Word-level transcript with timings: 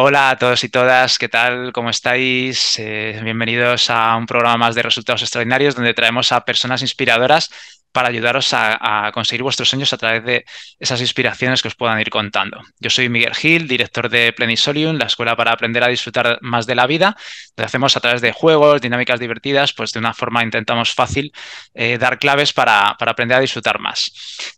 Hola 0.00 0.30
a 0.30 0.36
todos 0.38 0.62
y 0.62 0.68
todas, 0.68 1.18
¿qué 1.18 1.28
tal? 1.28 1.72
¿Cómo 1.72 1.90
estáis? 1.90 2.78
Eh, 2.78 3.18
bienvenidos 3.24 3.90
a 3.90 4.16
un 4.16 4.26
programa 4.26 4.56
más 4.56 4.76
de 4.76 4.82
Resultados 4.82 5.22
Extraordinarios 5.22 5.74
donde 5.74 5.92
traemos 5.92 6.30
a 6.30 6.44
personas 6.44 6.82
inspiradoras 6.82 7.50
para 7.98 8.10
ayudaros 8.10 8.50
a, 8.52 9.10
conseguir 9.12 9.42
vuestros 9.42 9.68
sueños 9.68 9.92
a 9.92 9.96
través 9.96 10.22
de 10.22 10.44
esas 10.78 11.00
inspiraciones 11.00 11.62
que 11.62 11.66
os 11.66 11.74
puedan 11.74 11.98
ir 11.98 12.10
contando. 12.10 12.62
Yo 12.78 12.90
soy 12.90 13.08
Miguel 13.08 13.34
Gil, 13.34 13.66
director 13.66 14.08
de 14.08 14.32
Plenisolium, 14.32 14.96
la 14.96 15.06
escuela 15.06 15.34
para 15.34 15.50
aprender 15.50 15.82
a 15.82 15.88
disfrutar 15.88 16.38
más 16.40 16.64
de 16.64 16.76
la 16.76 16.86
vida. 16.86 17.16
Lo 17.56 17.64
hacemos 17.64 17.96
a 17.96 18.00
través 18.00 18.20
de 18.20 18.30
juegos, 18.30 18.80
dinámicas 18.80 19.18
divertidas, 19.18 19.72
pues 19.72 19.90
de 19.90 19.98
una 19.98 20.14
forma 20.14 20.44
intentamos 20.44 20.94
fácil 20.94 21.32
eh, 21.74 21.98
dar 21.98 22.20
claves 22.20 22.52
para, 22.52 22.94
para 22.96 23.10
aprender 23.10 23.36
a 23.36 23.40
disfrutar 23.40 23.80
más. 23.80 24.12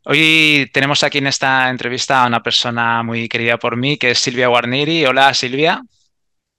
Hoy 0.04 0.68
tenemos 0.74 1.02
aquí 1.02 1.16
en 1.16 1.28
esta 1.28 1.70
entrevista 1.70 2.24
a 2.24 2.26
una 2.26 2.42
persona 2.42 3.02
muy 3.02 3.26
querida 3.26 3.56
por 3.56 3.74
mí, 3.74 3.96
que 3.96 4.10
es 4.10 4.18
Silvia 4.18 4.48
Guarneri. 4.48 5.06
Hola 5.06 5.32
Silvia. 5.32 5.80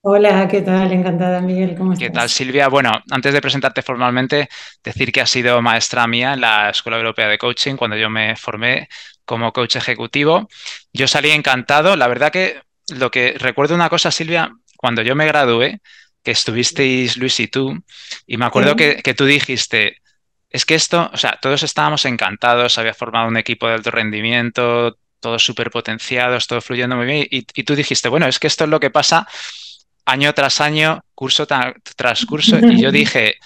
Hola, 0.04 0.48
¿qué 0.48 0.62
tal? 0.62 0.92
Encantada, 0.92 1.42
Miguel, 1.42 1.76
¿cómo 1.78 1.94
estás? 1.94 2.08
¿Qué 2.08 2.12
tal, 2.12 2.28
Silvia? 2.28 2.70
Bueno, 2.70 2.92
antes 3.12 3.34
de 3.34 3.40
presentarte 3.40 3.84
formalmente, 3.84 4.50
decir 4.84 5.12
que 5.12 5.22
has 5.22 5.30
sido 5.30 5.62
maestra 5.62 6.08
mía 6.08 6.34
en 6.34 6.42
la 6.42 6.72
Escuela 6.72 6.98
Europea 6.98 7.28
de 7.28 7.38
Coaching 7.38 7.76
cuando 7.76 7.96
yo 7.96 8.10
me 8.10 8.36
formé 8.36 8.90
como 9.26 9.54
coach 9.54 9.76
ejecutivo. 9.76 10.50
Yo 10.92 11.08
salí 11.08 11.30
encantado. 11.30 11.96
La 11.96 12.08
verdad 12.08 12.32
que 12.32 12.64
lo 12.90 13.12
que 13.12 13.36
recuerdo 13.38 13.76
una 13.76 13.90
cosa, 13.90 14.10
Silvia, 14.10 14.52
cuando 14.76 15.04
yo 15.04 15.16
me 15.16 15.28
gradué, 15.28 15.82
que 16.24 16.32
estuvisteis 16.32 17.18
Luis 17.18 17.40
y 17.40 17.48
tú, 17.48 17.78
y 18.26 18.38
me 18.38 18.46
acuerdo 18.46 18.76
que, 18.76 19.04
que 19.04 19.14
tú 19.14 19.26
dijiste, 19.26 19.98
es 20.50 20.66
que 20.66 20.74
esto, 20.74 21.12
o 21.14 21.18
sea, 21.18 21.38
todos 21.40 21.62
estábamos 21.62 22.06
encantados, 22.06 22.80
había 22.80 22.96
formado 22.96 23.28
un 23.28 23.38
equipo 23.38 23.68
de 23.68 23.76
alto 23.76 23.92
rendimiento, 23.92 24.98
todos 25.20 25.44
súper 25.44 25.70
potenciados, 25.70 26.48
todo 26.48 26.60
fluyendo 26.60 26.96
muy 26.96 27.06
bien, 27.06 27.28
y, 27.30 27.46
y 27.54 27.64
tú 27.64 27.76
dijiste, 27.76 28.10
bueno, 28.10 28.26
es 28.26 28.40
que 28.40 28.48
esto 28.48 28.64
es 28.64 28.70
lo 28.72 28.80
que 28.80 28.90
pasa 28.90 29.28
año 30.06 30.34
tras 30.34 30.62
año, 30.62 31.04
curso 31.16 31.48
tras 31.48 32.26
curso, 32.26 32.60
y 32.60 32.82
yo 32.82 32.92
dije, 32.92 33.38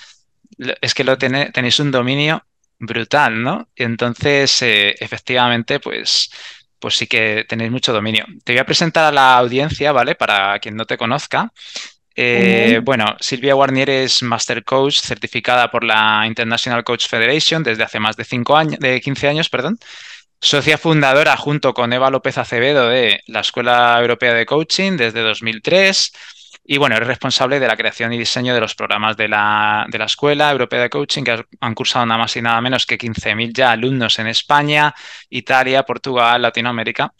es 0.82 0.94
que 0.94 1.04
lo 1.04 1.18
tenéis 1.18 1.80
un 1.80 1.92
dominio 1.92 2.44
brutal, 2.80 3.42
¿no? 3.42 3.70
Y 3.76 3.84
entonces, 3.84 4.62
eh, 4.62 4.96
efectivamente, 5.00 5.80
pues, 5.80 6.30
pues 6.80 6.96
sí 6.96 7.08
que 7.08 7.46
tenéis 7.48 7.72
mucho 7.72 7.94
dominio. 7.94 8.26
Te 8.44 8.54
voy 8.54 8.60
a 8.60 8.66
presentar 8.66 9.06
a 9.06 9.12
la 9.12 9.38
audiencia, 9.38 9.92
¿vale? 9.92 10.16
Para 10.16 10.60
quien 10.60 10.76
no 10.76 10.86
te 10.86 10.98
conozca. 10.98 11.52
Eh, 12.18 12.80
bueno, 12.82 13.18
Silvia 13.20 13.56
Guarnier 13.56 13.90
es 13.90 14.24
Master 14.24 14.64
Coach 14.64 15.02
certificada 15.02 15.70
por 15.70 15.84
la 15.84 16.24
International 16.26 16.84
Coach 16.84 17.08
Federation 17.08 17.62
desde 17.62 17.84
hace 17.84 18.00
más 18.00 18.16
de, 18.16 18.24
cinco 18.24 18.56
años, 18.56 18.80
de 18.80 19.02
15 19.02 19.28
años, 19.28 19.50
perdón. 19.50 19.78
Socia 20.40 20.78
fundadora 20.78 21.36
junto 21.38 21.74
con 21.74 21.92
Eva 21.92 22.10
López 22.10 22.38
Acevedo 22.38 22.88
de 22.88 23.22
la 23.28 23.40
Escuela 23.42 23.98
Europea 24.00 24.34
de 24.34 24.46
Coaching 24.46 24.94
desde 24.94 25.22
2003 25.22 26.12
y 26.68 26.78
bueno, 26.78 26.96
es 26.96 27.06
responsable 27.06 27.60
de 27.60 27.68
la 27.68 27.78
creación 27.78 28.12
y 28.12 28.18
diseño 28.18 28.56
de 28.56 28.60
los 28.60 28.74
programas 28.74 29.16
de 29.16 29.28
la, 29.28 29.88
Escuela 30.04 30.52
Europea 30.52 30.82
de 30.82 30.90
Coaching, 30.90 31.24
que 31.24 31.46
han 31.60 31.76
cursado 31.76 32.08
nada 32.08 32.18
más 32.18 32.36
y 32.38 32.42
nada 32.42 32.60
menos 32.60 32.88
que 32.88 32.98
15.000 32.98 33.54
ya 33.54 33.72
alumnos 33.72 34.18
en 34.18 34.26
España, 34.28 34.94
Italia, 35.30 35.84
Portugal, 35.84 36.42
Latinoamérica. 36.42 37.14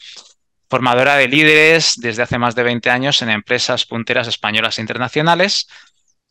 Formadora 0.68 1.16
de 1.18 1.28
líderes 1.28 1.94
desde 1.98 2.24
hace 2.24 2.40
más 2.40 2.56
de 2.56 2.64
20 2.64 2.90
años 2.90 3.22
en 3.22 3.30
empresas 3.30 3.86
punteras 3.86 4.28
españolas 4.28 4.80
e 4.80 4.82
internacionales. 4.82 5.68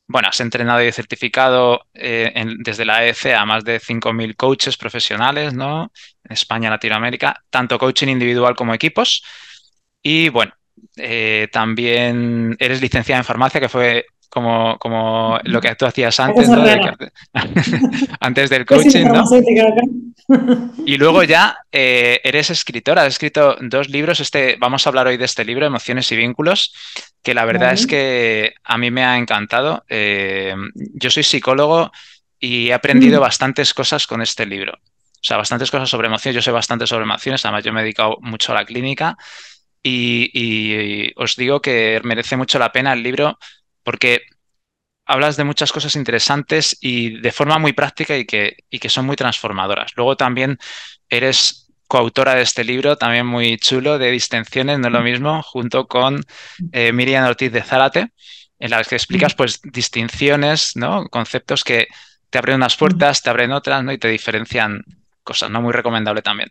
Bueno, 0.09 0.29
has 0.29 0.41
entrenado 0.41 0.83
y 0.83 0.91
certificado 0.91 1.87
eh, 1.95 2.33
desde 2.59 2.85
la 2.85 3.07
EC 3.07 3.27
a 3.35 3.47
más 3.47 3.63
de 3.65 3.81
5.000 3.81 4.35
coaches 4.37 4.77
profesionales, 4.77 5.55
¿no? 5.55 5.93
En 6.25 6.33
España, 6.33 6.69
Latinoamérica, 6.69 7.45
tanto 7.49 7.79
coaching 7.79 8.09
individual 8.09 8.57
como 8.57 8.75
equipos. 8.75 9.23
Y 10.03 10.31
bueno, 10.31 10.53
eh, 10.97 11.49
también 11.53 12.57
eres 12.59 12.81
licenciada 12.81 13.21
en 13.21 13.25
farmacia, 13.25 13.61
que 13.61 13.69
fue 13.69 14.07
como, 14.29 14.77
como 14.79 15.39
lo 15.45 15.61
que 15.61 15.75
tú 15.77 15.87
hacías 15.87 16.19
antes, 16.19 16.49
antes 18.21 18.51
del 18.51 18.67
coaching, 18.67 19.07
¿no? 19.07 19.25
y 20.87 20.97
luego 20.97 21.23
ya 21.23 21.59
eh, 21.71 22.21
eres 22.25 22.51
escritora, 22.51 23.03
has 23.03 23.09
escrito 23.09 23.57
dos 23.61 23.89
libros. 23.89 24.21
Este, 24.21 24.57
vamos 24.59 24.87
a 24.87 24.91
hablar 24.91 25.07
hoy 25.07 25.17
de 25.17 25.25
este 25.25 25.45
libro, 25.45 25.67
Emociones 25.67 26.11
y 26.11 26.17
Vínculos, 26.17 26.75
que 27.23 27.35
la 27.35 27.45
verdad 27.45 27.75
es 27.75 27.87
que 27.87 28.55
a 28.65 28.77
mí 28.77 28.91
me 28.91 29.05
ha 29.05 29.17
encantado. 29.17 29.85
Eh, 29.89 30.55
yo 30.75 31.11
soy 31.11 31.23
psicólogo 31.23 31.93
y 32.41 32.69
he 32.69 32.75
aprendido 32.75 33.21
mm. 33.21 33.23
bastantes 33.23 33.73
cosas 33.73 34.07
con 34.07 34.21
este 34.21 34.47
libro. 34.47 34.73
O 34.73 35.27
sea, 35.27 35.37
bastantes 35.37 35.71
cosas 35.71 35.89
sobre 35.89 36.09
emociones. 36.09 36.35
Yo 36.35 36.43
sé 36.43 36.51
bastante 36.51 36.87
sobre 36.87 37.05
emociones, 37.05 37.45
además 37.45 37.65
yo 37.65 37.73
me 37.73 37.81
he 37.81 37.85
dedicado 37.85 38.19
mucho 38.21 38.53
a 38.53 38.57
la 38.57 38.65
clínica 38.65 39.17
y, 39.85 41.13
os 41.17 41.37
digo 41.37 41.61
que 41.61 42.01
merece 42.05 42.37
mucho 42.37 42.59
la 42.59 42.73
pena 42.73 42.93
el 42.93 43.03
libro 43.03 43.39
porque 43.83 44.23
hablas 45.05 45.37
de 45.37 45.45
muchas 45.45 45.71
cosas 45.73 45.95
interesantes 45.97 46.77
y 46.81 47.21
de 47.21 47.33
forma 47.33 47.59
muy 47.59 47.75
práctica 47.75 48.17
y 48.17 48.25
que, 48.25 48.57
que 48.71 48.89
son 48.89 49.05
muy 49.05 49.17
transformadoras. 49.17 49.93
Luego 49.97 50.17
también 50.17 50.59
eres 51.11 51.71
coautora 51.87 52.35
de 52.35 52.43
este 52.43 52.65
libro, 52.65 52.97
también 52.97 53.27
muy 53.27 53.59
chulo, 53.59 53.99
de 53.99 54.11
Distensiones, 54.11 54.79
no 54.79 54.87
es 54.89 54.93
lo 54.93 55.03
mismo, 55.03 55.43
junto 55.43 55.87
con 55.87 56.25
eh, 56.73 56.93
Miriam 56.93 57.27
Ortiz 57.27 57.53
de 57.53 57.63
Zárate, 57.63 58.13
en 58.59 58.71
las 58.71 58.89
que 58.89 58.95
explicas 58.95 59.35
pues 59.35 59.61
distinciones, 59.63 60.77
¿no? 60.77 61.07
conceptos 61.09 61.63
que 61.63 61.89
te 62.31 62.39
abren 62.39 62.57
unas 62.57 62.77
puertas, 62.77 63.23
te 63.23 63.29
abren 63.29 63.53
otras 63.53 63.85
¿no? 63.85 63.93
y 63.93 63.99
te 63.99 64.09
diferencian 64.09 64.83
cosas, 65.23 65.51
¿no? 65.51 65.61
Muy 65.61 65.73
recomendable 65.73 66.23
también. 66.23 66.51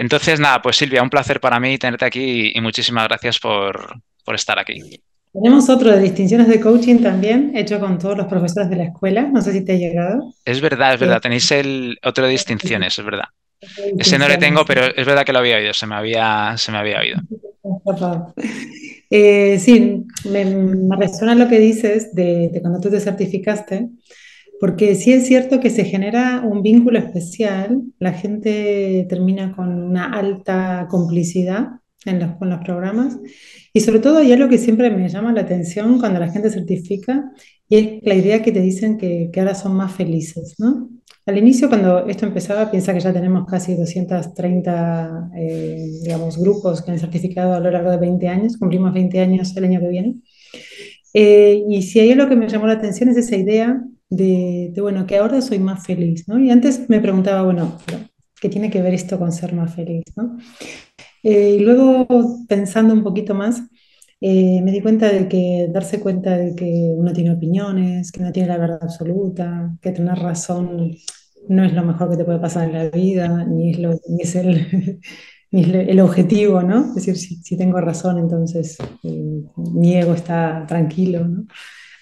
Entonces, 0.00 0.40
nada, 0.40 0.62
pues 0.62 0.76
Silvia, 0.76 1.02
un 1.02 1.10
placer 1.10 1.40
para 1.40 1.60
mí 1.60 1.76
tenerte 1.76 2.06
aquí 2.06 2.52
y 2.54 2.60
muchísimas 2.62 3.06
gracias 3.06 3.38
por, 3.38 4.00
estar 4.34 4.58
aquí. 4.58 4.98
Tenemos 5.30 5.68
otro 5.68 5.92
de 5.92 6.00
distinciones 6.00 6.48
de 6.48 6.58
coaching 6.58 7.02
también, 7.02 7.52
hecho 7.54 7.78
con 7.78 7.98
todos 7.98 8.16
los 8.16 8.26
profesores 8.26 8.70
de 8.70 8.76
la 8.76 8.84
escuela. 8.84 9.28
No 9.30 9.42
sé 9.42 9.52
si 9.52 9.62
te 9.62 9.72
ha 9.72 9.76
llegado. 9.76 10.32
Es 10.46 10.62
verdad, 10.62 10.94
es 10.94 11.00
verdad. 11.00 11.20
Tenéis 11.20 11.50
el 11.50 11.98
otro 12.02 12.24
de 12.24 12.30
distinciones, 12.30 12.98
es 12.98 13.04
verdad. 13.04 13.26
Ese 13.98 14.18
no 14.18 14.26
le 14.26 14.38
tengo, 14.38 14.64
pero 14.64 14.86
es 14.86 15.04
verdad 15.04 15.22
que 15.22 15.34
lo 15.34 15.40
había 15.40 15.56
oído, 15.56 15.74
se 15.74 15.86
me 15.86 15.96
había, 15.96 16.54
se 16.56 16.72
me 16.72 16.78
había 16.78 17.00
oído. 17.00 17.18
Eh, 19.10 19.58
sí, 19.58 20.06
me, 20.30 20.96
resuena 20.96 21.34
lo 21.34 21.46
que 21.46 21.58
dices 21.58 22.14
de, 22.14 22.48
de, 22.48 22.60
cuando 22.62 22.80
tú 22.80 22.88
te 22.88 23.00
certificaste, 23.00 23.88
porque 24.60 24.94
sí 24.94 25.12
es 25.12 25.26
cierto 25.26 25.58
que 25.58 25.70
se 25.70 25.84
genera 25.84 26.42
un 26.46 26.62
vínculo 26.62 26.98
especial, 26.98 27.82
la 27.98 28.12
gente 28.12 29.06
termina 29.08 29.56
con 29.56 29.82
una 29.82 30.12
alta 30.12 30.86
complicidad 30.90 31.68
en 32.04 32.20
los, 32.20 32.36
con 32.36 32.50
los 32.50 32.60
programas 32.62 33.18
y 33.72 33.80
sobre 33.80 34.00
todo 34.00 34.18
hay 34.18 34.32
algo 34.32 34.48
que 34.50 34.58
siempre 34.58 34.90
me 34.90 35.08
llama 35.08 35.32
la 35.32 35.40
atención 35.40 35.98
cuando 35.98 36.20
la 36.20 36.30
gente 36.30 36.50
certifica 36.50 37.32
y 37.68 37.76
es 37.76 37.88
la 38.02 38.14
idea 38.14 38.42
que 38.42 38.52
te 38.52 38.60
dicen 38.60 38.98
que, 38.98 39.30
que 39.32 39.40
ahora 39.40 39.54
son 39.54 39.74
más 39.74 39.92
felices, 39.92 40.56
¿no? 40.58 40.90
Al 41.26 41.38
inicio, 41.38 41.68
cuando 41.68 42.06
esto 42.06 42.26
empezaba, 42.26 42.70
piensa 42.70 42.92
que 42.92 43.00
ya 43.00 43.12
tenemos 43.12 43.46
casi 43.46 43.74
230, 43.76 45.30
eh, 45.36 45.86
digamos, 46.02 46.38
grupos 46.38 46.82
que 46.82 46.90
han 46.90 46.98
certificado 46.98 47.54
a 47.54 47.60
lo 47.60 47.70
largo 47.70 47.90
de 47.90 47.98
20 47.98 48.26
años, 48.26 48.56
cumplimos 48.56 48.92
20 48.92 49.20
años 49.20 49.56
el 49.56 49.64
año 49.64 49.80
que 49.80 49.88
viene. 49.88 50.16
Eh, 51.14 51.62
y 51.68 51.82
si 51.82 52.00
hay 52.00 52.12
algo 52.12 52.28
que 52.28 52.36
me 52.36 52.48
llamó 52.48 52.66
la 52.66 52.74
atención 52.74 53.10
es 53.10 53.16
esa 53.16 53.36
idea 53.36 53.84
de, 54.10 54.74
bueno, 54.80 55.06
que 55.06 55.16
ahora 55.18 55.40
soy 55.40 55.58
más 55.60 55.86
feliz, 55.86 56.28
¿no? 56.28 56.38
Y 56.38 56.50
antes 56.50 56.88
me 56.88 57.00
preguntaba, 57.00 57.42
bueno, 57.42 57.78
¿qué 58.40 58.48
tiene 58.48 58.70
que 58.70 58.82
ver 58.82 58.94
esto 58.94 59.18
con 59.18 59.32
ser 59.32 59.54
más 59.54 59.74
feliz, 59.74 60.04
¿no? 60.16 60.36
Eh, 61.22 61.56
y 61.58 61.60
luego 61.60 62.06
pensando 62.48 62.94
un 62.94 63.02
poquito 63.02 63.34
más, 63.34 63.62
eh, 64.20 64.60
me 64.62 64.72
di 64.72 64.80
cuenta 64.82 65.08
de 65.10 65.28
que 65.28 65.68
darse 65.72 66.00
cuenta 66.00 66.36
de 66.36 66.54
que 66.54 66.64
uno 66.96 67.12
tiene 67.12 67.32
opiniones, 67.32 68.12
que 68.12 68.20
no 68.22 68.32
tiene 68.32 68.48
la 68.48 68.58
verdad 68.58 68.78
absoluta, 68.82 69.76
que 69.80 69.92
tener 69.92 70.18
razón 70.18 70.92
no 71.48 71.64
es 71.64 71.72
lo 71.72 71.82
mejor 71.84 72.10
que 72.10 72.16
te 72.16 72.24
puede 72.24 72.38
pasar 72.38 72.68
en 72.68 72.74
la 72.74 72.90
vida, 72.90 73.44
ni 73.44 73.70
es, 73.70 73.78
lo, 73.78 73.98
ni 74.08 74.22
es, 74.22 74.34
el, 74.36 75.00
ni 75.50 75.62
el 75.62 76.00
objetivo, 76.00 76.62
¿no? 76.62 76.88
Es 76.90 76.94
decir, 76.96 77.16
si, 77.16 77.36
si 77.36 77.56
tengo 77.56 77.80
razón, 77.80 78.18
entonces 78.18 78.78
eh, 79.02 79.42
mi 79.56 79.96
ego 79.96 80.14
está 80.14 80.64
tranquilo, 80.66 81.26
¿no? 81.26 81.46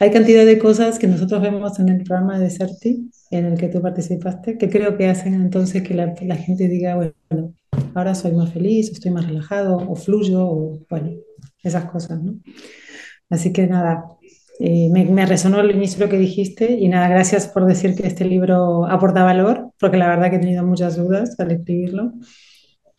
Hay 0.01 0.13
cantidad 0.13 0.47
de 0.47 0.59
cosas 0.59 0.99
que 0.99 1.09
nosotros 1.09 1.43
vemos 1.43 1.79
en 1.81 1.89
el 1.89 2.05
programa 2.05 2.39
de 2.39 2.51
CERTI, 2.51 3.11
en 3.31 3.47
el 3.47 3.59
que 3.59 3.69
tú 3.69 3.83
participaste, 3.83 4.57
que 4.57 4.71
creo 4.71 4.97
que 4.97 5.09
hacen 5.09 5.35
entonces 5.35 5.83
que 5.83 5.95
la, 5.95 6.37
gente 6.37 6.69
diga, 6.69 6.95
bueno, 6.95 7.55
ahora 7.95 8.15
soy 8.15 8.33
más 8.33 8.53
feliz, 8.53 8.91
estoy 8.91 9.11
más 9.11 9.27
relajado, 9.27 9.77
o 9.77 9.97
fluyo, 9.97 10.47
o 10.47 10.79
bueno, 10.89 11.11
esas 11.63 11.87
cosas, 11.87 12.23
¿no? 12.23 12.35
Así 13.29 13.53
que 13.53 13.67
nada, 13.67 14.05
eh, 14.61 14.89
me, 14.91 15.27
resonó 15.27 15.59
al 15.59 15.71
inicio 15.71 16.05
lo 16.05 16.11
que 16.11 16.19
dijiste 16.19 16.73
y 16.73 16.89
nada, 16.89 17.09
gracias 17.09 17.49
por 17.49 17.67
decir 17.67 17.95
que 17.97 18.07
este 18.07 18.25
libro 18.25 18.87
aporta 18.87 19.25
valor, 19.25 19.73
porque 19.81 19.97
la 19.97 20.09
verdad 20.09 20.31
que 20.31 20.37
he 20.37 20.41
tenido 20.41 20.65
muchas 20.65 20.97
dudas 20.97 21.39
al 21.41 21.51
escribirlo. 21.51 22.13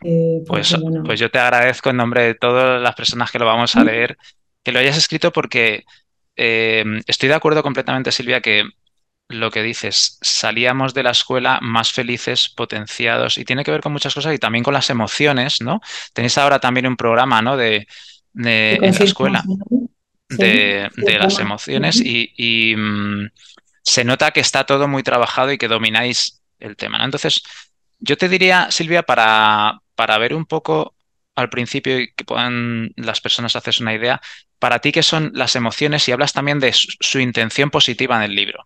Eh, 0.04 0.44
pues, 0.48 0.78
pues 1.06 1.20
yo 1.20 1.30
te 1.30 1.40
agradezco 1.40 1.90
en 1.90 1.98
nombre 1.98 2.24
de 2.24 2.36
todas 2.36 2.82
las 2.82 2.96
personas 2.96 3.32
que 3.32 3.40
lo 3.40 3.46
vamos 3.46 3.76
a 3.76 3.84
leer, 3.86 4.18
que 4.64 4.72
lo 4.72 4.80
hayas 4.80 4.98
escrito 4.98 5.32
porque 5.32 5.84
eh, 6.42 6.86
estoy 7.06 7.28
de 7.28 7.36
acuerdo 7.36 7.62
completamente, 7.62 8.14
Silvia, 8.14 8.40
que 8.40 8.64
lo 9.28 9.52
que 9.52 9.62
dices, 9.62 10.18
salíamos 10.22 10.94
de 10.94 11.04
la 11.04 11.12
escuela 11.12 11.60
más 11.62 11.92
felices, 11.92 12.50
potenciados, 12.50 13.38
y 13.38 13.44
tiene 13.44 13.66
que 13.66 13.72
ver 13.72 13.82
con 13.82 13.92
muchas 13.92 14.16
cosas 14.16 14.34
y 14.34 14.40
también 14.40 14.64
con 14.64 14.74
las 14.74 14.90
emociones, 14.90 15.62
¿no? 15.62 15.82
Tenéis 16.14 16.38
ahora 16.38 16.60
también 16.60 16.88
un 16.88 16.96
programa, 16.96 17.42
¿no? 17.42 17.58
De, 17.58 17.88
de, 18.32 18.76
en 18.76 18.96
la 18.96 19.06
escuela 19.06 19.44
de, 20.30 21.18
las 21.20 21.40
emociones 21.40 22.00
y, 22.02 22.76
mm, 22.78 23.30
se 23.84 24.04
nota 24.04 24.32
que 24.32 24.40
está 24.40 24.66
todo 24.66 24.88
muy 24.88 25.04
trabajado 25.04 25.52
y 25.52 25.58
que 25.58 25.68
domináis 25.68 26.42
el 26.60 26.76
tema. 26.76 27.04
Entonces, 27.04 27.44
yo 28.00 28.18
te 28.18 28.30
diría, 28.30 28.72
Silvia, 28.72 29.04
para, 29.04 29.82
para 29.96 30.18
ver 30.18 30.34
un 30.34 30.46
poco 30.46 30.96
al 31.36 31.50
principio 31.50 32.00
y 32.00 32.14
que 32.14 32.24
puedan 32.24 32.92
las 32.96 33.22
personas 33.22 33.56
hacerse 33.56 33.84
una 33.84 33.94
idea, 33.94 34.22
para 34.60 34.80
ti 34.80 34.92
qué 34.92 35.04
son 35.04 35.32
las 35.34 35.56
emociones 35.56 36.08
y 36.08 36.12
hablas 36.12 36.34
también 36.34 36.60
de 36.60 36.72
su, 36.74 37.20
intención 37.20 37.70
positiva 37.70 38.18
en 38.18 38.30
el 38.30 38.36
libro. 38.36 38.66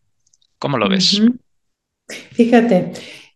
¿Cómo 0.57 0.77
lo 0.77 0.89
ves? 0.89 1.21
Fíjate, 2.31 2.91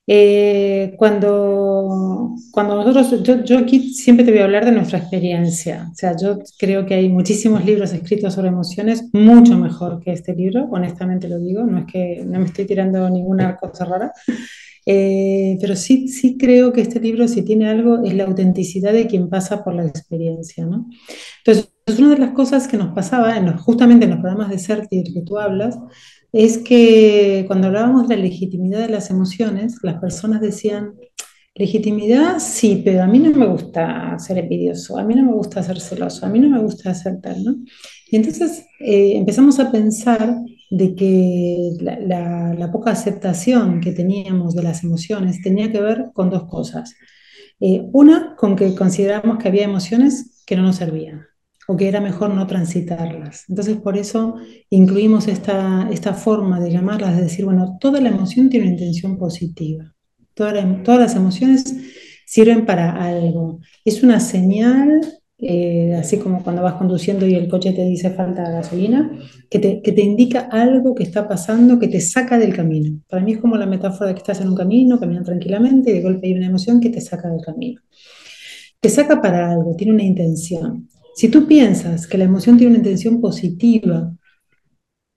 eh, 0.09 0.93
cuando, 0.97 2.35
cuando 2.51 2.75
nosotros, 2.75 3.21
yo, 3.23 3.43
yo, 3.43 3.59
aquí 3.59 3.93
siempre 3.93 4.25
te 4.25 4.31
voy 4.31 4.39
a 4.39 4.45
hablar 4.45 4.65
de 4.65 4.71
nuestra 4.71 4.99
experiencia. 4.99 5.89
O 5.91 5.95
sea, 5.95 6.15
yo 6.15 6.39
creo 6.57 6.85
que 6.85 6.95
hay 6.95 7.09
muchísimos 7.09 7.65
libros 7.65 7.91
escritos 7.93 8.33
sobre 8.33 8.47
emociones, 8.47 9.09
mucho 9.13 9.57
mejor 9.57 10.01
que 10.01 10.13
este 10.13 10.33
libro, 10.33 10.67
honestamente 10.71 11.27
lo 11.27 11.39
digo, 11.39 11.63
no 11.63 11.79
es 11.79 11.85
que 11.85 12.23
no 12.25 12.39
me 12.39 12.45
estoy 12.45 12.65
tirando 12.65 13.09
ninguna 13.09 13.57
cosa 13.57 13.85
rara. 13.85 14.11
Eh, 14.89 15.57
pero 15.59 15.75
sí, 15.75 16.07
sí 16.07 16.37
creo 16.37 16.71
que 16.71 16.79
este 16.81 17.01
libro, 17.01 17.27
si 17.27 17.41
tiene 17.43 17.67
algo, 17.69 18.03
es 18.05 18.13
la 18.13 18.23
autenticidad 18.23 18.93
de 18.93 19.07
quien 19.07 19.29
pasa 19.29 19.63
por 19.63 19.75
la 19.75 19.85
experiencia, 19.85 20.65
¿no? 20.65 20.87
Entonces, 21.45 21.73
una 21.99 22.11
de 22.11 22.17
las 22.19 22.31
cosas 22.31 22.67
que 22.69 22.77
nos 22.77 22.93
pasaba 22.93 23.35
en 23.37 23.57
justamente 23.57 24.05
en 24.05 24.11
los 24.11 24.19
programas 24.21 24.49
de 24.49 24.59
CERTI 24.59 25.03
que 25.13 25.21
tú 25.23 25.37
hablas, 25.37 25.77
es 26.31 26.57
que 26.59 27.43
cuando 27.47 27.67
hablábamos 27.67 28.07
de 28.07 28.15
la 28.15 28.23
legitimidad 28.23 28.79
de 28.79 28.89
las 28.89 29.09
emociones, 29.09 29.77
las 29.83 29.99
personas 29.99 30.41
decían, 30.41 30.93
legitimidad 31.55 32.39
sí, 32.39 32.81
pero 32.85 33.03
a 33.03 33.07
mí 33.07 33.19
no 33.19 33.31
me 33.31 33.47
gusta 33.47 34.17
ser 34.19 34.37
envidioso, 34.37 34.97
a 34.97 35.03
mí 35.03 35.15
no 35.15 35.25
me 35.25 35.33
gusta 35.33 35.63
ser 35.63 35.81
celoso, 35.81 36.25
a 36.25 36.29
mí 36.29 36.39
no 36.39 36.49
me 36.49 36.59
gusta 36.59 36.93
ser 36.93 37.19
tal, 37.21 37.43
¿no? 37.43 37.55
Y 38.09 38.15
entonces 38.15 38.65
eh, 38.79 39.13
empezamos 39.17 39.59
a 39.59 39.71
pensar 39.71 40.37
de 40.69 40.95
que 40.95 41.71
la, 41.79 42.69
poca 42.71 42.91
aceptación 42.91 43.79
que 43.81 43.91
teníamos 43.93 44.55
de 44.55 44.63
las 44.63 44.83
emociones 44.83 45.41
tenía 45.41 45.71
que 45.71 45.81
ver 45.81 46.11
con 46.13 46.29
dos 46.29 46.45
cosas. 46.45 46.95
Eh, 47.59 47.87
una, 47.93 48.35
con 48.35 48.55
que 48.55 48.75
consideramos 48.75 49.37
que 49.37 49.47
había 49.47 49.63
emociones 49.63 50.43
que 50.45 50.55
no 50.55 50.63
nos 50.63 50.75
servían 50.77 51.25
o 51.67 51.75
que 51.75 51.87
era 51.89 51.99
mejor 51.99 52.29
no 52.29 52.47
transitarlas. 52.47 53.43
Entonces, 53.49 53.77
por 53.77 53.97
eso 53.97 54.35
incluimos 54.69 55.27
esta, 55.27 55.89
esta 55.91 56.13
forma 56.13 56.59
de 56.61 56.71
llamarlas, 56.71 57.17
de 57.17 57.23
decir, 57.23 57.45
bueno, 57.45 57.77
toda 57.79 57.99
la 57.99 58.09
emoción 58.09 58.49
tiene 58.49 58.67
una 58.67 58.75
intención 58.75 59.17
positiva. 59.17 59.93
Todas, 60.33 60.83
todas 60.83 61.01
las 61.01 61.15
emociones 61.15 61.75
sirven 62.25 62.65
para 62.65 62.91
algo. 62.91 63.59
Es 63.83 64.01
una 64.01 64.19
señal 64.19 65.16
eh, 65.39 65.93
así 65.95 66.17
como 66.17 66.43
cuando 66.43 66.63
vas 66.63 66.73
conduciendo 66.75 67.27
y 67.27 67.35
el 67.35 67.47
coche 67.47 67.71
te 67.71 67.83
dice 67.83 68.09
falta 68.09 68.49
gasolina, 68.49 69.11
que 69.49 69.59
te, 69.59 69.81
que 69.81 69.91
te, 69.91 70.01
indica 70.01 70.49
algo 70.51 70.95
que 70.95 71.03
está 71.03 71.27
pasando, 71.27 71.77
que 71.77 71.87
te 71.87 72.01
saca 72.01 72.39
del 72.39 72.55
camino. 72.55 72.99
Para 73.07 73.23
mí 73.23 73.33
es 73.33 73.37
como 73.37 73.55
la 73.55 73.67
metáfora 73.67 74.07
de 74.07 74.13
que 74.15 74.19
estás 74.19 74.41
en 74.41 74.49
un 74.49 74.55
camino, 74.55 74.99
caminan 74.99 75.23
tranquilamente 75.23 75.91
y 75.91 75.93
de 75.93 76.01
golpe 76.01 76.27
hay 76.27 76.33
una 76.33 76.47
emoción 76.47 76.79
que 76.79 76.89
te 76.89 77.01
saca 77.01 77.29
del 77.29 77.41
camino. 77.41 77.81
Te 78.79 78.89
saca 78.89 79.21
para 79.21 79.51
algo, 79.51 79.75
tiene 79.75 79.93
una 79.93 80.03
intención. 80.03 80.89
Si 81.15 81.29
tú 81.29 81.47
piensas 81.47 82.07
que 82.07 82.17
la 82.17 82.25
emoción 82.25 82.57
tiene 82.57 82.71
una 82.71 82.79
intención 82.79 83.21
positiva 83.21 84.15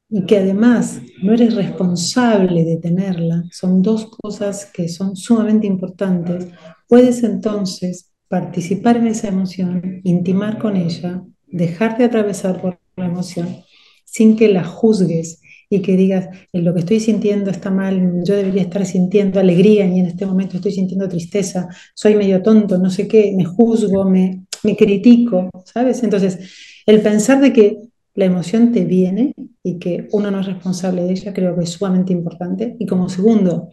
y 0.08 0.26
que 0.26 0.38
además 0.38 1.00
no 1.22 1.32
eres 1.32 1.54
responsable 1.54 2.64
de 2.64 2.76
tenerla, 2.76 3.44
son 3.52 3.80
dos 3.80 4.06
cosas 4.06 4.66
que 4.66 4.88
son 4.88 5.16
sumamente 5.16 5.66
importantes, 5.66 6.48
puedes 6.88 7.22
entonces 7.22 8.09
participar 8.30 8.96
en 8.96 9.08
esa 9.08 9.26
emoción, 9.26 10.00
intimar 10.04 10.58
con 10.58 10.76
ella, 10.76 11.24
dejarte 11.48 12.04
atravesar 12.04 12.62
por 12.62 12.78
la 12.96 13.06
emoción 13.06 13.64
sin 14.04 14.36
que 14.36 14.48
la 14.48 14.62
juzgues 14.62 15.42
y 15.68 15.82
que 15.82 15.96
digas, 15.96 16.28
en 16.52 16.64
lo 16.64 16.72
que 16.72 16.78
estoy 16.80 17.00
sintiendo 17.00 17.50
está 17.50 17.72
mal, 17.72 18.22
yo 18.24 18.36
debería 18.36 18.62
estar 18.62 18.86
sintiendo 18.86 19.40
alegría 19.40 19.84
y 19.86 19.98
en 19.98 20.06
este 20.06 20.26
momento 20.26 20.56
estoy 20.56 20.70
sintiendo 20.70 21.08
tristeza, 21.08 21.68
soy 21.92 22.14
medio 22.14 22.40
tonto, 22.40 22.78
no 22.78 22.88
sé 22.88 23.08
qué, 23.08 23.34
me 23.36 23.44
juzgo, 23.44 24.08
me, 24.08 24.44
me 24.62 24.76
critico, 24.76 25.50
¿sabes? 25.64 26.02
Entonces, 26.04 26.38
el 26.86 27.00
pensar 27.02 27.40
de 27.40 27.52
que 27.52 27.78
la 28.14 28.26
emoción 28.26 28.70
te 28.70 28.84
viene 28.84 29.34
y 29.64 29.78
que 29.78 30.06
uno 30.12 30.30
no 30.30 30.40
es 30.40 30.46
responsable 30.46 31.02
de 31.02 31.12
ella, 31.12 31.32
creo 31.32 31.56
que 31.56 31.64
es 31.64 31.70
sumamente 31.70 32.12
importante. 32.12 32.76
Y 32.78 32.86
como 32.86 33.08
segundo, 33.08 33.70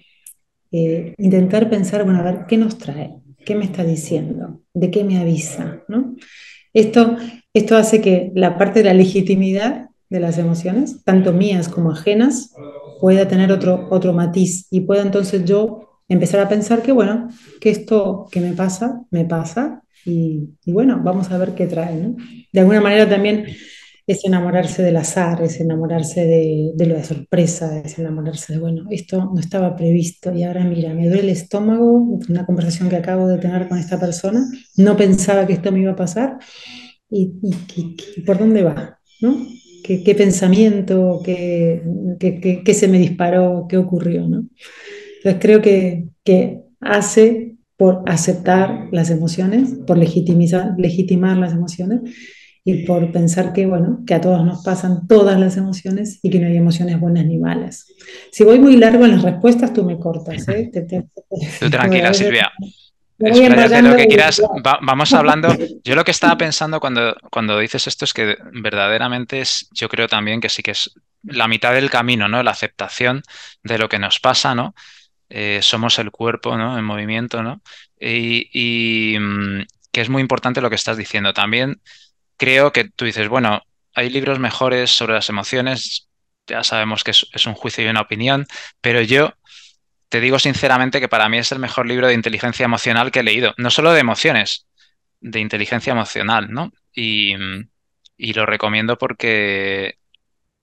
eh, 0.72 1.14
intentar 1.20 1.70
pensar, 1.70 2.04
bueno, 2.04 2.20
a 2.20 2.24
ver, 2.24 2.46
¿qué 2.48 2.58
nos 2.58 2.78
trae? 2.78 3.18
¿Qué 3.48 3.56
me 3.56 3.64
está 3.64 3.86
diciendo? 3.86 4.60
¿De 4.74 4.92
qué 4.92 5.06
me 5.06 5.18
avisa? 5.18 5.82
¿no? 5.88 6.18
Esto, 6.74 7.16
esto 7.54 7.78
hace 7.78 8.02
que 8.02 8.30
la 8.36 8.58
parte 8.58 8.80
de 8.80 8.86
la 8.86 8.94
legitimidad 8.94 9.88
de 10.10 10.20
las 10.20 10.38
emociones, 10.38 11.02
tanto 11.06 11.32
mías 11.32 11.70
como 11.70 11.92
ajenas, 11.92 12.54
pueda 13.00 13.26
tener 13.30 13.54
otro, 13.54 13.88
otro 13.90 14.12
matiz 14.12 14.68
y 14.70 14.82
pueda 14.82 15.02
entonces 15.02 15.46
yo 15.46 16.02
empezar 16.10 16.42
a 16.42 16.50
pensar 16.50 16.82
que, 16.82 16.92
bueno, 16.92 17.30
que 17.62 17.70
esto 17.70 18.28
que 18.34 18.42
me 18.42 18.52
pasa, 18.52 19.02
me 19.12 19.24
pasa 19.24 19.82
y, 20.04 20.50
bueno, 20.66 21.00
vamos 21.02 21.32
a 21.32 21.38
ver 21.38 21.56
qué 21.56 21.68
trae. 21.68 21.96
¿no? 21.96 22.18
De 22.52 22.60
alguna 22.60 22.82
manera 22.82 23.08
también 23.08 23.46
es 24.08 24.24
enamorarse 24.24 24.82
del 24.84 24.96
azar, 24.96 25.42
es 25.44 25.60
enamorarse 25.60 26.26
de, 26.26 26.72
de, 26.76 26.86
de 26.86 27.04
sorpresa, 27.04 27.82
es 27.84 28.00
enamorarse 28.00 28.54
de, 28.54 28.60
bueno, 28.60 28.86
esto 28.90 29.32
no 29.34 29.40
estaba 29.40 29.76
previsto 29.76 30.34
y 30.34 30.44
ahora 30.44 30.64
mira, 30.64 30.94
me 30.94 31.08
duele 31.08 31.24
el 31.24 31.30
estómago, 31.30 32.18
una 32.30 32.46
conversación 32.46 32.88
que 32.88 32.96
acabo 32.96 33.28
de 33.28 33.38
tener 33.38 33.68
con 33.68 33.78
esta 33.78 34.00
persona, 34.00 34.46
no 34.78 34.96
pensaba 34.96 35.46
que 35.46 35.54
esto 35.54 35.74
me 35.74 35.82
iba 35.82 35.92
a 35.92 35.98
pasar 35.98 36.40
y, 37.10 37.34
y, 37.76 38.22
por 38.22 38.40
dónde 38.40 38.64
va, 38.64 38.98
¿no? 39.22 39.46
¿Qué, 39.84 40.02
qué 40.04 40.16
pensamiento, 40.16 41.22
qué, 41.24 41.82
qué, 42.18 42.62
qué, 42.64 42.74
se 42.74 42.88
me 42.88 43.00
disparó, 43.00 43.66
qué 43.68 43.76
ocurrió, 43.78 44.28
¿no? 44.28 44.48
Entonces 45.18 45.42
creo 45.42 45.62
que, 45.62 46.06
que 46.24 46.62
hace 46.80 47.58
por 47.76 48.04
aceptar 48.06 48.88
las 48.92 49.10
emociones, 49.10 49.76
por 49.86 49.98
legitimizar, 49.98 50.76
legitimar 50.78 51.38
las 51.38 51.52
emociones, 51.54 52.02
y 52.70 52.84
por 52.84 53.14
pensar 53.14 53.54
que, 53.54 53.66
bueno, 53.66 54.00
que 54.06 54.14
a 54.14 54.20
todos 54.20 54.44
nos 54.46 54.62
pasan 54.62 55.08
todas 55.08 55.40
las 55.40 55.56
emociones 55.56 56.20
y 56.22 56.30
que 56.30 56.38
no 56.38 56.48
hay 56.48 56.58
emociones 56.58 57.00
buenas 57.00 57.26
ni 57.26 57.38
malas. 57.38 57.88
Si 58.30 58.44
voy 58.44 58.60
muy 58.60 58.76
largo 58.76 59.06
en 59.06 59.12
las 59.12 59.22
respuestas, 59.22 59.72
tú 59.72 59.86
me 59.86 59.98
cortas. 59.98 60.46
¿eh? 60.50 60.70
tú 61.60 61.70
tranquila, 61.70 62.14
Silvia. 62.14 62.52
Expláyate 63.20 63.82
lo 63.84 63.96
que 63.96 64.08
quieras. 64.08 64.42
vamos 64.82 65.14
hablando. 65.14 65.56
Yo 65.86 65.96
lo 65.96 66.04
que 66.04 66.12
estaba 66.12 66.38
pensando 66.38 66.82
cuando, 66.82 67.16
cuando 67.32 67.58
dices 67.58 67.88
esto 67.88 68.04
es 68.04 68.14
que 68.14 68.36
verdaderamente 68.52 69.40
es, 69.40 69.70
yo 69.72 69.88
creo 69.88 70.10
también 70.10 70.42
que 70.42 70.50
sí 70.50 70.62
que 70.62 70.72
es 70.72 70.94
la 71.24 71.48
mitad 71.48 71.74
del 71.74 71.90
camino, 71.90 72.28
¿no? 72.28 72.44
La 72.44 72.52
aceptación 72.52 73.24
de 73.64 73.78
lo 73.78 73.88
que 73.88 73.98
nos 73.98 74.20
pasa, 74.20 74.56
¿no? 74.56 74.76
Eh, 75.30 75.60
somos 75.62 76.00
el 76.00 76.12
cuerpo, 76.12 76.58
¿no? 76.58 76.78
En 76.78 76.84
movimiento, 76.84 77.42
¿no? 77.44 77.62
Y, 77.98 78.50
y 78.52 79.18
mm, 79.18 79.62
que 79.90 80.02
es 80.02 80.10
muy 80.10 80.22
importante 80.22 80.60
lo 80.60 80.70
que 80.70 80.76
estás 80.76 80.98
diciendo. 80.98 81.34
También 81.34 81.80
creo 82.38 82.72
que 82.72 82.86
tú 82.86 83.06
dices, 83.06 83.28
bueno, 83.28 83.64
hay 83.94 84.10
libros 84.10 84.40
mejores 84.40 84.92
sobre 84.92 85.14
las 85.14 85.30
emociones, 85.30 86.08
ya 86.46 86.64
sabemos 86.64 87.04
que 87.04 87.12
es, 87.12 87.46
un 87.46 87.56
juicio 87.56 87.84
y 87.84 87.88
una 87.88 88.02
opinión, 88.02 88.46
pero 88.80 89.02
yo 89.02 89.34
te 90.10 90.22
digo 90.22 90.40
sinceramente 90.40 91.00
que 91.00 91.10
para 91.10 91.28
mí 91.30 91.40
es 91.40 91.52
el 91.52 91.60
mejor 91.60 91.88
libro 91.88 92.08
de 92.08 92.14
inteligencia 92.14 92.64
emocional 92.64 93.12
que 93.12 93.20
he 93.20 93.24
leído, 93.24 93.54
no 93.58 93.72
solo 93.72 93.92
de 93.92 94.00
emociones, 94.00 94.68
de 95.20 95.40
inteligencia 95.40 95.92
emocional, 95.92 96.52
¿no? 96.52 96.72
Y, 96.94 97.36
lo 98.34 98.46
recomiendo 98.46 98.98
porque, 98.98 99.98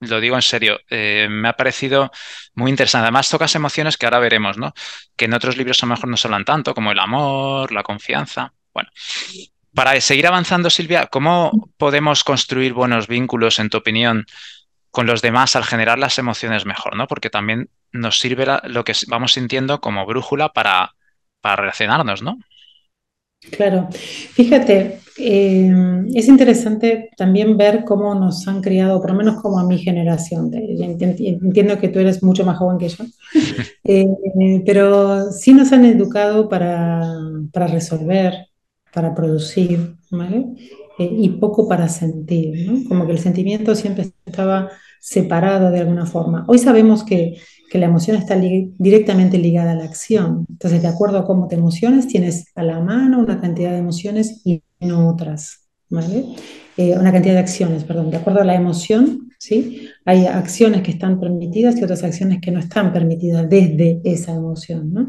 lo 0.00 0.20
digo 0.20 0.36
en 0.36 0.42
serio, 0.42 0.80
eh, 0.88 1.26
me 1.30 1.48
ha 1.48 1.54
parecido 1.54 2.10
muy 2.54 2.70
interesante. 2.70 3.04
Además, 3.04 3.28
tocas 3.28 3.54
emociones 3.54 3.96
que 3.96 4.06
ahora 4.06 4.18
veremos, 4.20 4.58
¿no? 4.58 4.72
Que 5.16 5.26
en 5.26 5.34
otros 5.34 5.56
libros 5.56 5.82
a 5.82 5.86
lo 5.86 5.90
mejor 5.90 6.08
no 6.08 6.16
se 6.16 6.28
hablan 6.28 6.44
tanto, 6.44 6.74
como 6.74 6.92
el 6.92 6.98
amor, 6.98 7.72
la 7.72 7.82
confianza. 7.82 8.52
Bueno, 8.72 8.90
para 9.74 10.00
seguir 10.00 10.26
avanzando, 10.26 10.70
Silvia, 10.70 11.08
¿cómo 11.10 11.70
podemos 11.76 12.24
construir 12.24 12.72
buenos 12.72 13.08
vínculos, 13.08 13.58
en 13.58 13.70
tu 13.70 13.78
opinión, 13.78 14.24
con 14.90 15.06
los 15.06 15.22
demás 15.22 15.56
al 15.56 15.64
generar 15.64 15.98
las 15.98 16.18
emociones 16.18 16.64
mejor? 16.64 16.96
¿no? 16.96 17.06
Porque 17.06 17.30
también 17.30 17.68
nos 17.92 18.18
sirve 18.18 18.46
lo 18.64 18.84
que 18.84 18.92
vamos 19.08 19.32
sintiendo 19.32 19.80
como 19.80 20.06
brújula 20.06 20.50
para, 20.50 20.94
para 21.40 21.56
relacionarnos, 21.56 22.22
¿no? 22.22 22.38
Claro, 23.50 23.88
fíjate, 23.90 25.00
eh, 25.18 25.70
es 26.14 26.28
interesante 26.28 27.10
también 27.16 27.56
ver 27.56 27.84
cómo 27.84 28.14
nos 28.14 28.48
han 28.48 28.62
criado, 28.62 29.00
por 29.00 29.10
lo 29.10 29.16
menos 29.16 29.40
como 29.42 29.58
a 29.58 29.66
mi 29.66 29.78
generación. 29.78 30.50
Entiendo 30.52 31.78
que 31.78 31.88
tú 31.88 31.98
eres 31.98 32.22
mucho 32.22 32.44
más 32.44 32.56
joven 32.56 32.78
que 32.78 32.88
yo, 32.88 33.04
eh, 33.84 34.06
pero 34.64 35.30
sí 35.30 35.52
nos 35.52 35.72
han 35.72 35.84
educado 35.84 36.48
para, 36.48 37.02
para 37.52 37.66
resolver, 37.66 38.48
para 38.94 39.14
producir, 39.14 39.96
¿vale? 40.10 40.46
Eh, 40.98 41.16
y 41.18 41.28
poco 41.30 41.68
para 41.68 41.88
sentir, 41.88 42.70
¿no? 42.70 42.88
Como 42.88 43.06
que 43.06 43.12
el 43.12 43.18
sentimiento 43.18 43.74
siempre 43.74 44.12
estaba 44.24 44.70
separado 45.00 45.70
de 45.70 45.80
alguna 45.80 46.06
forma. 46.06 46.44
Hoy 46.46 46.58
sabemos 46.58 47.04
que, 47.04 47.36
que 47.70 47.78
la 47.78 47.86
emoción 47.86 48.16
está 48.16 48.36
directamente 48.36 49.36
ligada 49.38 49.72
a 49.72 49.74
la 49.74 49.84
acción. 49.84 50.46
Entonces, 50.48 50.80
de 50.80 50.88
acuerdo 50.88 51.18
a 51.18 51.26
cómo 51.26 51.48
te 51.48 51.56
emociones, 51.56 52.06
tienes 52.06 52.46
a 52.54 52.62
la 52.62 52.80
mano 52.80 53.18
una 53.18 53.40
cantidad 53.40 53.72
de 53.72 53.78
emociones 53.78 54.40
y 54.44 54.62
no 54.80 55.08
otras. 55.08 55.64
¿vale? 55.94 56.24
Eh, 56.76 56.96
una 56.98 57.12
cantidad 57.12 57.34
de 57.34 57.40
acciones, 57.40 57.84
perdón, 57.84 58.10
de 58.10 58.16
acuerdo 58.16 58.40
a 58.40 58.44
la 58.44 58.54
emoción, 58.54 59.30
¿sí? 59.38 59.88
Hay 60.04 60.26
acciones 60.26 60.82
que 60.82 60.90
están 60.90 61.20
permitidas 61.20 61.76
y 61.76 61.84
otras 61.84 62.02
acciones 62.02 62.40
que 62.40 62.50
no 62.50 62.58
están 62.58 62.92
permitidas 62.92 63.48
desde 63.48 64.00
esa 64.04 64.32
emoción, 64.32 64.92
¿no? 64.92 65.08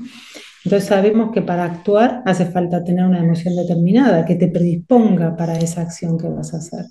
Entonces 0.65 0.89
sabemos 0.89 1.31
que 1.31 1.43
para 1.43 1.63
actuar 1.63 2.23
hace 2.25 2.47
falta 2.47 2.83
tener 2.83 3.05
una 3.05 3.19
emoción 3.19 3.55
determinada 3.55 4.25
que 4.25 4.35
te 4.35 4.47
predisponga 4.47 5.37
para 5.37 5.57
esa 5.59 5.81
acción 5.81 6.17
que 6.17 6.27
vas 6.27 6.53
a 6.53 6.57
hacer. 6.57 6.85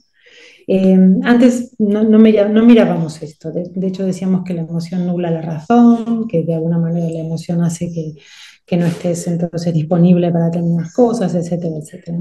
Eh, 0.67 0.97
antes 1.25 1.75
no, 1.79 2.19
mirábamos 2.19 3.21
esto, 3.23 3.51
de, 3.53 3.87
hecho 3.87 4.07
decíamos 4.07 4.45
que 4.45 4.55
la 4.55 4.63
emoción 4.63 5.07
nubla 5.07 5.31
la 5.31 5.43
razón, 5.43 6.27
que 6.27 6.43
de 6.45 6.55
alguna 6.55 6.79
manera 6.79 7.11
la 7.11 7.19
emoción 7.19 7.63
hace 7.63 7.91
que, 7.93 8.77
no 8.77 8.87
estés 8.87 9.27
entonces 9.27 9.75
disponible 9.75 10.33
para 10.33 10.47
determinadas 10.47 10.93
cosas, 10.95 11.35
etcétera, 11.35 11.77
etcétera. 11.77 12.19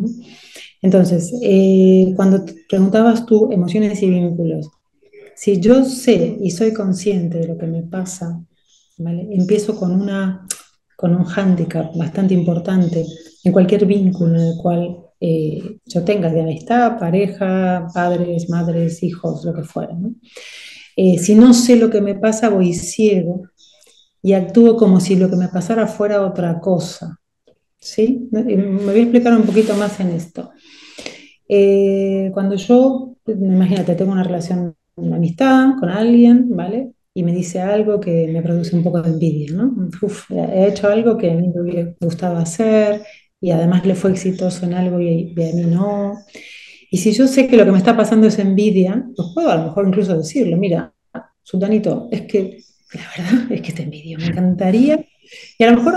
Entonces, 0.81 1.33
eh, 1.41 2.13
cuando 2.15 2.45
preguntabas 2.67 3.25
tú 3.25 3.49
emociones 3.51 4.03
y 4.03 4.09
vínculos, 4.09 4.69
si 5.35 5.59
yo 5.59 5.83
sé 5.85 6.37
y 6.41 6.51
soy 6.51 6.73
consciente 6.73 7.39
de 7.39 7.47
lo 7.47 7.57
que 7.57 7.65
me 7.65 7.83
pasa, 7.83 8.43
empiezo 8.99 9.75
con, 9.75 9.99
una, 9.99 10.45
con 10.97 11.15
un 11.15 11.23
hándicap 11.23 11.95
bastante 11.95 12.33
importante 12.33 13.05
en 13.43 13.51
cualquier 13.51 13.85
vínculo 13.85 14.35
en 14.35 14.47
el 14.47 14.57
cual 14.57 14.97
eh, 15.19 15.77
yo 15.85 16.03
tenga 16.03 16.29
de 16.29 16.41
amistad, 16.41 16.99
pareja, 16.99 17.87
padres, 17.93 18.49
madres, 18.49 19.03
hijos, 19.03 19.45
lo 19.45 19.53
que 19.53 19.63
fuera. 19.63 19.93
¿no? 19.93 20.15
Eh, 20.95 21.17
si 21.17 21.35
no 21.35 21.53
sé 21.53 21.75
lo 21.75 21.89
que 21.89 22.01
me 22.01 22.15
pasa, 22.15 22.49
voy 22.49 22.73
ciego 22.73 23.43
y 24.21 24.33
actúo 24.33 24.77
como 24.77 24.99
si 24.99 25.15
lo 25.15 25.29
que 25.29 25.35
me 25.35 25.47
pasara 25.47 25.87
fuera 25.87 26.25
otra 26.25 26.59
cosa. 26.59 27.19
¿Sí? 27.79 28.29
Me 28.31 28.43
voy 28.43 28.99
a 28.99 29.01
explicar 29.03 29.35
un 29.35 29.43
poquito 29.43 29.75
más 29.75 29.99
en 29.99 30.11
esto. 30.11 30.51
Eh, 31.47 32.31
cuando 32.33 32.55
yo, 32.55 33.15
imagínate, 33.27 33.95
tengo 33.95 34.13
una 34.13 34.23
relación, 34.23 34.75
una 34.95 35.17
amistad 35.17 35.77
con 35.79 35.89
alguien, 35.89 36.55
¿vale? 36.55 36.93
Y 37.13 37.23
me 37.23 37.31
dice 37.31 37.61
algo 37.61 37.99
que 37.99 38.27
me 38.27 38.41
produce 38.41 38.75
un 38.75 38.83
poco 38.83 39.01
de 39.01 39.09
envidia, 39.09 39.53
¿no? 39.53 39.89
Uf, 40.01 40.31
he 40.31 40.67
hecho 40.67 40.87
algo 40.89 41.17
que 41.17 41.31
a 41.31 41.35
mí 41.35 41.47
me 41.53 41.61
hubiera 41.61 41.93
gustado 42.01 42.37
hacer 42.37 43.03
y 43.39 43.51
además 43.51 43.85
le 43.85 43.95
fue 43.95 44.11
exitoso 44.11 44.65
en 44.65 44.73
algo 44.73 44.99
y, 44.99 45.33
y 45.35 45.43
a 45.43 45.53
mí 45.53 45.63
no. 45.63 46.17
Y 46.89 46.97
si 46.97 47.11
yo 47.11 47.27
sé 47.27 47.47
que 47.47 47.57
lo 47.57 47.65
que 47.65 47.71
me 47.71 47.77
está 47.77 47.95
pasando 47.97 48.27
es 48.27 48.39
envidia, 48.39 49.03
pues 49.15 49.29
puedo 49.33 49.49
a 49.51 49.55
lo 49.57 49.63
mejor 49.65 49.87
incluso 49.87 50.17
decirlo, 50.17 50.57
mira, 50.57 50.93
Sultanito, 51.41 52.07
es 52.11 52.21
que 52.23 52.59
la 52.93 53.01
verdad 53.17 53.51
es 53.51 53.61
que 53.61 53.73
te 53.73 53.83
envidio, 53.83 54.17
me 54.19 54.27
encantaría. 54.27 55.05
Y 55.57 55.63
a 55.63 55.71
lo 55.71 55.77
mejor 55.77 55.93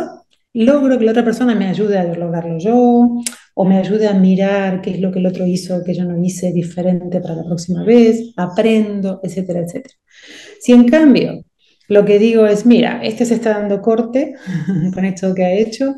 logro 0.54 0.98
que 0.98 1.04
la 1.04 1.10
otra 1.12 1.24
persona 1.24 1.54
me 1.54 1.68
ayude 1.68 1.98
a 1.98 2.04
lograrlo 2.04 2.58
yo, 2.58 3.20
o 3.54 3.64
me 3.64 3.78
ayude 3.78 4.06
a 4.08 4.14
mirar 4.14 4.80
qué 4.82 4.90
es 4.90 5.00
lo 5.00 5.12
que 5.12 5.18
el 5.18 5.26
otro 5.26 5.46
hizo 5.46 5.82
que 5.84 5.94
yo 5.94 6.04
no 6.04 6.22
hice 6.22 6.52
diferente 6.52 7.20
para 7.20 7.36
la 7.36 7.44
próxima 7.44 7.84
vez, 7.84 8.32
aprendo, 8.36 9.20
etcétera, 9.22 9.60
etcétera. 9.60 9.94
Si 10.60 10.72
en 10.72 10.88
cambio 10.88 11.44
lo 11.88 12.04
que 12.04 12.18
digo 12.18 12.46
es, 12.46 12.66
mira, 12.66 13.00
este 13.02 13.24
se 13.24 13.34
está 13.34 13.50
dando 13.50 13.80
corte 13.80 14.34
con 14.94 15.04
esto 15.04 15.34
que 15.34 15.44
ha 15.44 15.52
hecho, 15.52 15.96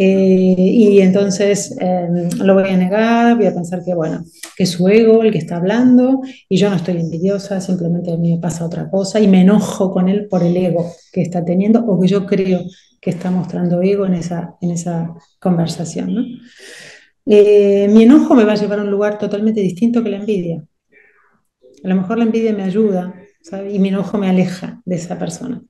eh, 0.00 0.54
y 0.56 1.00
entonces 1.00 1.76
em, 1.80 2.28
lo 2.38 2.54
voy 2.54 2.68
a 2.68 2.76
negar, 2.76 3.36
voy 3.36 3.46
a 3.46 3.52
pensar 3.52 3.82
que, 3.84 3.94
bueno, 3.96 4.24
que 4.56 4.62
es 4.62 4.70
su 4.70 4.86
ego 4.86 5.24
el 5.24 5.32
que 5.32 5.38
está 5.38 5.56
hablando 5.56 6.20
y 6.48 6.56
yo 6.56 6.70
no 6.70 6.76
estoy 6.76 6.98
envidiosa, 6.98 7.60
simplemente 7.60 8.12
a 8.12 8.16
mí 8.16 8.32
me 8.32 8.38
pasa 8.40 8.64
otra 8.64 8.88
cosa 8.88 9.18
y 9.18 9.26
me 9.26 9.40
enojo 9.40 9.90
con 9.90 10.08
él 10.08 10.28
por 10.28 10.44
el 10.44 10.56
ego 10.56 10.88
que 11.12 11.22
está 11.22 11.44
teniendo 11.44 11.84
o 11.84 12.00
que 12.00 12.06
yo 12.06 12.26
creo 12.26 12.60
que 13.00 13.10
está 13.10 13.32
mostrando 13.32 13.82
ego 13.82 14.06
en 14.06 14.14
esa, 14.14 14.54
conversación. 15.40 16.26
Eh, 17.26 17.88
mi 17.90 18.04
enojo 18.04 18.36
me 18.36 18.44
va 18.44 18.52
a 18.52 18.56
llevar 18.56 18.78
a 18.78 18.82
un 18.82 18.90
lugar 18.92 19.18
totalmente 19.18 19.60
distinto 19.60 20.04
que 20.04 20.10
la 20.10 20.18
envidia. 20.18 20.64
A 21.82 21.88
lo 21.88 21.96
mejor 21.96 22.18
la 22.18 22.24
envidia 22.24 22.52
me 22.52 22.62
ayuda 22.62 23.14
y 23.70 23.78
mi 23.78 23.88
enojo 23.88 24.18
me 24.18 24.28
aleja 24.28 24.82
de 24.84 24.96
esa 24.96 25.18
persona. 25.18 25.62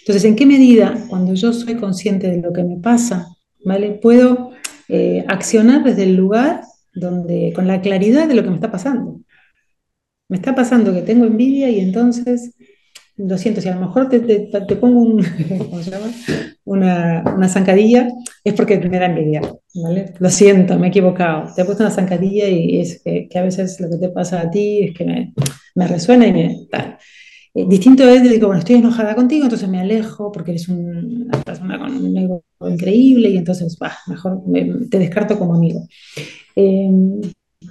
Entonces, 0.00 0.24
¿en 0.24 0.36
qué 0.36 0.46
medida 0.46 1.06
cuando 1.08 1.34
yo 1.34 1.52
soy 1.52 1.76
consciente 1.76 2.28
de 2.28 2.40
lo 2.40 2.52
que 2.52 2.64
me 2.64 2.78
pasa, 2.78 3.28
¿vale? 3.64 3.90
Puedo 3.90 4.50
eh, 4.88 5.24
accionar 5.28 5.84
desde 5.84 6.04
el 6.04 6.16
lugar 6.16 6.62
donde, 6.94 7.52
con 7.54 7.66
la 7.66 7.80
claridad 7.80 8.26
de 8.26 8.34
lo 8.34 8.42
que 8.42 8.48
me 8.48 8.56
está 8.56 8.70
pasando. 8.70 9.20
Me 10.28 10.36
está 10.36 10.54
pasando 10.54 10.92
que 10.92 11.02
tengo 11.02 11.26
envidia 11.26 11.70
y 11.70 11.80
entonces, 11.80 12.54
lo 13.16 13.36
siento, 13.36 13.60
si 13.60 13.68
a 13.68 13.74
lo 13.74 13.86
mejor 13.86 14.08
te, 14.08 14.76
pongo 14.76 15.00
un, 15.00 15.24
Una, 16.64 17.24
una, 17.36 17.48
zancadilla, 17.48 18.08
es 18.44 18.54
porque 18.54 18.78
me 18.78 18.98
da 18.98 19.06
envidia, 19.06 19.40
¿vale? 19.74 20.14
Lo 20.20 20.30
siento, 20.30 20.78
me 20.78 20.86
he 20.86 20.90
equivocado. 20.90 21.52
Te 21.54 21.62
he 21.62 21.64
puesto 21.64 21.82
una 21.82 21.92
zancadilla 21.92 22.48
y 22.48 22.80
es 22.80 23.02
que, 23.02 23.28
que 23.28 23.38
a 23.38 23.42
veces 23.42 23.80
lo 23.80 23.90
que 23.90 23.96
te 23.96 24.08
pasa 24.08 24.40
a 24.40 24.50
ti 24.50 24.84
es 24.84 24.94
que 24.96 25.04
me, 25.04 25.34
me 25.80 25.86
resuena 25.86 26.26
y 26.26 26.32
me... 26.32 26.66
Tal. 26.70 26.98
Eh, 27.54 27.66
distinto 27.68 28.04
es, 28.04 28.22
digo, 28.22 28.46
bueno, 28.46 28.60
estoy 28.60 28.76
enojada 28.76 29.16
contigo, 29.16 29.44
entonces 29.44 29.68
me 29.68 29.80
alejo 29.80 30.30
porque 30.30 30.52
eres 30.52 30.68
una 30.68 31.36
persona 31.42 31.78
con 31.80 31.96
un 31.96 32.16
ego 32.16 32.44
increíble 32.60 33.30
y 33.30 33.36
entonces, 33.36 33.76
bah, 33.78 33.96
mejor 34.06 34.42
te 34.88 34.98
descarto 34.98 35.38
como 35.38 35.54
amigo. 35.54 35.80
Eh, 36.54 36.90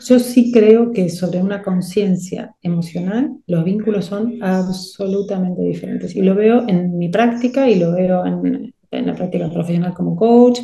yo 0.08 0.20
sí 0.20 0.52
creo 0.52 0.92
que 0.92 1.10
sobre 1.10 1.42
una 1.42 1.62
conciencia 1.64 2.56
emocional 2.62 3.38
los 3.48 3.64
vínculos 3.64 4.06
son 4.06 4.44
absolutamente 4.44 5.62
diferentes 5.62 6.16
y 6.16 6.22
lo 6.22 6.36
veo 6.36 6.68
en 6.68 6.98
mi 6.98 7.10
práctica 7.10 7.70
y 7.70 7.76
lo 7.76 7.94
veo 7.94 8.26
en, 8.26 8.74
en 8.92 9.06
la 9.06 9.16
práctica 9.16 9.50
profesional 9.50 9.94
como 9.94 10.16
coach, 10.16 10.60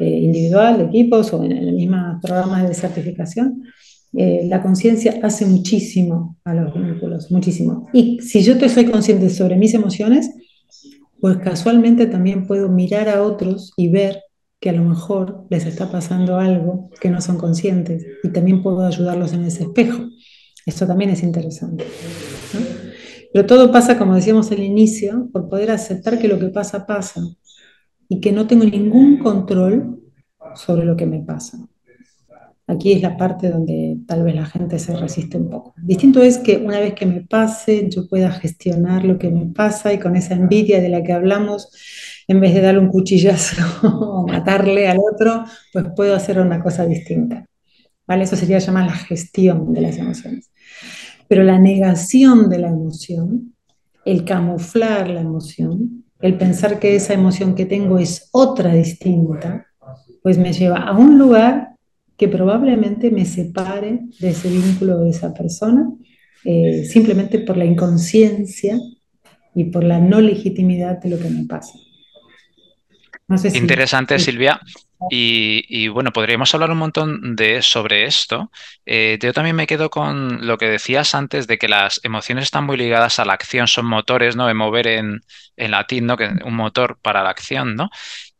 eh, 0.00 0.20
individual, 0.20 0.78
de 0.78 0.84
equipos 0.84 1.32
o 1.32 1.44
en 1.44 1.52
el 1.52 1.72
mismo 1.72 2.18
programa 2.22 2.62
de 2.62 2.72
certificación. 2.72 3.64
Eh, 4.14 4.46
la 4.46 4.62
conciencia 4.62 5.20
hace 5.22 5.44
muchísimo 5.46 6.36
a 6.44 6.54
los 6.54 6.74
vínculos, 6.74 7.30
muchísimo. 7.30 7.88
Y 7.92 8.20
si 8.20 8.42
yo 8.42 8.58
te 8.58 8.68
soy 8.68 8.86
consciente 8.86 9.28
sobre 9.30 9.56
mis 9.56 9.74
emociones, 9.74 10.30
pues 11.20 11.38
casualmente 11.38 12.06
también 12.06 12.46
puedo 12.46 12.68
mirar 12.68 13.08
a 13.08 13.22
otros 13.22 13.72
y 13.76 13.88
ver 13.88 14.22
que 14.60 14.70
a 14.70 14.72
lo 14.72 14.84
mejor 14.84 15.46
les 15.50 15.66
está 15.66 15.90
pasando 15.90 16.38
algo 16.38 16.90
que 17.00 17.10
no 17.10 17.20
son 17.20 17.38
conscientes 17.38 18.04
y 18.22 18.28
también 18.30 18.62
puedo 18.62 18.84
ayudarlos 18.84 19.32
en 19.32 19.44
ese 19.44 19.64
espejo. 19.64 20.04
Esto 20.66 20.86
también 20.86 21.10
es 21.10 21.22
interesante. 21.22 21.84
Pero 23.32 23.46
todo 23.46 23.70
pasa, 23.70 23.98
como 23.98 24.14
decíamos 24.14 24.50
al 24.52 24.60
inicio, 24.60 25.28
por 25.32 25.48
poder 25.48 25.70
aceptar 25.70 26.18
que 26.18 26.28
lo 26.28 26.38
que 26.38 26.48
pasa 26.48 26.86
pasa 26.86 27.22
y 28.08 28.20
que 28.20 28.32
no 28.32 28.46
tengo 28.46 28.64
ningún 28.64 29.18
control 29.18 30.00
sobre 30.54 30.84
lo 30.84 30.96
que 30.96 31.06
me 31.06 31.20
pasa. 31.20 31.58
Aquí 32.70 32.92
es 32.92 33.00
la 33.00 33.16
parte 33.16 33.48
donde 33.48 33.96
tal 34.06 34.24
vez 34.24 34.34
la 34.34 34.44
gente 34.44 34.78
se 34.78 34.94
resiste 34.94 35.38
un 35.38 35.48
poco. 35.48 35.72
Distinto 35.78 36.22
es 36.22 36.36
que 36.36 36.58
una 36.58 36.78
vez 36.78 36.92
que 36.92 37.06
me 37.06 37.22
pase, 37.22 37.88
yo 37.88 38.06
pueda 38.06 38.30
gestionar 38.30 39.06
lo 39.06 39.18
que 39.18 39.30
me 39.30 39.46
pasa 39.46 39.90
y 39.90 39.98
con 39.98 40.16
esa 40.16 40.34
envidia 40.34 40.78
de 40.82 40.90
la 40.90 41.02
que 41.02 41.14
hablamos, 41.14 41.72
en 42.28 42.40
vez 42.40 42.52
de 42.52 42.60
darle 42.60 42.80
un 42.80 42.90
cuchillazo 42.90 43.56
o 43.88 44.26
matarle 44.26 44.86
al 44.86 44.98
otro, 44.98 45.46
pues 45.72 45.86
puedo 45.96 46.14
hacer 46.14 46.38
una 46.38 46.62
cosa 46.62 46.84
distinta. 46.84 47.46
¿Vale? 48.06 48.24
Eso 48.24 48.36
sería 48.36 48.58
llamar 48.58 48.84
la 48.84 48.96
gestión 48.96 49.72
de 49.72 49.80
las 49.80 49.96
emociones. 49.96 50.50
Pero 51.26 51.44
la 51.44 51.58
negación 51.58 52.50
de 52.50 52.58
la 52.58 52.68
emoción, 52.68 53.54
el 54.04 54.26
camuflar 54.26 55.08
la 55.08 55.22
emoción, 55.22 56.04
el 56.20 56.36
pensar 56.36 56.78
que 56.78 56.96
esa 56.96 57.14
emoción 57.14 57.54
que 57.54 57.64
tengo 57.64 57.98
es 57.98 58.28
otra 58.32 58.74
distinta, 58.74 59.66
pues 60.22 60.36
me 60.36 60.52
lleva 60.52 60.80
a 60.80 60.92
un 60.92 61.18
lugar 61.18 61.77
que 62.18 62.28
probablemente 62.28 63.10
me 63.12 63.24
separe 63.24 64.00
de 64.18 64.30
ese 64.30 64.50
vínculo 64.50 64.98
de 64.98 65.10
esa 65.10 65.32
persona, 65.32 65.88
eh, 66.44 66.84
simplemente 66.84 67.38
por 67.38 67.56
la 67.56 67.64
inconsciencia 67.64 68.76
y 69.54 69.64
por 69.64 69.84
la 69.84 70.00
no 70.00 70.20
legitimidad 70.20 70.98
de 70.98 71.10
lo 71.10 71.18
que 71.18 71.30
me 71.30 71.44
pasa. 71.44 71.78
Interesante, 73.54 74.18
Silvia. 74.18 74.60
Y, 75.10 75.86
bueno, 75.88 76.12
podríamos 76.12 76.52
hablar 76.54 76.72
un 76.72 76.78
montón 76.78 77.36
de 77.36 77.62
sobre 77.62 78.04
esto. 78.06 78.50
Eh, 78.84 79.18
yo 79.22 79.32
también 79.32 79.54
me 79.54 79.66
quedo 79.66 79.90
con 79.90 80.44
lo 80.46 80.58
que 80.58 80.66
decías 80.66 81.14
antes 81.14 81.46
de 81.46 81.56
que 81.56 81.68
las 81.68 82.00
emociones 82.02 82.44
están 82.44 82.64
muy 82.64 82.76
ligadas 82.76 83.20
a 83.20 83.24
la 83.24 83.34
acción, 83.34 83.68
son 83.68 83.86
motores, 83.86 84.34
¿no? 84.34 84.46
De 84.46 84.54
mover 84.54 84.88
en, 84.88 85.20
en 85.56 85.70
latín, 85.70 86.06
¿no? 86.06 86.16
Que 86.16 86.30
un 86.44 86.54
motor 86.54 86.98
para 87.00 87.22
la 87.22 87.30
acción, 87.30 87.76
¿no? 87.76 87.90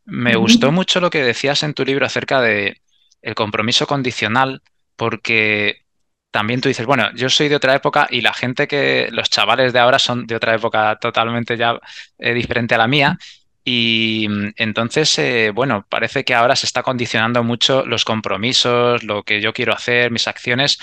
Me 0.04 0.36
gustó 0.36 0.72
mucho 0.72 1.00
lo 1.00 1.10
que 1.10 1.22
decías 1.22 1.62
en 1.62 1.74
tu 1.74 1.84
libro 1.84 2.06
acerca 2.06 2.40
de 2.40 2.80
el 3.22 3.34
compromiso 3.34 3.86
condicional, 3.86 4.62
porque 4.96 5.82
también 6.30 6.60
tú 6.60 6.68
dices, 6.68 6.86
bueno, 6.86 7.10
yo 7.14 7.30
soy 7.30 7.48
de 7.48 7.56
otra 7.56 7.74
época 7.74 8.06
y 8.10 8.20
la 8.20 8.34
gente 8.34 8.68
que, 8.68 9.08
los 9.12 9.30
chavales 9.30 9.72
de 9.72 9.78
ahora 9.78 9.98
son 9.98 10.26
de 10.26 10.36
otra 10.36 10.54
época 10.54 10.96
totalmente 10.96 11.56
ya 11.56 11.78
eh, 12.18 12.34
diferente 12.34 12.74
a 12.74 12.78
la 12.78 12.86
mía. 12.86 13.18
Y 13.64 14.26
mm, 14.28 14.52
entonces, 14.56 15.18
eh, 15.18 15.50
bueno, 15.54 15.86
parece 15.88 16.24
que 16.24 16.34
ahora 16.34 16.56
se 16.56 16.66
está 16.66 16.82
condicionando 16.82 17.42
mucho 17.42 17.84
los 17.86 18.04
compromisos, 18.04 19.02
lo 19.04 19.22
que 19.22 19.40
yo 19.40 19.52
quiero 19.52 19.74
hacer, 19.74 20.10
mis 20.10 20.28
acciones, 20.28 20.78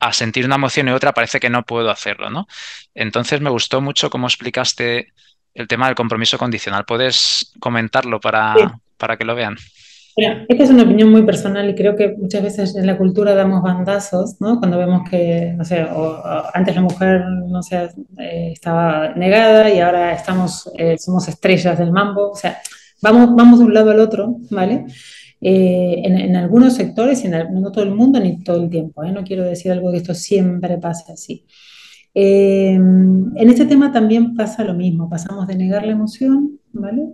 a 0.00 0.12
sentir 0.12 0.44
una 0.44 0.56
emoción 0.56 0.88
y 0.88 0.92
otra 0.92 1.12
parece 1.14 1.40
que 1.40 1.50
no 1.50 1.64
puedo 1.64 1.90
hacerlo, 1.90 2.30
¿no? 2.30 2.46
Entonces 2.94 3.40
me 3.40 3.50
gustó 3.50 3.80
mucho 3.80 4.10
cómo 4.10 4.26
explicaste 4.26 5.12
el 5.54 5.68
tema 5.68 5.86
del 5.86 5.94
compromiso 5.94 6.38
condicional. 6.38 6.84
¿Puedes 6.84 7.52
comentarlo 7.60 8.20
para, 8.20 8.80
para 8.96 9.16
que 9.16 9.24
lo 9.24 9.34
vean? 9.34 9.56
Mira, 10.16 10.44
esta 10.48 10.62
es 10.64 10.70
una 10.70 10.84
opinión 10.84 11.10
muy 11.10 11.22
personal 11.24 11.68
y 11.68 11.74
creo 11.74 11.96
que 11.96 12.14
muchas 12.16 12.42
veces 12.42 12.76
en 12.76 12.86
la 12.86 12.96
cultura 12.96 13.34
damos 13.34 13.62
bandazos, 13.62 14.36
¿no? 14.40 14.58
Cuando 14.60 14.78
vemos 14.78 15.02
que, 15.10 15.52
no 15.56 15.64
sé, 15.64 15.82
o- 15.84 16.20
o 16.22 16.42
antes 16.54 16.74
la 16.76 16.82
mujer, 16.82 17.22
no 17.48 17.62
sé, 17.62 17.88
eh, 18.18 18.50
estaba 18.52 19.12
negada 19.16 19.72
y 19.74 19.80
ahora 19.80 20.12
estamos, 20.12 20.70
eh, 20.78 20.96
somos 20.98 21.26
estrellas 21.28 21.76
del 21.78 21.90
mambo, 21.90 22.30
o 22.30 22.36
sea, 22.36 22.58
vamos, 23.02 23.34
vamos 23.34 23.58
de 23.58 23.64
un 23.64 23.74
lado 23.74 23.90
al 23.90 23.98
otro, 24.00 24.36
¿vale? 24.50 24.84
Eh, 25.40 26.02
en, 26.04 26.16
en 26.18 26.36
algunos 26.36 26.74
sectores 26.74 27.24
y 27.24 27.26
en, 27.26 27.34
al- 27.34 27.52
no 27.60 27.72
todo 27.72 27.82
el 27.84 27.90
mundo 27.90 28.20
ni 28.20 28.38
todo 28.42 28.62
el 28.62 28.70
tiempo, 28.70 29.02
¿eh? 29.04 29.10
No 29.12 29.24
quiero 29.24 29.42
decir 29.44 29.72
algo 29.72 29.90
que 29.90 29.98
esto 29.98 30.14
siempre 30.14 30.78
pase 30.78 31.12
así. 31.12 31.44
Eh, 32.14 32.74
en 32.74 33.48
este 33.48 33.66
tema 33.66 33.92
también 33.92 34.34
pasa 34.36 34.64
lo 34.64 34.74
mismo, 34.74 35.08
pasamos 35.10 35.46
de 35.48 35.56
negar 35.56 35.84
la 35.86 35.92
emoción, 35.92 36.60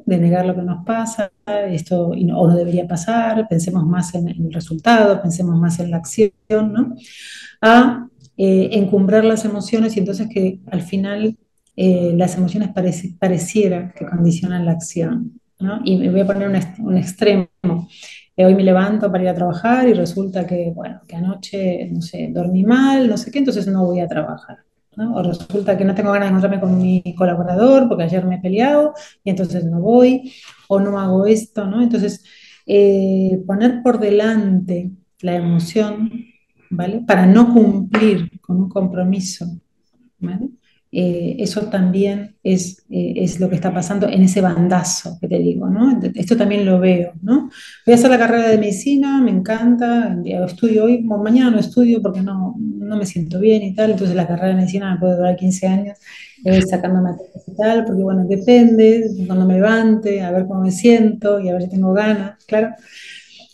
De 0.07 0.19
negar 0.19 0.47
lo 0.47 0.55
que 0.55 0.62
nos 0.62 0.85
pasa, 0.87 1.31
esto 1.69 2.09
o 2.09 2.17
no 2.17 2.57
debería 2.57 2.88
pasar, 2.88 3.47
pensemos 3.47 3.85
más 3.87 4.14
en, 4.14 4.29
el 4.29 4.52
resultado, 4.52 5.21
pensemos 5.21 5.59
más 5.61 5.79
en 5.81 5.90
la 5.90 5.99
acción, 5.99 6.33
¿no? 6.49 6.95
A 7.61 8.09
eh, 8.38 8.71
encumbrar 8.73 9.25
las 9.25 9.45
emociones 9.45 9.97
y 9.97 10.00
entonces 10.00 10.29
que 10.33 10.61
al 10.71 10.83
final 10.83 11.37
eh, 11.76 12.14
las 12.17 12.37
emociones 12.37 12.71
pareci- 12.71 13.19
pareciera 13.19 13.93
que 13.93 14.07
condicionan 14.07 14.64
la 14.64 14.73
acción, 14.73 15.40
¿no? 15.59 15.81
Y 15.85 15.99
me 15.99 16.11
voy 16.11 16.21
a 16.21 16.26
poner 16.26 16.49
un 16.79 16.97
extremo. 16.97 17.49
Eh, 18.37 18.47
hoy 18.47 18.55
me 18.55 18.64
levanto 18.64 19.11
para 19.12 19.25
ir 19.25 19.29
a 19.29 19.35
trabajar 19.35 19.88
y 19.88 19.93
resulta 19.93 20.47
que, 20.47 20.73
bueno, 20.75 21.02
que 21.07 21.17
anoche, 21.17 21.87
no 21.93 22.00
sé, 22.00 22.31
dormí 22.33 22.64
mal, 22.64 23.09
no 23.09 23.17
sé 23.19 23.31
qué, 23.31 23.40
entonces 23.40 23.67
no 23.67 23.85
voy 23.85 24.00
a 24.00 24.09
trabajar. 24.09 24.59
O 25.14 25.23
resulta 25.23 25.76
que 25.76 25.85
no 25.85 25.95
tengo 25.95 26.12
ganas 26.12 26.28
de 26.28 26.37
encontrarme 26.37 26.61
con 26.61 26.78
mi 26.78 27.14
colaborador 27.16 27.88
porque 27.88 28.04
ayer 28.04 28.25
me 28.25 28.37
he 28.37 28.40
peleado 28.40 28.95
y 29.25 29.30
entonces 29.30 29.64
no 29.64 29.80
voy, 29.80 30.33
o 30.69 30.80
no 30.80 30.99
hago 30.99 31.26
esto, 31.26 31.66
¿no? 31.66 31.83
Entonces, 31.83 32.25
eh, 32.66 33.42
poner 33.47 33.83
por 33.83 33.99
delante 33.99 34.90
la 35.23 35.37
emoción, 35.37 36.11
¿vale? 36.71 37.02
Para 37.07 37.26
no 37.26 37.52
cumplir 37.52 38.40
con 38.40 38.59
un 38.59 38.69
compromiso, 38.69 39.47
¿vale? 40.19 40.50
Eh, 40.92 41.37
eso 41.38 41.62
también 41.66 42.37
es, 42.42 42.85
eh, 42.90 43.14
es 43.16 43.38
lo 43.38 43.49
que 43.49 43.54
está 43.54 43.73
pasando 43.73 44.09
en 44.09 44.23
ese 44.23 44.40
bandazo 44.40 45.19
que 45.21 45.28
te 45.28 45.38
digo, 45.38 45.69
¿no? 45.69 46.00
Esto 46.14 46.37
también 46.37 46.66
lo 46.66 46.80
veo, 46.80 47.12
¿no? 47.23 47.49
Voy 47.87 47.92
a 47.92 47.95
hacer 47.95 48.11
la 48.11 48.19
carrera 48.19 48.49
de 48.49 48.59
medicina, 48.59 49.21
me 49.21 49.30
encanta, 49.30 50.16
estudio 50.25 50.85
hoy, 50.85 51.02
mañana 51.02 51.52
no 51.52 51.59
estudio 51.61 52.02
porque 52.02 52.23
no, 52.23 52.57
no 52.90 52.97
me 52.97 53.06
siento 53.06 53.38
bien 53.38 53.62
y 53.62 53.75
tal, 53.75 53.92
entonces 53.92 54.16
la 54.16 54.26
carrera 54.26 54.49
de 54.49 54.54
medicina 54.56 54.92
me 54.92 55.00
puede 55.00 55.16
durar 55.16 55.37
15 55.37 55.66
años, 55.66 55.99
eh, 56.44 56.61
sacando 56.62 57.00
materias 57.00 57.44
y 57.47 57.56
tal, 57.56 57.85
porque 57.87 58.02
bueno, 58.02 58.25
depende, 58.26 59.11
cuando 59.26 59.47
me 59.47 59.54
levante, 59.54 60.23
a 60.23 60.30
ver 60.32 60.47
cómo 60.47 60.62
me 60.62 60.73
siento 60.73 61.40
y 61.40 61.49
a 61.49 61.52
ver 61.52 61.62
si 61.62 61.70
tengo 61.70 61.92
ganas, 61.92 62.44
claro. 62.47 62.75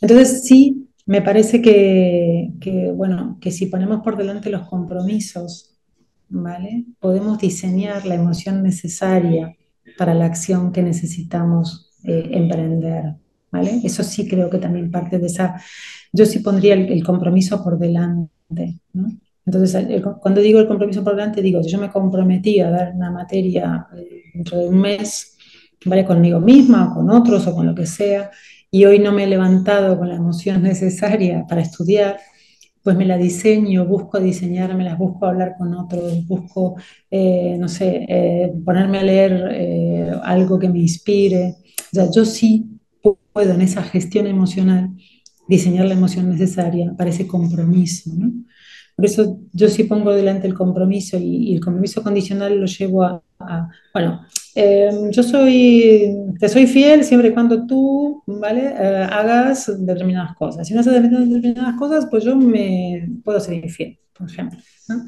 Entonces 0.00 0.44
sí, 0.44 0.88
me 1.06 1.22
parece 1.22 1.62
que, 1.62 2.92
bueno, 2.94 3.38
que 3.40 3.50
si 3.50 3.66
ponemos 3.66 4.02
por 4.02 4.16
delante 4.16 4.50
los 4.50 4.68
compromisos, 4.68 5.78
¿vale? 6.28 6.84
Podemos 6.98 7.38
diseñar 7.38 8.06
la 8.06 8.16
emoción 8.16 8.62
necesaria 8.62 9.54
para 9.98 10.14
la 10.14 10.26
acción 10.26 10.72
que 10.72 10.82
necesitamos 10.82 11.92
eh, 12.04 12.28
emprender, 12.32 13.14
¿vale? 13.52 13.80
Eso 13.84 14.02
sí 14.02 14.28
creo 14.28 14.50
que 14.50 14.58
también 14.58 14.90
parte 14.90 15.18
de 15.18 15.26
esa, 15.26 15.60
yo 16.12 16.26
sí 16.26 16.40
pondría 16.40 16.74
el, 16.74 16.90
el 16.92 17.04
compromiso 17.04 17.62
por 17.62 17.78
delante, 17.78 18.80
¿no? 18.92 19.08
Entonces, 19.46 19.74
el- 19.88 20.02
cuando 20.20 20.40
digo 20.40 20.58
el 20.60 20.66
compromiso 20.68 21.04
por 21.04 21.14
delante, 21.16 21.40
digo, 21.42 21.62
si 21.62 21.70
yo 21.70 21.78
me 21.78 21.90
comprometí 21.90 22.60
a 22.60 22.70
dar 22.70 22.92
una 22.94 23.10
materia 23.12 23.86
eh, 23.96 24.22
dentro 24.34 24.58
de 24.58 24.68
un 24.68 24.80
mes, 24.80 25.36
¿vale? 25.84 26.04
Conmigo 26.04 26.40
misma 26.40 26.90
o 26.90 26.94
con 26.96 27.10
otros 27.10 27.46
o 27.46 27.54
con 27.54 27.66
lo 27.66 27.74
que 27.74 27.86
sea, 27.86 28.30
y 28.70 28.84
hoy 28.84 28.98
no 28.98 29.12
me 29.12 29.24
he 29.24 29.26
levantado 29.28 29.98
con 29.98 30.08
la 30.08 30.16
emoción 30.16 30.62
necesaria 30.64 31.46
para 31.48 31.62
estudiar, 31.62 32.18
pues 32.82 32.96
me 32.96 33.04
la 33.04 33.18
diseño, 33.18 33.84
busco 33.86 34.20
diseñármelas, 34.20 34.96
busco 34.98 35.26
hablar 35.26 35.54
con 35.58 35.74
otros, 35.74 36.24
busco, 36.26 36.76
eh, 37.10 37.56
no 37.58 37.68
sé, 37.68 38.06
eh, 38.08 38.52
ponerme 38.64 38.98
a 38.98 39.02
leer 39.02 39.48
eh, 39.52 40.12
algo 40.22 40.58
que 40.58 40.68
me 40.68 40.78
inspire. 40.80 41.56
O 41.92 41.94
sea, 41.96 42.10
yo 42.14 42.24
sí 42.24 42.78
puedo 43.32 43.54
en 43.54 43.60
esa 43.62 43.82
gestión 43.82 44.26
emocional 44.28 44.90
diseñar 45.48 45.86
la 45.86 45.94
emoción 45.94 46.28
necesaria 46.30 46.92
para 46.96 47.10
ese 47.10 47.26
compromiso, 47.26 48.10
¿no? 48.16 48.32
Por 48.96 49.04
eso 49.04 49.38
yo 49.52 49.68
sí 49.68 49.84
pongo 49.84 50.12
delante 50.12 50.46
el 50.46 50.54
compromiso 50.54 51.18
y, 51.18 51.50
y 51.50 51.54
el 51.54 51.60
compromiso 51.60 52.02
condicional 52.02 52.58
lo 52.58 52.66
llevo 52.66 53.02
a, 53.04 53.22
a- 53.40 53.68
bueno, 53.92 54.22
eh, 54.54 54.90
yo 55.10 55.22
soy, 55.22 56.16
te 56.40 56.48
soy 56.48 56.66
fiel 56.66 57.04
siempre 57.04 57.28
y 57.28 57.32
cuando 57.34 57.66
tú, 57.66 58.22
¿vale? 58.26 58.62
Eh, 58.78 59.06
hagas 59.10 59.70
determinadas 59.86 60.34
cosas. 60.36 60.66
Si 60.66 60.72
no 60.74 60.80
haces 60.80 60.94
determinadas 60.94 61.76
cosas, 61.78 62.06
pues 62.10 62.24
yo 62.24 62.36
me 62.36 63.06
puedo 63.24 63.38
ser 63.40 63.54
infiel, 63.54 63.98
por 64.16 64.30
ejemplo, 64.30 64.58
¿no? 64.88 65.04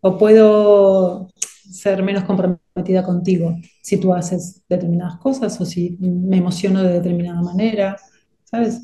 O 0.00 0.18
puedo 0.18 1.28
ser 1.70 2.02
menos 2.02 2.24
comprometida 2.24 3.02
contigo 3.04 3.56
si 3.82 3.96
tú 3.98 4.12
haces 4.14 4.62
determinadas 4.68 5.16
cosas 5.18 5.60
o 5.60 5.64
si 5.64 5.96
me 6.00 6.36
emociono 6.38 6.82
de 6.82 6.92
determinada 6.94 7.42
manera, 7.42 7.96
¿sabes? 8.44 8.82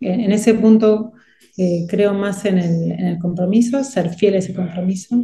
En, 0.00 0.32
ese 0.32 0.54
punto 0.54 1.12
eh, 1.56 1.86
creo 1.88 2.14
más 2.14 2.44
en 2.44 2.58
el, 2.58 2.92
en 2.92 3.06
el 3.06 3.18
compromiso, 3.18 3.82
ser 3.84 4.10
fiel 4.10 4.34
a 4.34 4.38
ese 4.38 4.54
compromiso 4.54 5.16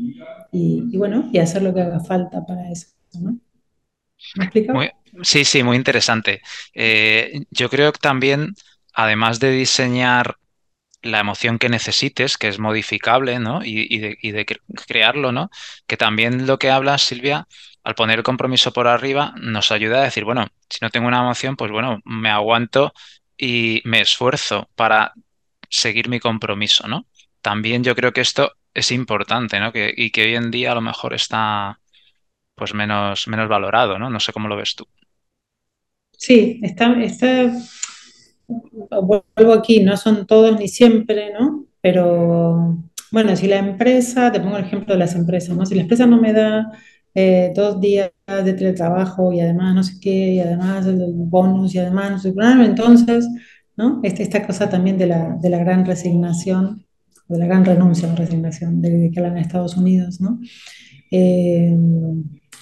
y, 0.53 0.97
bueno, 0.97 1.29
y 1.33 1.39
hacer 1.39 1.63
lo 1.63 1.75
que 1.75 1.83
haga 1.83 2.01
falta 2.01 2.45
para 2.47 2.71
eso, 2.71 2.89
¿no? 3.21 3.39
¿Me 4.35 4.45
explicado? 4.45 4.93
sí, 5.23 5.45
sí, 5.45 5.63
muy 5.63 5.77
interesante. 5.77 6.43
Eh, 6.75 7.43
yo 7.51 7.69
creo 7.71 7.93
que 7.93 7.99
también, 7.99 8.55
además 8.95 9.41
de 9.41 9.51
diseñar 9.51 10.37
la 11.03 11.21
emoción 11.21 11.59
que 11.59 11.69
necesites, 11.71 12.39
que 12.39 12.49
es 12.49 12.59
modificable, 12.61 13.39
¿no? 13.41 13.65
Y, 13.65 13.87
y 13.95 13.99
de, 14.01 14.19
y 14.23 14.33
de 14.33 14.47
cre- 14.47 14.61
crearlo, 14.87 15.33
¿no? 15.33 15.51
Que 15.87 15.97
también 15.97 16.47
lo 16.47 16.59
que 16.59 16.71
hablas, 16.71 17.03
Silvia, 17.03 17.49
al 17.85 17.95
poner 17.97 18.19
el 18.21 18.25
compromiso 18.25 18.73
por 18.73 18.89
arriba, 18.89 19.35
nos 19.41 19.73
ayuda 19.73 20.01
a 20.01 20.05
decir, 20.05 20.25
bueno, 20.25 20.47
si 20.71 20.79
no 20.83 20.91
tengo 20.91 21.09
una 21.09 21.21
emoción, 21.21 21.57
pues 21.57 21.71
bueno, 21.73 22.01
me 22.05 22.31
aguanto 22.31 22.95
y 23.39 23.83
me 23.85 24.01
esfuerzo 24.03 24.71
para 24.77 25.15
seguir 25.71 26.09
mi 26.09 26.21
compromiso, 26.21 26.89
¿no? 26.89 27.07
También 27.41 27.85
yo 27.85 27.95
creo 27.95 28.13
que 28.13 28.21
esto 28.21 28.53
es 28.75 28.93
importante, 28.93 29.61
¿no? 29.61 29.73
Que, 29.73 29.93
y 29.97 30.11
que 30.11 30.25
hoy 30.25 30.35
en 30.35 30.51
día 30.51 30.73
a 30.73 30.75
lo 30.75 30.81
mejor 30.81 31.15
está 31.15 31.81
pues 32.55 32.75
menos, 32.75 33.29
menos 33.29 33.49
valorado, 33.49 33.99
¿no? 33.99 34.11
No 34.11 34.21
sé 34.21 34.33
cómo 34.33 34.49
lo 34.49 34.57
ves 34.57 34.75
tú. 34.75 34.87
Sí, 36.13 36.59
está, 36.63 36.93
está, 37.03 37.53
vuelvo 38.49 39.53
aquí, 39.53 39.81
no 39.81 39.97
son 39.97 40.27
todos 40.27 40.59
ni 40.59 40.69
siempre, 40.69 41.33
¿no? 41.33 41.67
Pero 41.81 42.79
bueno, 43.13 43.37
si 43.37 43.47
la 43.47 43.59
empresa, 43.59 44.33
te 44.33 44.41
pongo 44.41 44.57
el 44.57 44.65
ejemplo 44.65 44.95
de 44.95 44.99
las 44.99 45.15
empresas, 45.15 45.57
¿no? 45.57 45.67
Si 45.67 45.75
la 45.75 45.83
empresa 45.83 46.07
no 46.07 46.21
me 46.21 46.33
da 46.33 46.71
eh, 47.15 47.53
dos 47.55 47.81
días 47.81 48.11
de 48.27 48.53
teletrabajo 48.55 49.33
y 49.33 49.41
además 49.41 49.75
no 49.75 49.83
sé 49.83 49.95
qué, 50.01 50.11
y 50.35 50.41
además 50.41 50.87
el 50.87 51.13
bonus 51.15 51.75
y 51.75 51.79
además 51.79 52.11
no 52.11 52.19
sé 52.19 52.35
qué, 52.35 52.65
entonces, 52.65 53.29
¿no? 53.77 54.01
Este- 54.03 54.23
esta 54.23 54.47
cosa 54.47 54.69
también 54.71 54.99
de 54.99 55.07
la, 55.07 55.37
de 55.41 55.51
la 55.51 55.59
gran 55.59 55.85
resignación, 55.87 56.85
de 57.29 57.39
la 57.39 57.47
gran 57.47 57.65
renuncia, 57.65 58.09
no 58.09 58.17
resignación, 58.17 58.81
de, 58.83 58.91
de 58.91 59.11
que 59.11 59.19
hablan 59.21 59.37
en 59.39 59.43
Estados 59.45 59.77
Unidos, 59.77 60.21
¿no? 60.21 60.41
Eh, 61.11 61.75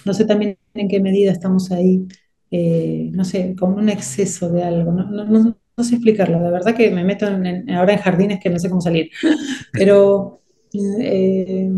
no 0.05 0.13
sé 0.13 0.25
también 0.25 0.57
en 0.73 0.87
qué 0.87 0.99
medida 0.99 1.31
estamos 1.31 1.71
ahí, 1.71 2.07
eh, 2.51 3.09
no 3.13 3.25
sé, 3.25 3.55
con 3.57 3.73
un 3.73 3.89
exceso 3.89 4.49
de 4.51 4.63
algo. 4.63 4.91
No, 4.91 5.05
no- 5.11 5.25
no- 5.25 5.57
sé 5.83 5.95
explicarlo, 5.95 6.39
de 6.41 6.51
verdad 6.51 6.73
que 6.75 6.89
me 6.91 7.03
meto 7.03 7.25
ahora 7.27 7.93
en 7.93 7.99
jardines 7.99 8.39
que 8.41 8.49
no 8.49 8.59
sé 8.59 8.69
cómo 8.69 8.79
salir. 8.81 9.09
Pero 9.73 10.41
eh, 11.01 11.69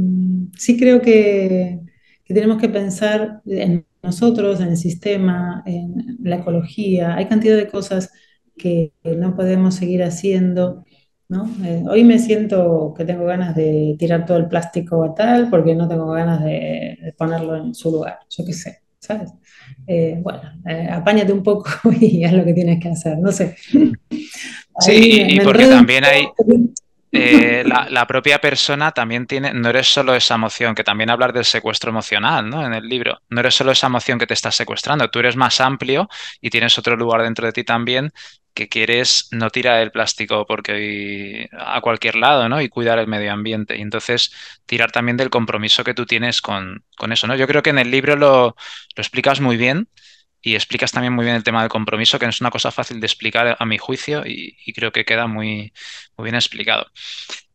sí 0.58 0.78
creo 0.80 1.02
que, 1.02 1.80
que 2.26 2.34
tenemos 2.34 2.60
que 2.60 2.69
pensar 2.69 3.41
en 3.45 3.86
nosotros, 4.04 4.60
en 4.62 4.69
el 4.69 4.78
sistema, 4.78 5.63
en 5.65 6.17
la 6.23 6.38
ecología. 6.38 7.15
Hay 7.15 7.28
cantidad 7.28 7.58
de 7.58 7.67
cosas 7.67 8.12
que 8.58 8.93
no 9.04 9.36
podemos 9.36 9.76
seguir 9.76 10.04
haciendo 10.04 10.84
¿no? 11.30 11.50
Eh, 11.63 11.84
hoy 11.89 12.04
me 12.04 12.20
siento 12.20 12.93
que 12.98 13.04
tengo 13.04 13.26
ganas 13.26 13.56
de 13.56 13.96
tirar 14.00 14.26
todo 14.26 14.38
el 14.38 14.48
plástico 14.48 15.04
a 15.04 15.13
tal 15.13 15.50
porque 15.50 15.76
no 15.76 15.88
tengo 15.88 16.12
ganas 16.12 16.43
de, 16.43 16.98
de 17.02 17.13
ponerlo 17.17 17.58
en 17.58 17.76
su 17.76 17.91
lugar, 17.91 18.20
yo 18.30 18.46
qué 18.46 18.54
sé, 18.54 18.82
¿sabes? 19.00 19.34
Eh, 19.86 20.20
bueno, 20.22 20.41
eh, 20.65 20.88
apáñate 20.89 21.34
un 21.34 21.43
poco 21.43 21.70
y 22.00 22.24
haz 22.24 22.34
lo 22.34 22.46
que 22.46 22.54
tienes 22.54 22.82
que 22.82 22.89
hacer, 22.89 23.17
no 23.17 23.32
sé. 23.32 23.56
Sí, 24.80 25.24
me, 25.26 25.34
y, 25.34 25.38
me 25.39 25.43
porque 25.43 25.65
también 25.65 26.06
hay, 26.06 26.28
eh, 27.12 27.63
la, 27.65 27.89
la 27.89 28.06
propia 28.06 28.39
persona 28.39 28.91
también 28.91 29.26
tiene, 29.26 29.52
no 29.52 29.70
eres 29.70 29.88
solo 29.88 30.13
esa 30.13 30.36
emoción, 30.36 30.76
que 30.76 30.84
también 30.84 31.10
hablar 31.10 31.34
del 31.34 31.46
secuestro 31.46 31.89
emocional, 31.89 32.48
¿no? 32.48 32.63
En 32.63 32.76
el 32.76 32.88
libro, 32.88 33.17
no 33.30 33.39
eres 33.39 33.56
solo 33.56 33.72
esa 33.72 33.88
emoción 33.88 34.20
que 34.20 34.28
te 34.28 34.36
está 34.36 34.52
secuestrando, 34.52 35.10
tú 35.10 35.17
eres 35.17 35.36
más 35.36 35.60
amplio 35.62 36.08
y 36.41 36.52
tienes 36.52 36.78
otro 36.78 36.96
lugar 36.96 37.24
dentro 37.24 37.48
de 37.48 37.54
ti 37.54 37.63
también 37.63 38.12
que 38.58 38.70
quieres 38.70 39.28
no 39.30 39.52
tirar 39.52 39.84
el 39.84 39.91
plástico 39.91 40.48
porque 40.48 41.48
a 41.52 41.80
cualquier 41.80 42.15
lado, 42.15 42.50
¿no? 42.50 42.60
Y 42.60 42.70
cuidar 42.70 42.98
el 42.98 43.06
medio 43.06 43.32
ambiente. 43.32 43.78
Y 43.78 43.82
entonces 43.82 44.34
tirar 44.65 44.91
también 44.91 45.15
del 45.15 45.30
compromiso 45.30 45.84
que 45.84 45.93
tú 45.93 46.08
tienes 46.08 46.41
con, 46.41 46.84
con 46.98 47.12
eso, 47.12 47.28
¿no? 47.28 47.36
Yo 47.36 47.46
creo 47.46 47.62
que 47.62 47.70
en 47.70 47.78
el 47.78 47.91
libro 47.91 48.15
lo, 48.15 48.56
lo 48.96 49.02
explicas 49.02 49.41
muy 49.41 49.58
bien 49.58 49.89
y 50.41 50.56
explicas 50.56 50.91
también 50.91 51.13
muy 51.13 51.24
bien 51.24 51.36
el 51.36 51.43
tema 51.43 51.62
del 51.62 51.70
compromiso, 51.70 52.17
que 52.17 52.26
no 52.26 52.32
es 52.32 52.41
una 52.41 52.50
cosa 52.50 52.72
fácil 52.72 53.00
de 53.00 53.06
explicar 53.06 53.56
a 53.60 53.65
mi 53.67 53.78
juicio 53.78 54.24
y, 54.26 54.56
creo 54.74 54.91
que 54.91 55.06
queda 55.06 55.28
muy, 55.28 55.72
muy 56.17 56.26
bien 56.26 56.36
explicado. 56.36 56.88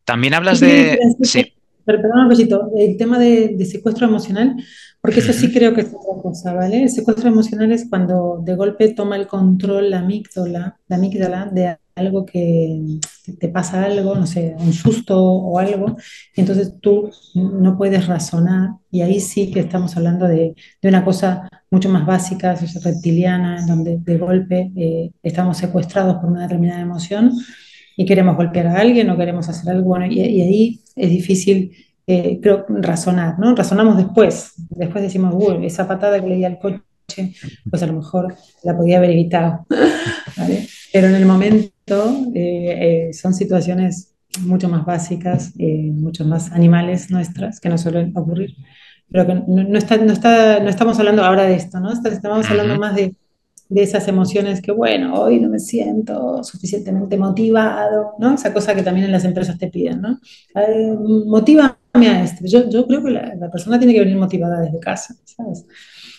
También 0.05 0.33
hablas 0.33 0.61
de... 0.61 0.97
Sí. 1.21 1.53
Perdón 1.85 2.19
un 2.19 2.29
poquito, 2.29 2.71
el 2.77 2.97
tema 2.97 3.19
de, 3.19 3.63
secuestro 3.65 4.07
emocional, 4.07 4.55
porque 5.01 5.19
eso 5.19 5.33
sí 5.33 5.51
creo 5.51 5.73
que 5.73 5.81
es 5.81 5.87
otra 5.87 6.21
cosa, 6.21 6.53
¿vale? 6.53 6.83
El 6.83 6.89
secuestro 6.89 7.29
emocional 7.29 7.71
es 7.71 7.87
cuando 7.89 8.41
de 8.43 8.55
golpe 8.55 8.93
toma 8.93 9.17
el 9.17 9.27
control 9.27 9.89
la 9.89 9.99
amígdala, 9.99 10.79
la 10.87 10.95
amígdala 10.95 11.49
de 11.51 11.77
algo 11.95 12.25
que 12.25 12.99
te 13.39 13.49
pasa 13.49 13.83
algo, 13.83 14.15
no 14.15 14.25
sé, 14.25 14.55
un 14.59 14.73
susto 14.73 15.21
o 15.21 15.59
algo, 15.59 15.97
y 16.35 16.41
entonces 16.41 16.73
tú 16.81 17.11
no 17.35 17.77
puedes 17.77 18.07
razonar, 18.07 18.71
y 18.89 19.01
ahí 19.01 19.19
sí 19.19 19.51
que 19.51 19.59
estamos 19.61 19.95
hablando 19.97 20.27
de, 20.27 20.55
de 20.81 20.89
una 20.89 21.03
cosa 21.05 21.49
mucho 21.73 21.89
más 21.89 22.05
básica, 22.05 22.55
reptiliana, 22.83 23.59
en 23.59 23.67
donde 23.67 23.97
de 23.97 24.17
golpe 24.17 24.71
eh, 24.75 25.11
estamos 25.23 25.57
secuestrados 25.57 26.17
por 26.17 26.29
una 26.29 26.43
determinada 26.43 26.81
emoción 26.81 27.31
y 27.97 28.05
queremos 28.05 28.37
golpear 28.37 28.67
a 28.67 28.79
alguien 28.79 29.09
o 29.09 29.17
queremos 29.17 29.49
hacer 29.49 29.71
algo, 29.71 29.89
bueno, 29.89 30.05
y, 30.05 30.19
ahí 30.21 30.82
es 30.95 31.09
difícil, 31.09 31.71
eh, 32.07 32.39
creo, 32.41 32.65
razonar, 32.69 33.39
¿no? 33.39 33.55
Razonamos 33.55 33.97
después, 33.97 34.53
después 34.69 35.03
decimos, 35.03 35.33
uy, 35.35 35.65
esa 35.65 35.87
patada 35.87 36.19
que 36.21 36.27
le 36.27 36.35
di 36.35 36.45
al 36.45 36.59
coche, 36.59 36.81
pues 37.69 37.83
a 37.83 37.87
lo 37.87 37.93
mejor 37.93 38.35
la 38.63 38.75
podía 38.75 38.97
haber 38.97 39.11
evitado, 39.11 39.65
¿vale? 40.37 40.67
Pero 40.91 41.07
en 41.07 41.15
el 41.15 41.25
momento 41.25 41.71
eh, 42.33 43.09
eh, 43.09 43.13
son 43.13 43.33
situaciones 43.33 44.13
mucho 44.41 44.67
más 44.67 44.83
básicas, 44.85 45.53
mucho 45.57 46.25
más 46.25 46.51
animales 46.51 47.11
nuestras 47.11 47.59
que 47.59 47.69
nos 47.69 47.81
suelen 47.81 48.17
ocurrir, 48.17 48.55
pero 49.11 49.27
que 49.27 49.43
no, 49.45 49.77
está, 49.77 49.97
no, 49.97 50.11
está, 50.11 50.59
no 50.59 50.69
estamos 50.69 50.97
hablando 50.97 51.23
ahora 51.23 51.43
de 51.43 51.53
esto, 51.53 51.79
¿no? 51.79 51.91
Estamos 51.93 52.49
hablando 52.49 52.79
más 52.79 52.95
de 52.95 53.15
de 53.73 53.81
esas 53.81 54.07
emociones 54.07 54.61
que, 54.61 54.71
bueno, 54.71 55.15
hoy 55.15 55.39
no 55.39 55.49
me 55.49 55.57
siento 55.57 56.43
suficientemente 56.43 57.17
motivado, 57.17 58.13
¿no? 58.19 58.35
Esa 58.35 58.53
cosa 58.53 58.75
que 58.75 58.83
también 58.83 59.07
en 59.07 59.11
las 59.11 59.25
empresas 59.25 59.57
te 59.57 59.67
piden, 59.67 59.99
¿no? 59.99 60.19
Eh, 60.55 60.95
motívame 61.25 61.75
a 61.95 62.23
esto. 62.23 62.45
Yo, 62.45 62.69
yo 62.69 62.85
creo 62.85 63.03
que 63.03 63.09
la, 63.09 63.49
persona 63.51 63.79
tiene 63.79 63.93
que 63.93 64.01
venir 64.01 64.17
motivada 64.17 64.61
desde 64.61 64.79
casa, 64.79 65.15
¿sabes? 65.25 65.65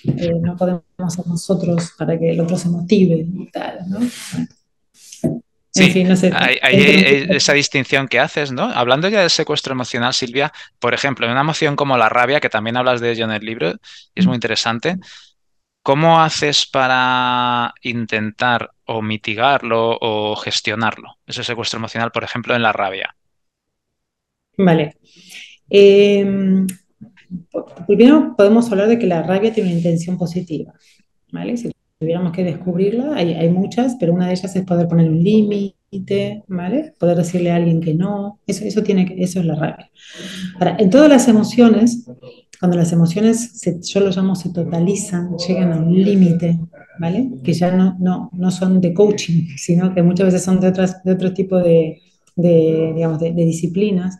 Eh, 0.05 0.35
no 0.41 0.57
podemos 0.57 0.83
ser 1.09 1.27
nosotros 1.29 1.93
para 1.97 2.19
que 2.19 2.33
el 2.33 2.41
otro 2.41 2.57
se 2.57 2.69
motive 2.69 3.25
y 3.33 3.51
tal, 3.53 3.89
¿no? 3.89 4.01
Sí, 5.71 5.91
fin, 5.91 6.09
no 6.09 6.15
sé, 6.15 6.33
hay, 6.33 7.27
esa 7.31 7.53
distinción 7.53 8.07
que 8.07 8.21
haces, 8.21 8.53
¿no? 8.53 8.65
Hablando 8.65 9.09
ya 9.09 9.21
del 9.21 9.31
secuestro 9.31 9.73
emocional, 9.73 10.15
Silvia, 10.15 10.53
por 10.79 10.95
ejemplo, 10.95 11.27
en 11.27 11.33
una 11.33 11.41
emoción 11.41 11.75
como 11.75 11.97
la 11.97 12.09
rabia, 12.09 12.39
que 12.39 12.49
también 12.49 12.77
hablas 12.77 13.01
de 13.01 13.11
ello 13.11 13.25
en 13.25 13.33
el 13.33 13.45
libro, 13.45 13.73
y 14.15 14.21
es 14.21 14.27
muy 14.27 14.37
interesante, 14.37 14.99
¿Cómo 15.85 16.19
haces 16.19 16.65
para 16.65 17.75
intentar 17.83 18.71
o 18.87 19.03
mitigarlo 19.03 19.99
o 20.01 20.35
gestionarlo? 20.35 21.19
Ese 21.27 21.45
secuestro 21.45 21.77
emocional, 21.79 22.11
por 22.11 22.25
ejemplo, 22.25 22.57
en 22.57 22.63
la 22.63 22.73
rabia. 22.73 23.15
Vale. 24.57 24.97
Em, 25.69 26.67
primero 27.87 28.35
podemos 28.35 28.73
hablar 28.73 28.89
de 28.89 28.99
que 28.99 29.07
la 29.07 29.25
rabia 29.25 29.53
tiene 29.53 29.69
una 29.69 29.77
intención 29.77 30.17
positiva. 30.17 30.73
¿vale? 31.31 31.55
Si 31.59 31.71
tuviéramos 31.99 32.33
que 32.33 32.45
descubrirla, 32.45 33.17
hay, 33.17 33.51
muchas, 33.51 33.97
pero 34.01 34.15
una 34.15 34.29
de 34.29 34.33
ellas 34.33 34.57
es 34.57 34.65
poder 34.65 34.89
poner 34.89 35.11
un 35.11 35.23
límite, 35.23 36.45
¿vale? 36.47 36.95
Poder 36.99 37.19
decirle 37.19 37.51
a 37.51 37.57
alguien 37.57 37.83
que 37.83 37.93
no. 37.93 38.41
Eso, 38.47 38.65
eso, 38.65 38.83
tiene, 38.83 39.15
eso 39.19 39.41
es 39.41 39.45
la 39.45 39.55
rabia. 39.55 39.91
Ahora, 40.55 40.77
en 40.79 40.89
todas 40.89 41.11
las 41.11 41.29
emociones 41.29 42.07
cuando 42.59 42.77
las 42.77 42.93
emociones, 42.93 43.61
yo 43.83 44.01
lo 44.01 44.11
llamo, 44.11 44.35
se 44.35 44.51
totalizan, 44.51 45.37
llegan 45.37 45.73
a 45.73 45.77
un 45.77 46.03
límite, 46.03 46.61
¿vale? 46.99 47.31
Que 47.43 47.53
ya 47.53 47.75
no, 47.75 47.97
no, 47.99 48.31
no 48.33 48.51
son 48.51 48.81
de 48.81 48.93
coaching, 48.93 49.49
sino 49.57 49.95
que 49.95 50.03
muchas 50.03 50.27
veces 50.27 50.43
son 50.43 50.61
de, 50.61 50.69
otras, 50.69 51.03
de 51.03 51.13
otro 51.13 51.33
tipo 51.33 51.59
de, 51.59 52.01
de 52.37 52.93
digamos, 52.95 53.21
de, 53.21 53.33
disciplinas. 53.33 54.19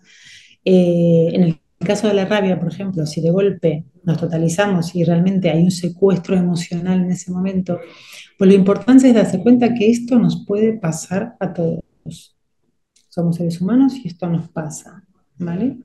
Eh, 0.65 1.31
en 1.33 1.43
el 1.43 1.61
caso 1.85 2.09
de 2.09 2.15
la 2.15 2.25
rabia, 2.25 2.59
por 2.59 2.73
ejemplo, 2.73 3.07
si 3.07 3.21
de 3.21 3.31
golpe 3.31 3.85
nos 4.03 4.19
totalizamos 4.19 4.95
y 4.95 5.05
realmente 5.05 5.51
hay 5.51 5.63
un 5.63 5.71
secuestro 5.71 6.37
emocional 6.37 7.03
en 7.03 7.11
ese 7.11 7.31
momento, 7.31 7.79
pues 8.39 8.49
lo 8.49 8.55
importante 8.57 9.09
es 9.09 9.15
darse 9.15 9.43
cuenta 9.43 9.75
que 9.75 9.91
esto 9.91 10.19
nos 10.19 10.45
puede 10.45 10.73
pasar 10.75 11.37
a 11.41 11.53
todos. 11.53 11.83
Somos 13.09 13.37
seres 13.37 13.61
humanos 13.61 13.95
y 14.03 14.09
esto 14.09 14.29
nos 14.29 14.49
pasa, 14.49 15.05
¿vale? 15.39 15.79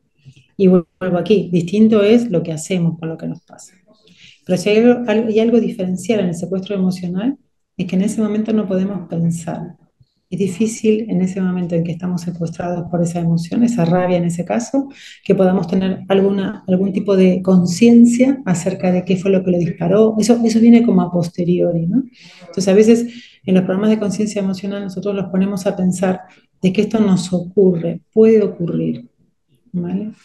Y 0.60 0.68
vuelvo 0.68 1.18
aquí, 1.18 1.50
distinto 1.54 2.04
es 2.04 2.30
lo 2.30 2.44
que 2.44 2.52
hacemos 2.52 3.00
con 3.00 3.08
lo 3.08 3.18
que 3.18 3.30
nos 3.30 3.42
pasa. 3.44 3.76
Pero 4.46 4.58
si 4.58 4.70
hay 4.70 5.40
algo, 5.40 5.62
diferencial 5.62 6.20
en 6.20 6.26
el 6.28 6.36
secuestro 6.36 6.76
emocional, 6.76 7.38
es 7.78 7.88
que 7.88 7.96
en 7.96 8.02
ese 8.02 8.22
momento 8.22 8.52
no 8.52 8.68
podemos 8.68 9.08
pensar. 9.08 9.78
Es 10.30 10.38
difícil 10.38 11.10
en 11.10 11.22
ese 11.22 11.40
momento 11.40 11.76
en 11.76 11.86
que 11.86 11.94
estamos 11.94 12.24
secuestrados 12.24 12.92
por 12.92 13.02
esa 13.02 13.22
emoción, 13.22 13.64
esa 13.64 13.86
rabia 13.86 14.18
en 14.18 14.26
ese 14.26 14.44
caso, 14.44 14.90
que 15.24 15.34
podamos 15.34 15.66
tener 15.68 16.02
alguna, 16.10 16.66
algún 16.68 16.92
tipo 16.92 17.16
de 17.16 17.42
conciencia 17.42 18.42
acerca 18.46 18.92
de 18.92 19.06
qué 19.06 19.16
fue 19.16 19.32
lo 19.32 19.46
que 19.46 19.52
lo 19.52 19.60
disparó. 19.60 20.18
Eso, 20.20 20.42
eso 20.44 20.60
viene 20.60 20.86
como 20.86 21.02
a 21.04 21.10
posteriori, 21.10 21.88
¿no? 21.88 22.04
Entonces 22.42 22.68
a 22.68 22.74
veces 22.74 23.08
en 23.46 23.56
los 23.56 23.64
programas 23.64 23.92
de 23.92 24.00
conciencia 24.00 24.42
emocional 24.42 24.84
nosotros 24.84 25.16
los 25.16 25.28
ponemos 25.28 25.66
a 25.66 25.78
pensar 25.78 26.20
de 26.62 26.74
que 26.74 26.82
esto 26.82 27.00
nos 27.00 27.32
ocurre, 27.32 28.02
puede 28.12 28.44
ocurrir, 28.44 29.09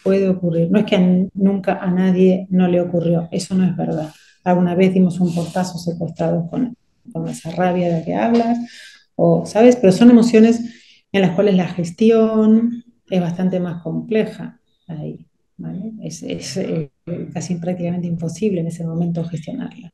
Puede 0.03 0.29
ocurrir. 0.29 0.71
No 0.71 0.79
es 0.79 0.85
que 0.85 1.29
nunca 1.33 1.79
a 1.79 1.91
nadie 1.91 2.47
no 2.49 2.67
le 2.67 2.81
ocurrió, 2.81 3.27
eso 3.31 3.55
no 3.55 3.65
es 3.65 3.75
verdad. 3.75 4.11
Alguna 4.43 4.75
vez 4.75 4.93
dimos 4.93 5.19
un 5.19 5.33
portazo 5.33 5.77
secuestrado 5.77 6.47
con, 6.49 6.75
con 7.11 7.27
esa 7.27 7.51
rabia 7.51 7.87
de 7.87 7.99
la 7.99 8.05
que 8.05 8.15
hablas, 8.15 8.57
o, 9.15 9.45
¿sabes? 9.45 9.75
Pero 9.77 9.91
son 9.91 10.09
emociones 10.11 10.61
en 11.11 11.21
las 11.21 11.31
cuales 11.31 11.55
la 11.55 11.67
gestión 11.67 12.83
es 13.09 13.21
bastante 13.21 13.59
más 13.59 13.81
compleja 13.81 14.59
ahí, 14.87 15.25
Es, 16.03 16.23
eh, 16.57 16.91
casi 17.33 17.55
prácticamente 17.55 18.07
imposible 18.07 18.61
en 18.61 18.67
ese 18.67 18.85
momento 18.85 19.23
gestionarla, 19.23 19.93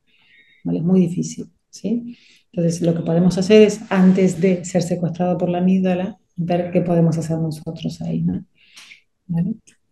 Es 0.66 0.84
muy 0.84 1.02
difícil, 1.02 1.52
¿sí? 1.70 2.18
Entonces, 2.52 2.82
lo 2.82 2.94
que 2.94 3.02
podemos 3.02 3.38
hacer 3.38 3.62
es, 3.62 3.82
antes 3.90 4.42
de 4.42 4.66
ser 4.66 4.82
secuestrado 4.82 5.38
por 5.38 5.50
la 5.50 5.60
amígdala, 5.60 6.18
ver 6.36 6.72
qué 6.72 6.82
podemos 6.82 7.18
hacer 7.18 7.38
nosotros 7.38 8.02
ahí, 8.02 8.22
¿no? 8.22 8.46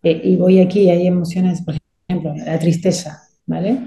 Eh, 0.02 0.20
y 0.24 0.36
voy 0.36 0.60
aquí, 0.60 0.90
hay 0.90 1.06
emociones, 1.06 1.62
por 1.62 1.76
ejemplo, 2.08 2.34
la 2.34 2.58
tristeza, 2.58 3.22
¿vale? 3.46 3.78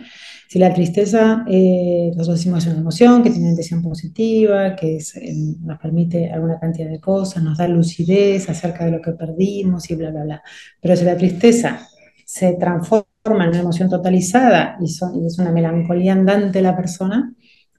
Si 0.54 0.60
la 0.60 0.72
tristeza, 0.72 1.44
eh, 1.50 2.12
nosotros 2.16 2.38
decimos 2.38 2.64
es 2.64 2.72
una 2.72 2.82
emoción 2.82 3.24
que 3.24 3.32
tiene 3.32 3.50
intención 3.50 3.82
positiva, 3.82 4.76
que 4.76 4.98
eh, 4.98 5.34
nos 5.62 5.80
permite 5.80 6.30
alguna 6.32 6.60
cantidad 6.60 6.90
de 6.90 7.00
cosas, 7.00 7.42
nos 7.44 7.58
da 7.58 7.68
lucidez 7.68 8.48
acerca 8.50 8.86
de 8.86 8.92
lo 8.92 9.02
que 9.02 9.14
perdimos 9.14 9.90
y 9.90 9.96
bla, 9.96 10.12
bla, 10.12 10.24
bla. 10.24 10.44
Pero 10.80 10.96
si 10.96 11.06
la 11.06 11.18
tristeza 11.18 11.88
se 12.26 12.54
transforma 12.54 13.46
en 13.46 13.50
una 13.50 13.60
emoción 13.62 13.90
totalizada 13.90 14.78
y, 14.80 14.86
y 14.86 15.26
es 15.26 15.40
una 15.40 15.52
melancolía 15.52 16.14
andante 16.14 16.62
la 16.62 16.76
persona, 16.76 17.34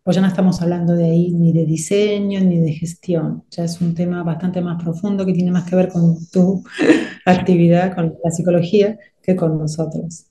pues 0.05 0.17
ya 0.17 0.21
no 0.21 0.29
estamos 0.29 0.61
hablando 0.62 0.95
de 0.95 1.07
ahí 1.07 1.33
ni 1.33 1.53
de 1.53 1.64
diseño 1.64 2.40
ni 2.40 2.61
de 2.61 2.73
gestión, 2.73 3.45
ya 3.51 3.64
es 3.64 3.81
un 3.81 3.95
tema 3.95 4.23
bastante 4.23 4.61
más 4.61 4.81
profundo 4.83 5.27
que 5.27 5.33
tiene 5.33 5.51
más 5.51 5.69
que 5.69 5.77
ver 5.77 5.88
con 5.88 6.17
tu 6.31 6.62
actividad, 7.25 7.95
con 7.95 8.14
la 8.23 8.31
psicología, 8.31 8.99
que 9.23 9.35
con 9.35 9.59
nosotros. 9.59 10.27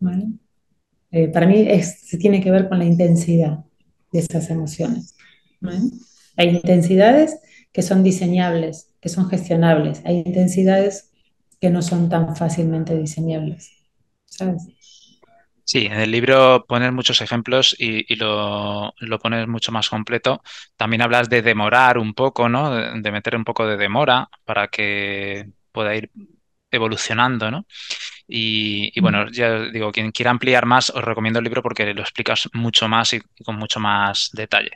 Eh, 1.12 1.28
para 1.28 1.48
mí 1.48 1.68
se 1.82 2.18
tiene 2.18 2.40
que 2.42 2.52
ver 2.52 2.70
con 2.70 2.80
la 2.80 2.86
intensidad 2.86 3.66
de 4.12 4.20
esas 4.20 4.50
emociones. 4.50 5.16
Hay 6.38 6.50
intensidades 6.50 7.40
que 7.72 7.82
son 7.82 8.04
diseñables, 8.04 8.90
que 9.02 9.10
son 9.10 9.28
gestionables, 9.28 10.02
hay 10.06 10.18
intensidades 10.26 11.10
que 11.60 11.72
no 11.72 11.82
son 11.82 12.10
tan 12.10 12.36
fácilmente 12.36 12.96
diseñables. 12.98 13.72
¿sabes? 14.38 14.68
Sí, 15.66 15.86
en 15.86 15.94
el 15.94 16.12
libro 16.12 16.66
pones 16.68 16.92
muchos 16.92 17.22
ejemplos 17.22 17.76
y, 17.80 18.16
lo, 18.16 18.94
pones 19.22 19.48
mucho 19.48 19.72
más 19.72 19.90
completo. 19.90 20.42
También 20.76 21.02
hablas 21.02 21.30
de 21.30 21.42
demorar 21.42 21.98
un 21.98 22.14
poco, 22.14 22.50
¿no? 22.50 22.74
De, 22.76 23.12
meter 23.12 23.36
un 23.36 23.46
poco 23.46 23.66
de 23.66 23.78
demora 23.78 24.30
para 24.44 24.68
que 24.68 25.50
pueda 25.72 25.96
ir 25.96 26.12
evolucionando, 26.70 27.50
¿no? 27.50 27.66
Y, 28.28 29.00
bueno, 29.00 29.30
ya 29.32 29.60
digo, 29.70 29.92
quien 29.92 30.12
quiera 30.12 30.32
ampliar 30.32 30.66
más, 30.66 30.90
os 30.90 31.04
recomiendo 31.04 31.40
el 31.40 31.46
libro 31.46 31.62
porque 31.64 31.94
lo 31.94 32.02
explicas 32.02 32.50
mucho 32.54 32.88
más 32.88 33.14
y, 33.14 33.22
con 33.46 33.56
mucho 33.58 33.80
más 33.80 34.32
detalle. 34.34 34.72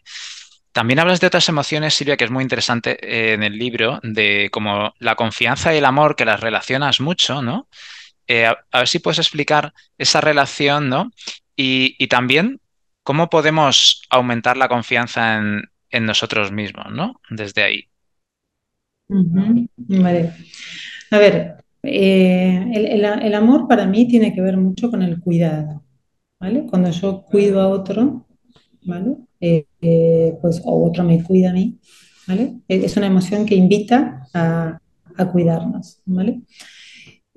También 0.71 0.99
hablas 0.99 1.19
de 1.19 1.27
otras 1.27 1.49
emociones, 1.49 1.95
Silvia, 1.95 2.17
que 2.17 2.25
es 2.25 2.31
muy 2.31 2.43
interesante 2.43 2.97
eh, 3.01 3.33
en 3.33 3.43
el 3.43 3.57
libro, 3.57 3.99
de 4.03 4.49
como 4.51 4.93
la 4.99 5.15
confianza 5.15 5.73
y 5.73 5.77
el 5.79 5.85
amor, 5.85 6.15
que 6.15 6.25
las 6.25 6.39
relacionas 6.39 7.01
mucho, 7.01 7.41
¿no? 7.41 7.67
Eh, 8.27 8.45
a, 8.45 8.79
ver 8.79 8.87
si 8.87 8.99
puedes 8.99 9.19
explicar 9.19 9.73
esa 9.97 10.21
relación, 10.21 10.89
¿no? 10.89 11.11
Y, 11.55 12.07
también 12.07 12.59
cómo 13.03 13.29
podemos 13.29 14.03
aumentar 14.09 14.57
la 14.57 14.67
confianza 14.67 15.37
en, 15.37 16.05
nosotros 16.05 16.51
mismos, 16.51 16.87
¿no? 16.91 17.21
Desde 17.29 17.63
ahí. 17.63 17.87
Vale. 19.07 20.33
A 21.09 21.17
ver, 21.17 21.55
eh, 21.81 22.71
el, 22.73 23.33
amor 23.33 23.67
para 23.67 23.87
mí 23.87 24.07
tiene 24.07 24.35
que 24.35 24.41
ver 24.41 24.57
mucho 24.57 24.91
con 24.91 25.01
el 25.01 25.19
cuidado, 25.19 25.83
¿vale? 26.39 26.65
Cuando 26.69 26.91
yo 26.91 27.23
cuido 27.23 27.61
a 27.61 27.69
otro, 27.69 28.27
¿vale? 28.83 29.15
Eh, 29.39 30.37
pues, 30.41 30.61
o 30.65 30.87
otro 30.87 31.03
me 31.03 31.23
cuida 31.23 31.51
a 31.51 31.53
mí, 31.53 31.79
¿vale? 32.27 32.57
Es 32.67 32.97
una 32.97 33.07
emoción 33.07 33.45
que 33.45 33.55
invita 33.55 34.27
a, 34.33 34.79
a 35.17 35.31
cuidarnos, 35.31 36.01
¿vale? 36.05 36.41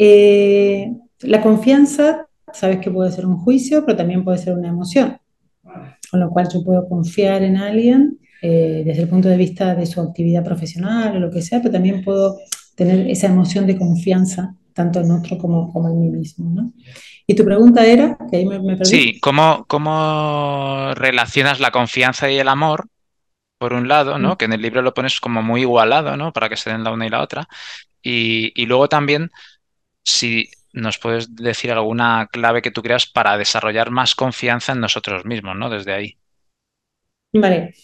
Eh, 0.03 0.91
la 1.21 1.43
confianza, 1.43 2.27
sabes 2.55 2.79
que 2.79 2.91
puede 2.91 3.13
ser 3.13 3.27
un 3.27 3.37
juicio, 3.37 3.85
pero 3.85 3.99
también 3.99 4.25
puede 4.25 4.39
ser 4.39 4.55
una 4.55 4.69
emoción, 4.69 5.19
con 6.11 6.21
lo 6.21 6.31
cual 6.31 6.49
yo 6.51 6.65
puedo 6.65 6.89
confiar 6.89 7.43
en 7.43 7.59
alguien 7.59 8.19
eh, 8.41 8.83
desde 8.87 9.03
el 9.03 9.09
punto 9.09 9.29
de 9.29 9.37
vista 9.37 9.75
de 9.75 9.85
su 9.85 10.01
actividad 10.01 10.43
profesional 10.43 11.15
o 11.15 11.21
lo 11.21 11.31
que 11.31 11.43
sea, 11.43 11.61
pero 11.61 11.73
también 11.73 12.03
puedo 12.03 12.39
tener 12.75 13.11
esa 13.11 13.27
emoción 13.27 13.67
de 13.67 13.77
confianza 13.77 14.55
tanto 14.73 15.01
en 15.01 15.11
otro 15.11 15.37
como, 15.37 15.71
como 15.71 15.91
en 15.91 16.01
mí 16.01 16.09
mismo. 16.09 16.49
¿no? 16.49 16.73
Y 17.27 17.35
tu 17.35 17.45
pregunta 17.45 17.85
era, 17.85 18.17
que 18.31 18.39
ahí 18.39 18.47
me, 18.47 18.59
me 18.59 18.79
perdí. 18.79 18.91
Sí, 18.91 19.21
¿cómo, 19.21 19.67
¿cómo 19.69 20.93
relacionas 20.95 21.61
la 21.61 21.73
confianza 21.73 22.31
y 22.31 22.39
el 22.39 22.49
amor? 22.49 22.87
Por 23.59 23.75
un 23.75 23.87
lado, 23.87 24.19
¿no? 24.19 24.33
Mm. 24.33 24.37
Que 24.39 24.45
en 24.47 24.55
el 24.55 24.63
libro 24.63 24.81
lo 24.81 24.95
pones 24.95 25.21
como 25.21 25.43
muy 25.43 25.61
igualado, 25.61 26.17
¿no? 26.17 26.33
Para 26.33 26.49
que 26.49 26.57
se 26.57 26.71
den 26.71 26.85
la 26.85 26.93
una 26.93 27.07
y 27.07 27.11
la 27.11 27.21
otra. 27.21 27.47
Y, 28.03 28.53
y 28.55 28.65
luego 28.65 28.89
también, 28.89 29.31
si 30.05 30.49
nos 30.73 30.99
puedes 30.99 31.35
decir 31.35 31.73
alguna 31.73 32.29
clave 32.31 32.63
que 32.63 32.71
tú 32.71 32.83
creas 32.83 33.07
para 33.07 33.37
desarrollar 33.37 33.91
más 33.91 34.15
confianza 34.15 34.73
en 34.73 34.81
nosotros 34.81 35.25
mismos, 35.25 35.57
¿no? 35.57 35.69
Desde 35.69 35.93
ahí. 35.93 36.17
Vale. 37.33 37.75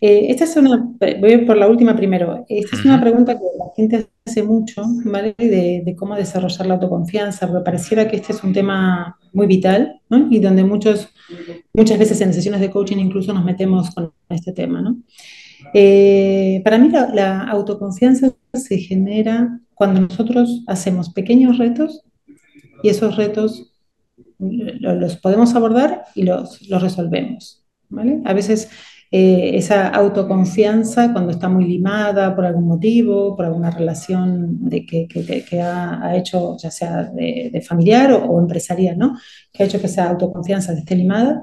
Eh, 0.00 0.26
esta 0.30 0.44
es 0.44 0.56
una, 0.56 0.84
voy 1.20 1.38
por 1.46 1.56
la 1.56 1.68
última 1.68 1.94
primero. 1.94 2.44
Esta 2.48 2.76
es 2.76 2.84
una 2.84 3.00
pregunta 3.00 3.38
que 3.38 3.44
la 3.56 3.66
gente 3.76 4.08
hace 4.26 4.42
mucho, 4.42 4.82
¿vale? 5.04 5.34
De, 5.38 5.82
de 5.84 5.96
cómo 5.96 6.16
desarrollar 6.16 6.66
la 6.66 6.74
autoconfianza, 6.74 7.46
porque 7.46 7.64
pareciera 7.64 8.08
que 8.08 8.16
este 8.16 8.32
es 8.32 8.42
un 8.42 8.52
tema 8.52 9.18
muy 9.32 9.46
vital, 9.46 10.00
¿no? 10.10 10.26
Y 10.30 10.40
donde 10.40 10.64
muchos, 10.64 11.08
muchas 11.72 11.98
veces 11.98 12.20
en 12.20 12.34
sesiones 12.34 12.60
de 12.60 12.70
coaching 12.70 12.98
incluso 12.98 13.32
nos 13.32 13.44
metemos 13.44 13.94
con 13.94 14.12
este 14.28 14.52
tema, 14.52 14.82
¿no? 14.82 14.96
Eh, 15.72 16.60
para 16.64 16.78
mí 16.78 16.88
la, 16.88 17.08
la 17.14 17.44
autoconfianza 17.44 18.32
se 18.52 18.78
genera 18.78 19.60
cuando 19.82 20.00
nosotros 20.00 20.62
hacemos 20.68 21.10
pequeños 21.12 21.58
retos 21.58 22.02
y 22.84 22.88
esos 22.88 23.16
retos 23.16 23.74
lo- 24.38 24.94
los 24.94 25.16
podemos 25.16 25.54
abordar 25.54 26.04
y 26.14 26.22
los, 26.22 26.62
los 26.68 26.80
resolvemos, 26.82 27.64
¿vale? 27.88 28.20
A 28.24 28.32
veces 28.32 28.68
eh, 29.10 29.56
esa 29.56 29.88
autoconfianza, 29.88 31.12
cuando 31.12 31.32
está 31.32 31.48
muy 31.48 31.64
limada 31.66 32.34
por 32.34 32.44
algún 32.46 32.66
motivo, 32.66 33.36
por 33.36 33.44
alguna 33.44 33.70
relación 33.70 34.68
de 34.70 34.86
que- 34.86 35.06
que- 35.08 35.44
que 35.44 35.60
ha, 35.60 36.00
ha 36.06 36.16
hecho, 36.16 36.56
ya 36.62 36.70
sea 36.70 37.04
de, 37.04 37.50
de 37.52 37.60
familiar 37.60 38.12
o, 38.12 38.24
o 38.24 38.40
empresarial, 38.40 38.96
¿no? 38.98 39.18
Que 39.52 39.62
ha 39.62 39.66
hecho 39.66 39.80
que 39.80 39.86
esa 39.86 40.08
autoconfianza 40.08 40.72
esté 40.72 40.94
limada, 40.96 41.42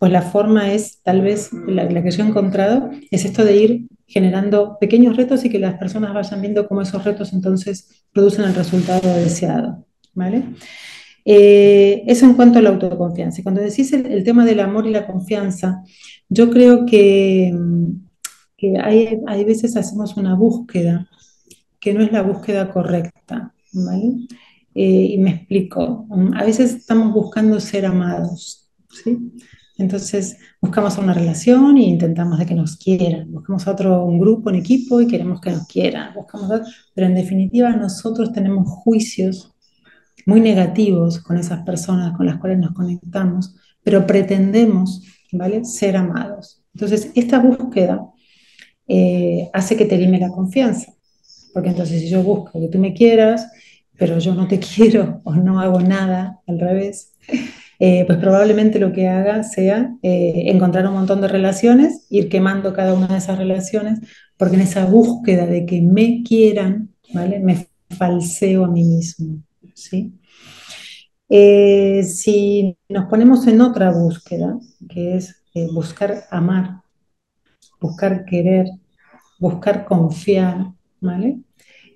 pues 0.00 0.12
la 0.12 0.22
forma 0.22 0.72
es, 0.72 1.02
tal 1.02 1.20
vez, 1.20 1.50
la, 1.52 1.86
que 1.86 2.10
yo 2.10 2.24
he 2.24 2.26
encontrado, 2.26 2.88
es 3.10 3.26
esto 3.26 3.44
de 3.44 3.54
ir 3.54 3.88
generando 4.06 4.78
pequeños 4.80 5.14
retos 5.14 5.44
y 5.44 5.50
que 5.50 5.58
las 5.58 5.74
personas 5.74 6.14
vayan 6.14 6.40
viendo 6.40 6.66
cómo 6.66 6.80
esos 6.80 7.04
retos 7.04 7.34
entonces 7.34 8.06
producen 8.10 8.46
el 8.46 8.54
resultado 8.54 9.14
deseado, 9.14 9.84
¿vale? 10.14 10.42
Eh, 11.26 12.02
eso 12.06 12.24
en 12.24 12.32
cuanto 12.32 12.58
a 12.58 12.62
la 12.62 12.70
autoconfianza. 12.70 13.42
Cuando 13.42 13.60
decís 13.60 13.92
el, 13.92 14.24
tema 14.24 14.46
del 14.46 14.60
amor 14.60 14.86
y 14.86 14.90
la 14.90 15.06
confianza, 15.06 15.82
yo 16.30 16.48
creo 16.48 16.86
que, 16.86 17.54
que 18.56 18.78
hay, 18.78 19.20
hay 19.26 19.44
veces 19.44 19.76
hacemos 19.76 20.16
una 20.16 20.34
búsqueda 20.34 21.10
que 21.78 21.92
no 21.92 22.00
es 22.00 22.10
la 22.10 22.22
búsqueda 22.22 22.72
correcta, 22.72 23.52
¿vale? 23.74 24.14
Eh, 24.74 25.08
y 25.10 25.18
me 25.18 25.30
explico. 25.32 26.06
A 26.36 26.44
veces 26.44 26.72
estamos 26.72 27.12
buscando 27.12 27.60
ser 27.60 27.84
amados, 27.84 28.66
¿sí? 28.88 29.18
Entonces 29.80 30.38
buscamos 30.60 30.98
una 30.98 31.14
relación 31.14 31.76
e 31.78 31.82
intentamos 31.84 32.38
de 32.38 32.46
que 32.46 32.54
nos 32.54 32.76
quieran. 32.76 33.32
Buscamos 33.32 33.66
otro, 33.66 34.04
un 34.04 34.18
grupo, 34.18 34.50
un 34.50 34.56
equipo 34.56 35.00
y 35.00 35.06
queremos 35.06 35.40
que 35.40 35.50
nos 35.50 35.66
quieran. 35.66 36.14
Buscamos 36.14 36.50
a- 36.52 36.62
pero 36.94 37.06
en 37.06 37.14
definitiva 37.14 37.70
nosotros 37.76 38.32
tenemos 38.32 38.68
juicios 38.68 39.52
muy 40.26 40.40
negativos 40.40 41.20
con 41.20 41.38
esas 41.38 41.62
personas 41.64 42.16
con 42.16 42.26
las 42.26 42.38
cuales 42.38 42.58
nos 42.58 42.72
conectamos, 42.72 43.56
pero 43.82 44.06
pretendemos, 44.06 45.02
¿vale? 45.32 45.64
Ser 45.64 45.96
amados. 45.96 46.62
Entonces, 46.74 47.10
esta 47.14 47.38
búsqueda 47.40 48.06
eh, 48.88 49.50
hace 49.52 49.76
que 49.76 49.84
te 49.86 49.96
lime 49.98 50.18
la 50.18 50.30
confianza, 50.30 50.92
porque 51.54 51.70
entonces 51.70 52.00
si 52.00 52.08
yo 52.10 52.22
busco 52.22 52.60
que 52.60 52.68
tú 52.68 52.78
me 52.78 52.94
quieras, 52.94 53.48
pero 53.98 54.18
yo 54.18 54.34
no 54.34 54.48
te 54.48 54.58
quiero 54.76 55.20
o 55.24 55.34
no 55.34 55.60
hago 55.60 55.80
nada, 55.80 56.40
al 56.46 56.60
revés, 56.60 57.14
eh, 57.82 58.04
pues 58.06 58.18
probablemente 58.18 58.78
lo 58.78 58.92
que 58.92 59.08
haga 59.08 59.42
sea 59.42 59.96
eh, 60.02 60.44
encontrar 60.48 60.86
un 60.86 60.92
montón 60.92 61.22
de 61.22 61.28
relaciones, 61.28 62.06
ir 62.10 62.28
quemando 62.28 62.74
cada 62.74 62.92
una 62.92 63.08
de 63.08 63.16
esas 63.16 63.38
relaciones, 63.38 64.00
porque 64.36 64.56
en 64.56 64.62
esa 64.62 64.84
búsqueda 64.84 65.46
de 65.46 65.64
que 65.64 65.80
me 65.80 66.22
quieran, 66.22 66.94
¿vale? 67.14 67.40
Me 67.40 67.68
falseo 67.88 68.66
a 68.66 68.68
mí 68.68 68.84
mismo, 68.84 69.42
¿sí? 69.74 70.12
Eh, 71.30 72.02
si 72.04 72.76
nos 72.88 73.06
ponemos 73.06 73.46
en 73.46 73.62
otra 73.62 73.90
búsqueda, 73.92 74.58
que 74.86 75.16
es 75.16 75.42
buscar 75.72 76.24
amar, 76.30 76.82
buscar 77.80 78.26
querer, 78.26 78.66
buscar 79.38 79.86
confiar, 79.86 80.66
¿vale? 81.00 81.38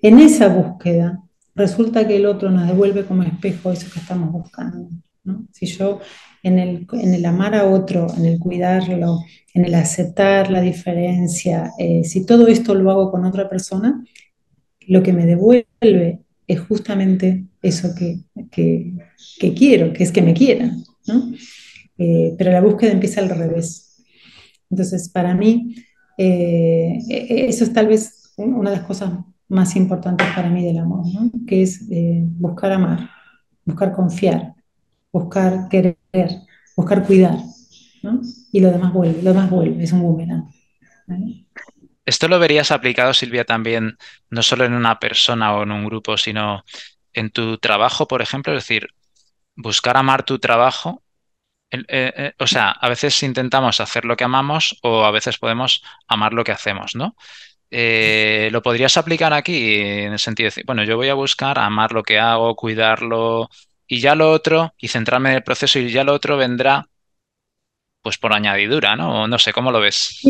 En 0.01 0.19
esa 0.19 0.47
búsqueda 0.47 1.21
resulta 1.53 2.07
que 2.07 2.15
el 2.15 2.25
otro 2.25 2.49
nos 2.49 2.67
devuelve 2.67 3.05
como 3.05 3.21
espejo 3.21 3.71
eso 3.71 3.87
que 3.93 3.99
estamos 3.99 4.31
buscando, 4.31 4.89
Si 5.51 5.65
yo 5.65 5.99
en 6.43 6.59
el, 6.59 6.87
en 6.93 7.13
el 7.13 7.25
amar 7.25 7.55
a 7.55 7.65
otro, 7.65 8.07
en 8.17 8.25
el 8.25 8.39
cuidarlo, 8.39 9.19
en 9.53 9.65
el 9.65 9.73
aceptar 9.73 10.51
la 10.51 10.61
diferencia, 10.61 11.71
eh, 11.79 12.03
si 12.03 12.25
todo 12.25 12.47
esto 12.47 12.75
lo 12.75 12.91
hago 12.91 13.11
con 13.11 13.25
otra 13.25 13.49
persona, 13.49 14.03
lo 14.87 15.01
que 15.01 15.13
me 15.13 15.25
devuelve 15.25 16.19
es 16.47 16.59
justamente 16.59 17.45
eso 17.61 17.95
que, 17.97 18.19
que, 18.51 18.93
que 19.39 19.53
quiero, 19.53 19.91
que 19.91 20.03
es 20.03 20.11
que 20.11 20.21
me 20.21 20.35
quieran, 20.35 20.83
¿no? 21.07 21.31
Eh, 21.97 22.35
pero 22.37 22.51
la 22.51 22.61
búsqueda 22.61 22.91
empieza 22.91 23.21
al 23.21 23.29
revés. 23.29 24.03
Entonces, 24.69 25.09
para 25.09 25.33
mí, 25.33 25.75
eh, 26.17 26.99
eso 27.09 27.63
es 27.63 27.73
tal 27.73 27.87
vez 27.87 28.33
una 28.37 28.69
de 28.69 28.77
las 28.77 28.85
cosas 28.85 29.13
más 29.47 29.75
importantes 29.75 30.27
para 30.35 30.49
mí 30.49 30.63
del 30.63 30.77
amor, 30.77 31.05
¿no? 31.11 31.31
Que 31.47 31.63
es 31.63 31.85
buscar 32.37 32.71
amar, 32.71 33.09
buscar 33.63 33.93
confiar, 33.93 34.54
buscar 35.15 35.69
querer, 35.69 35.97
buscar 36.75 37.05
cuidar, 37.05 37.37
¿no? 38.03 38.19
Y 38.51 38.59
lo 38.59 38.69
demás 38.69 38.91
vuelve, 38.91 39.21
lo 39.21 39.31
demás 39.31 39.49
vuelve, 39.49 39.81
es 39.81 39.93
un 39.93 40.01
boomerang. 40.01 40.51
¿vale? 41.07 41.45
Esto 42.05 42.27
lo 42.27 42.37
verías 42.37 42.69
aplicado, 42.71 43.13
Silvia, 43.13 43.45
también 43.45 43.97
no 44.29 44.43
solo 44.43 44.65
en 44.65 44.73
una 44.73 44.99
persona 44.99 45.55
o 45.55 45.63
en 45.63 45.71
un 45.71 45.85
grupo, 45.85 46.17
sino 46.17 46.65
en 47.13 47.29
tu 47.31 47.57
trabajo, 47.57 48.09
por 48.09 48.21
ejemplo, 48.21 48.51
es 48.51 48.63
decir, 48.63 48.89
buscar 49.55 49.95
amar 49.95 50.23
tu 50.23 50.37
trabajo. 50.37 51.01
Eh, 51.71 51.85
eh, 51.87 52.33
o 52.37 52.47
sea, 52.47 52.71
a 52.71 52.89
veces 52.89 53.23
intentamos 53.23 53.79
hacer 53.79 54.03
lo 54.03 54.17
que 54.17 54.25
amamos 54.25 54.77
o 54.83 55.05
a 55.05 55.11
veces 55.11 55.37
podemos 55.37 55.81
amar 56.07 56.33
lo 56.33 56.43
que 56.43 56.51
hacemos, 56.51 56.93
¿no? 56.93 57.15
Eh, 57.71 58.49
¿lo 58.51 58.61
podrías 58.61 58.97
aplicar 58.97 59.33
aquí 59.33 59.79
en 59.79 60.11
el 60.11 60.19
sentido 60.19 60.45
de 60.45 60.49
decir, 60.49 60.65
bueno, 60.67 60.83
yo 60.83 60.97
voy 60.97 61.07
a 61.07 61.13
buscar 61.13 61.57
amar 61.57 61.93
lo 61.93 62.03
que 62.03 62.19
hago, 62.19 62.55
cuidarlo 62.55 63.49
y 63.87 63.99
ya 63.99 64.15
lo 64.15 64.31
otro, 64.31 64.73
y 64.77 64.87
centrarme 64.87 65.29
en 65.29 65.35
el 65.35 65.43
proceso 65.43 65.79
y 65.79 65.91
ya 65.91 66.03
lo 66.03 66.13
otro 66.13 66.37
vendrá 66.37 66.87
pues 68.01 68.17
por 68.19 68.33
añadidura, 68.33 68.95
¿no? 68.95 69.27
No 69.27 69.39
sé, 69.39 69.51
¿cómo 69.51 69.71
lo 69.71 69.79
ves? 69.79 70.21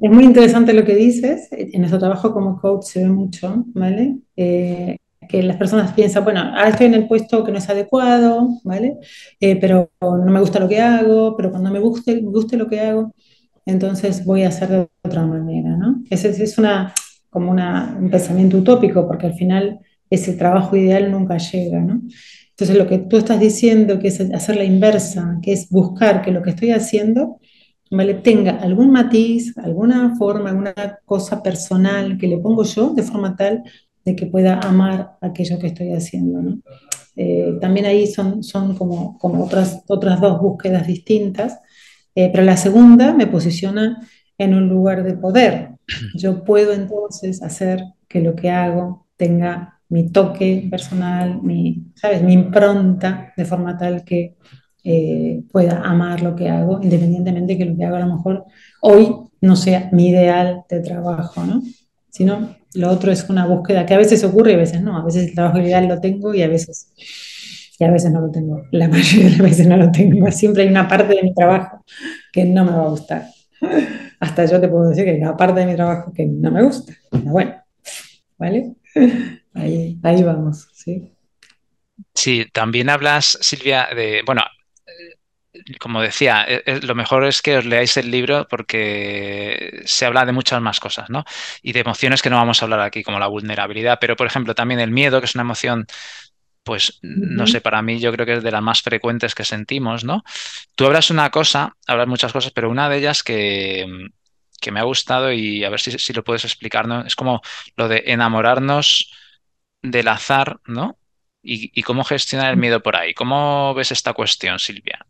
Es 0.00 0.10
muy 0.10 0.24
interesante 0.24 0.72
lo 0.72 0.84
que 0.84 0.94
dices. 0.94 1.48
En 1.52 1.80
nuestro 1.80 1.98
trabajo 1.98 2.32
como 2.32 2.60
coach 2.60 2.84
se 2.84 3.04
ve 3.04 3.08
mucho, 3.08 3.64
¿vale? 3.68 4.18
Eh, 4.36 4.96
que 5.28 5.42
las 5.42 5.56
personas 5.56 5.92
piensan, 5.92 6.24
bueno, 6.24 6.52
estoy 6.64 6.86
en 6.86 6.94
el 6.94 7.06
puesto 7.06 7.44
que 7.44 7.52
no 7.52 7.58
es 7.58 7.68
adecuado, 7.68 8.48
¿vale? 8.64 8.96
Eh, 9.40 9.56
pero 9.60 9.90
no 10.00 10.32
me 10.32 10.40
gusta 10.40 10.58
lo 10.58 10.68
que 10.68 10.80
hago, 10.80 11.36
pero 11.36 11.50
cuando 11.50 11.70
me 11.70 11.78
guste, 11.78 12.14
me 12.22 12.30
guste 12.30 12.56
lo 12.56 12.68
que 12.68 12.80
hago, 12.80 13.14
entonces 13.66 14.24
voy 14.24 14.42
a 14.44 14.48
hacer 14.48 14.68
de 14.68 14.88
otra 15.02 15.26
manera, 15.26 15.76
¿no? 15.76 16.02
Ese 16.10 16.30
es, 16.30 16.40
es 16.40 16.58
una, 16.58 16.94
como 17.30 17.50
una, 17.50 17.96
un 18.00 18.10
pensamiento 18.10 18.56
utópico, 18.56 19.06
porque 19.06 19.26
al 19.26 19.34
final 19.34 19.80
ese 20.10 20.32
trabajo 20.34 20.76
ideal 20.76 21.10
nunca 21.12 21.36
llega, 21.36 21.80
¿no? 21.80 22.00
Entonces 22.58 22.76
lo 22.76 22.88
que 22.88 22.98
tú 22.98 23.18
estás 23.18 23.38
diciendo, 23.38 24.00
que 24.00 24.08
es 24.08 24.20
hacer 24.20 24.56
la 24.56 24.64
inversa, 24.64 25.38
que 25.40 25.52
es 25.52 25.68
buscar 25.70 26.22
que 26.22 26.32
lo 26.32 26.42
que 26.42 26.50
estoy 26.50 26.72
haciendo 26.72 27.38
¿vale? 27.88 28.14
tenga 28.14 28.56
algún 28.56 28.90
matiz, 28.90 29.56
alguna 29.58 30.16
forma, 30.16 30.50
alguna 30.50 30.74
cosa 31.04 31.40
personal 31.40 32.18
que 32.18 32.26
le 32.26 32.38
pongo 32.38 32.64
yo 32.64 32.94
de 32.94 33.04
forma 33.04 33.36
tal 33.36 33.62
de 34.04 34.16
que 34.16 34.26
pueda 34.26 34.58
amar 34.58 35.12
aquello 35.20 35.60
que 35.60 35.68
estoy 35.68 35.92
haciendo, 35.92 36.42
¿no? 36.42 36.58
Eh, 37.14 37.58
también 37.60 37.86
ahí 37.86 38.08
son, 38.08 38.42
son 38.42 38.76
como, 38.76 39.18
como 39.18 39.44
otras, 39.44 39.84
otras 39.86 40.20
dos 40.20 40.40
búsquedas 40.40 40.84
distintas, 40.86 41.60
eh, 42.16 42.28
pero 42.32 42.42
la 42.42 42.56
segunda 42.56 43.12
me 43.12 43.28
posiciona 43.28 44.04
en 44.36 44.54
un 44.54 44.68
lugar 44.68 45.04
de 45.04 45.14
poder. 45.14 45.70
Yo 46.14 46.42
puedo 46.42 46.72
entonces 46.72 47.40
hacer 47.40 47.84
que 48.08 48.20
lo 48.20 48.34
que 48.34 48.50
hago 48.50 49.06
tenga 49.16 49.77
mi 49.88 50.10
toque 50.10 50.68
personal, 50.70 51.42
mi, 51.42 51.92
¿sabes? 51.94 52.22
mi 52.22 52.34
impronta, 52.34 53.32
de 53.36 53.44
forma 53.44 53.76
tal 53.76 54.04
que 54.04 54.36
eh, 54.84 55.42
pueda 55.50 55.82
amar 55.82 56.22
lo 56.22 56.36
que 56.36 56.48
hago, 56.48 56.80
independientemente 56.82 57.54
de 57.54 57.58
que 57.58 57.64
lo 57.64 57.76
que 57.76 57.84
hago 57.84 57.96
a 57.96 58.00
lo 58.00 58.16
mejor 58.16 58.44
hoy 58.82 59.14
no 59.40 59.56
sea 59.56 59.88
mi 59.92 60.08
ideal 60.08 60.64
de 60.68 60.80
trabajo, 60.80 61.44
¿no? 61.44 61.62
Sino 62.10 62.56
lo 62.74 62.90
otro 62.90 63.12
es 63.12 63.28
una 63.28 63.46
búsqueda 63.46 63.86
que 63.86 63.94
a 63.94 63.98
veces 63.98 64.22
ocurre 64.24 64.52
y 64.52 64.54
a 64.54 64.58
veces 64.58 64.82
no. 64.82 64.96
A 64.98 65.04
veces 65.04 65.28
el 65.28 65.34
trabajo 65.34 65.58
ideal 65.58 65.88
lo 65.88 66.00
tengo 66.00 66.34
y 66.34 66.42
a 66.42 66.48
veces, 66.48 66.92
y 67.78 67.84
a 67.84 67.90
veces 67.90 68.10
no 68.12 68.20
lo 68.20 68.30
tengo. 68.30 68.62
La 68.72 68.88
mayoría 68.88 69.24
de 69.24 69.30
las 69.30 69.40
veces 69.40 69.66
no 69.66 69.76
lo 69.76 69.90
tengo. 69.90 70.30
Siempre 70.30 70.64
hay 70.64 70.68
una 70.68 70.88
parte 70.88 71.14
de 71.14 71.22
mi 71.22 71.34
trabajo 71.34 71.84
que 72.32 72.44
no 72.44 72.64
me 72.64 72.72
va 72.72 72.84
a 72.84 72.88
gustar. 72.88 73.26
Hasta 74.20 74.44
yo 74.46 74.60
te 74.60 74.68
puedo 74.68 74.88
decir 74.88 75.04
que 75.04 75.12
hay 75.12 75.18
una 75.20 75.36
parte 75.36 75.60
de 75.60 75.66
mi 75.66 75.74
trabajo 75.74 76.12
que 76.12 76.26
no 76.26 76.50
me 76.50 76.62
gusta. 76.62 76.92
Pero 77.10 77.30
bueno, 77.30 77.54
¿vale? 78.38 78.74
Ahí, 79.54 79.98
ahí 80.02 80.22
vamos, 80.22 80.68
¿sí? 80.72 81.12
Sí, 82.14 82.46
también 82.52 82.90
hablas, 82.90 83.38
Silvia, 83.40 83.88
de, 83.94 84.22
bueno, 84.24 84.42
como 85.78 86.00
decía, 86.00 86.44
e, 86.46 86.62
e, 86.66 86.80
lo 86.80 86.94
mejor 86.94 87.24
es 87.24 87.42
que 87.42 87.58
os 87.58 87.64
leáis 87.64 87.96
el 87.96 88.10
libro 88.10 88.46
porque 88.48 89.82
se 89.84 90.06
habla 90.06 90.24
de 90.24 90.32
muchas 90.32 90.60
más 90.60 90.80
cosas, 90.80 91.10
¿no? 91.10 91.24
Y 91.62 91.72
de 91.72 91.80
emociones 91.80 92.22
que 92.22 92.30
no 92.30 92.36
vamos 92.36 92.62
a 92.62 92.66
hablar 92.66 92.80
aquí, 92.80 93.02
como 93.02 93.18
la 93.18 93.26
vulnerabilidad, 93.26 93.98
pero 94.00 94.16
por 94.16 94.26
ejemplo 94.26 94.54
también 94.54 94.80
el 94.80 94.90
miedo, 94.90 95.20
que 95.20 95.26
es 95.26 95.34
una 95.34 95.42
emoción, 95.42 95.86
pues 96.62 96.98
no 97.02 97.46
sé, 97.46 97.60
para 97.60 97.82
mí 97.82 97.98
yo 97.98 98.12
creo 98.12 98.26
que 98.26 98.34
es 98.34 98.42
de 98.42 98.50
las 98.50 98.62
más 98.62 98.82
frecuentes 98.82 99.34
que 99.34 99.44
sentimos, 99.44 100.04
¿no? 100.04 100.22
Tú 100.74 100.86
hablas 100.86 101.10
una 101.10 101.30
cosa, 101.30 101.76
hablas 101.86 102.08
muchas 102.08 102.32
cosas, 102.32 102.52
pero 102.52 102.70
una 102.70 102.88
de 102.88 102.98
ellas 102.98 103.22
que, 103.22 103.86
me 104.70 104.80
ha 104.80 104.84
gustado 104.84 105.32
y 105.32 105.64
a 105.64 105.70
ver 105.70 105.80
si, 105.80 105.98
si 105.98 106.12
lo 106.12 106.22
puedes 106.22 106.44
explicar, 106.44 106.86
¿no? 106.86 107.06
Es 107.06 107.16
como 107.16 107.40
lo 107.76 107.88
de 107.88 108.04
enamorarnos 108.06 109.10
del 109.82 110.08
azar, 110.08 110.60
¿no? 110.66 110.98
y, 111.42 111.82
cómo 111.82 112.04
gestionar 112.04 112.50
el 112.50 112.56
miedo 112.58 112.82
por 112.82 112.96
ahí. 112.96 113.14
¿Cómo 113.14 113.74
ves 113.74 113.92
esta 113.92 114.12
cuestión, 114.12 114.58
Silvia? 114.58 115.06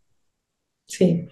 Sí. 0.87 1.27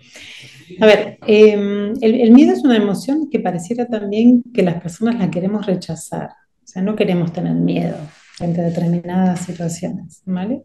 A 0.81 0.87
ver, 0.87 1.19
em, 1.27 1.95
el, 2.01 2.31
miedo 2.33 2.53
es 2.53 2.65
una 2.65 2.77
emoción 2.77 3.31
que 3.31 3.41
pareciera 3.41 3.87
también 3.87 4.43
que 4.53 4.63
las 4.63 4.81
personas 4.83 5.17
la 5.17 5.31
queremos 5.31 5.65
rechazar. 5.65 6.31
O 6.63 6.67
sea, 6.67 6.83
no 6.83 6.97
queremos 6.97 7.33
tener 7.33 7.55
miedo 7.55 7.97
frente 8.37 8.61
a 8.61 8.65
determinadas 8.65 9.45
situaciones, 9.45 10.23
¿vale? 10.27 10.63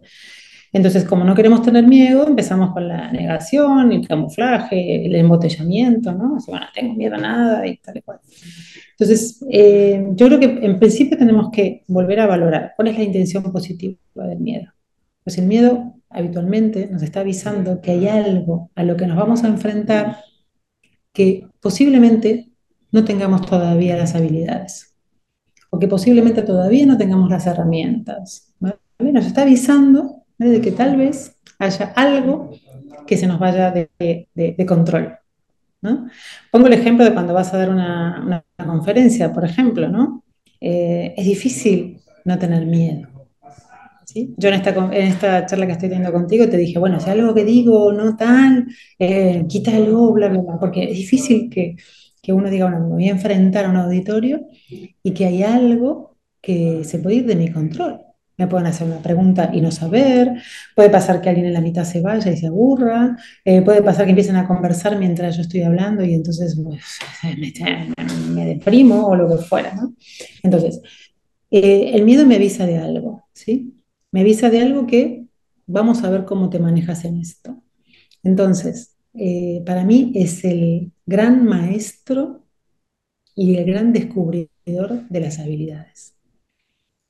Entonces, 0.74 1.04
como 1.04 1.26
no 1.26 1.36
queremos 1.36 1.62
tener 1.62 1.86
miedo, 1.86 2.26
empezamos 2.26 2.72
con 2.72 2.88
la 2.88 3.12
negación, 3.12 3.92
el 3.92 4.08
camuflaje, 4.08 5.06
el 5.06 5.16
embotellamiento, 5.16 6.14
¿no? 6.14 6.38
Así, 6.38 6.50
bueno, 6.50 6.66
tengo 6.74 6.94
miedo 6.94 7.16
a 7.16 7.20
nada 7.20 7.68
y 7.68 7.78
tal 7.78 7.98
y 7.98 8.02
cual. 8.02 8.20
Entonces, 8.92 9.44
eh, 9.52 10.08
yo 10.14 10.28
creo 10.28 10.40
que 10.40 10.66
en 10.66 10.80
principio 10.80 11.18
tenemos 11.18 11.50
que 11.52 11.84
volver 11.88 12.22
a 12.22 12.28
valorar 12.28 12.74
cuál 12.76 12.88
es 12.88 12.98
la 12.98 13.04
intención 13.04 13.44
positiva 13.52 13.98
del 14.16 14.40
miedo. 14.40 14.72
Pues 15.24 15.38
el 15.38 15.46
miedo 15.46 15.96
habitualmente 16.10 16.88
nos 16.88 17.04
está 17.04 17.20
avisando 17.20 17.82
que 17.82 17.92
hay 17.92 18.08
algo 18.08 18.72
a 18.76 18.84
lo 18.84 18.96
que 18.96 19.08
nos 19.08 19.18
vamos 19.18 19.44
a 19.44 19.48
enfrentar 19.48 20.18
que 21.14 21.48
posiblemente 21.60 22.52
no 22.92 23.04
tengamos 23.04 23.46
todavía 23.46 23.98
las 23.98 24.16
habilidades 24.16 24.96
o 25.70 25.80
que 25.80 25.88
posiblemente 25.88 26.42
todavía 26.42 26.86
no 26.86 26.98
tengamos 26.98 27.30
las 27.30 27.48
herramientas. 27.48 28.54
Nos 28.60 29.26
está 29.26 29.44
avisando 29.44 30.21
de 30.50 30.62
que 30.62 30.72
tal 30.72 30.98
vez 30.98 31.36
haya 31.60 31.94
algo 31.96 32.52
que 33.06 33.18
se 33.18 33.28
nos 33.28 33.40
vaya 33.40 33.72
de, 33.72 34.66
control. 34.68 35.18
Pongo 36.52 36.68
el 36.68 36.74
ejemplo 36.74 37.06
de 37.06 37.14
cuando 37.14 37.34
vas 37.34 37.54
a 37.54 37.58
dar 37.58 37.70
una, 37.70 38.44
conferencia, 38.58 39.34
por 39.34 39.46
ejemplo, 39.46 39.90
¿no? 39.90 40.24
Eh, 40.60 41.14
es 41.18 41.26
difícil 41.26 42.00
no 42.26 42.38
tener 42.38 42.66
miedo. 42.66 43.08
Yo 44.38 44.50
en 44.50 44.56
esta, 44.56 44.72
en 44.72 45.08
esta 45.08 45.46
charla 45.46 45.66
que 45.66 45.72
estoy 45.74 45.90
teniendo 45.90 46.12
contigo 46.12 46.48
te 46.50 46.58
dije, 46.58 46.80
bueno, 46.80 47.00
si 47.00 47.10
algo 47.10 47.34
que 47.34 47.46
digo 47.46 47.94
no 47.94 48.16
tal, 48.18 48.68
eh, 49.00 49.46
quítalo, 49.48 50.12
bla, 50.12 50.28
bla, 50.28 50.42
bla, 50.42 50.60
porque 50.60 50.84
es 50.84 50.98
difícil 50.98 51.50
que, 51.50 51.76
que 52.22 52.34
uno 52.34 52.50
diga, 52.50 52.70
bueno, 52.70 52.88
me 52.88 52.94
voy 52.94 53.08
a 53.08 53.12
enfrentar 53.12 53.66
a 53.66 53.70
un 53.70 53.78
auditorio 53.78 54.48
y 54.70 55.14
que 55.14 55.26
hay 55.26 55.44
algo 55.44 56.18
que 56.42 56.84
se 56.84 57.00
puede 57.00 57.18
ir 57.18 57.26
de 57.26 57.36
mi 57.36 57.52
control. 57.52 58.02
Me 58.42 58.48
pueden 58.48 58.66
hacer 58.66 58.88
una 58.88 59.04
pregunta 59.04 59.52
y 59.54 59.62
no 59.62 59.70
saber, 59.70 60.34
puede 60.76 60.90
pasar 60.90 61.22
que 61.22 61.30
alguien 61.30 61.46
en 61.46 61.54
la 61.54 61.62
mitad 61.62 61.84
se 61.84 62.02
vaya 62.02 62.32
y 62.32 62.38
se 62.38 62.48
aburra, 62.48 63.16
eh, 63.46 63.62
puede 63.62 63.84
pasar 63.84 64.06
que 64.06 64.12
empiecen 64.12 64.36
a 64.36 64.48
conversar 64.48 64.98
mientras 64.98 65.36
yo 65.36 65.44
estoy 65.44 65.62
hablando 65.62 66.04
y 66.04 66.16
entonces 66.16 66.60
pues, 66.60 66.82
me, 68.34 68.46
deprimo 68.48 69.06
o 69.06 69.16
lo 69.16 69.30
que 69.30 69.44
fuera. 69.44 69.80
Entonces, 70.42 70.82
eh, 71.52 71.92
el 71.94 72.04
miedo 72.04 72.26
me 72.26 72.38
avisa 72.38 72.66
de 72.66 72.80
algo, 72.80 73.26
¿sí? 73.34 73.76
me 74.12 74.22
avisa 74.22 74.50
de 74.50 74.62
algo 74.62 74.88
que 74.88 75.26
vamos 75.68 76.04
a 76.04 76.10
ver 76.10 76.26
cómo 76.26 76.50
te 76.50 76.58
manejas 76.58 77.06
en 77.06 77.18
esto. 77.18 77.62
Entonces, 78.24 78.98
eh, 79.14 79.62
para 79.68 79.86
mí 79.86 80.14
es 80.16 80.44
el 80.46 80.94
gran 81.06 81.46
maestro 81.46 82.44
y 83.36 83.58
el 83.58 83.66
gran 83.66 83.94
descubridor 83.94 85.08
de 85.10 85.20
las 85.20 85.38
habilidades. 85.38 86.16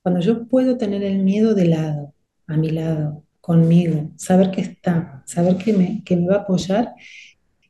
Cuando 0.03 0.19
yo 0.19 0.47
puedo 0.47 0.77
tener 0.77 1.03
el 1.03 1.19
miedo 1.19 1.53
de 1.53 1.65
lado, 1.65 2.13
a 2.47 2.57
mi 2.57 2.69
lado, 2.69 3.23
conmigo, 3.39 4.11
saber 4.15 4.51
que 4.51 4.61
está, 4.61 5.23
saber 5.25 5.57
que 5.57 5.73
me, 5.73 6.03
que 6.03 6.15
me 6.15 6.27
va 6.27 6.35
a 6.35 6.39
apoyar 6.39 6.93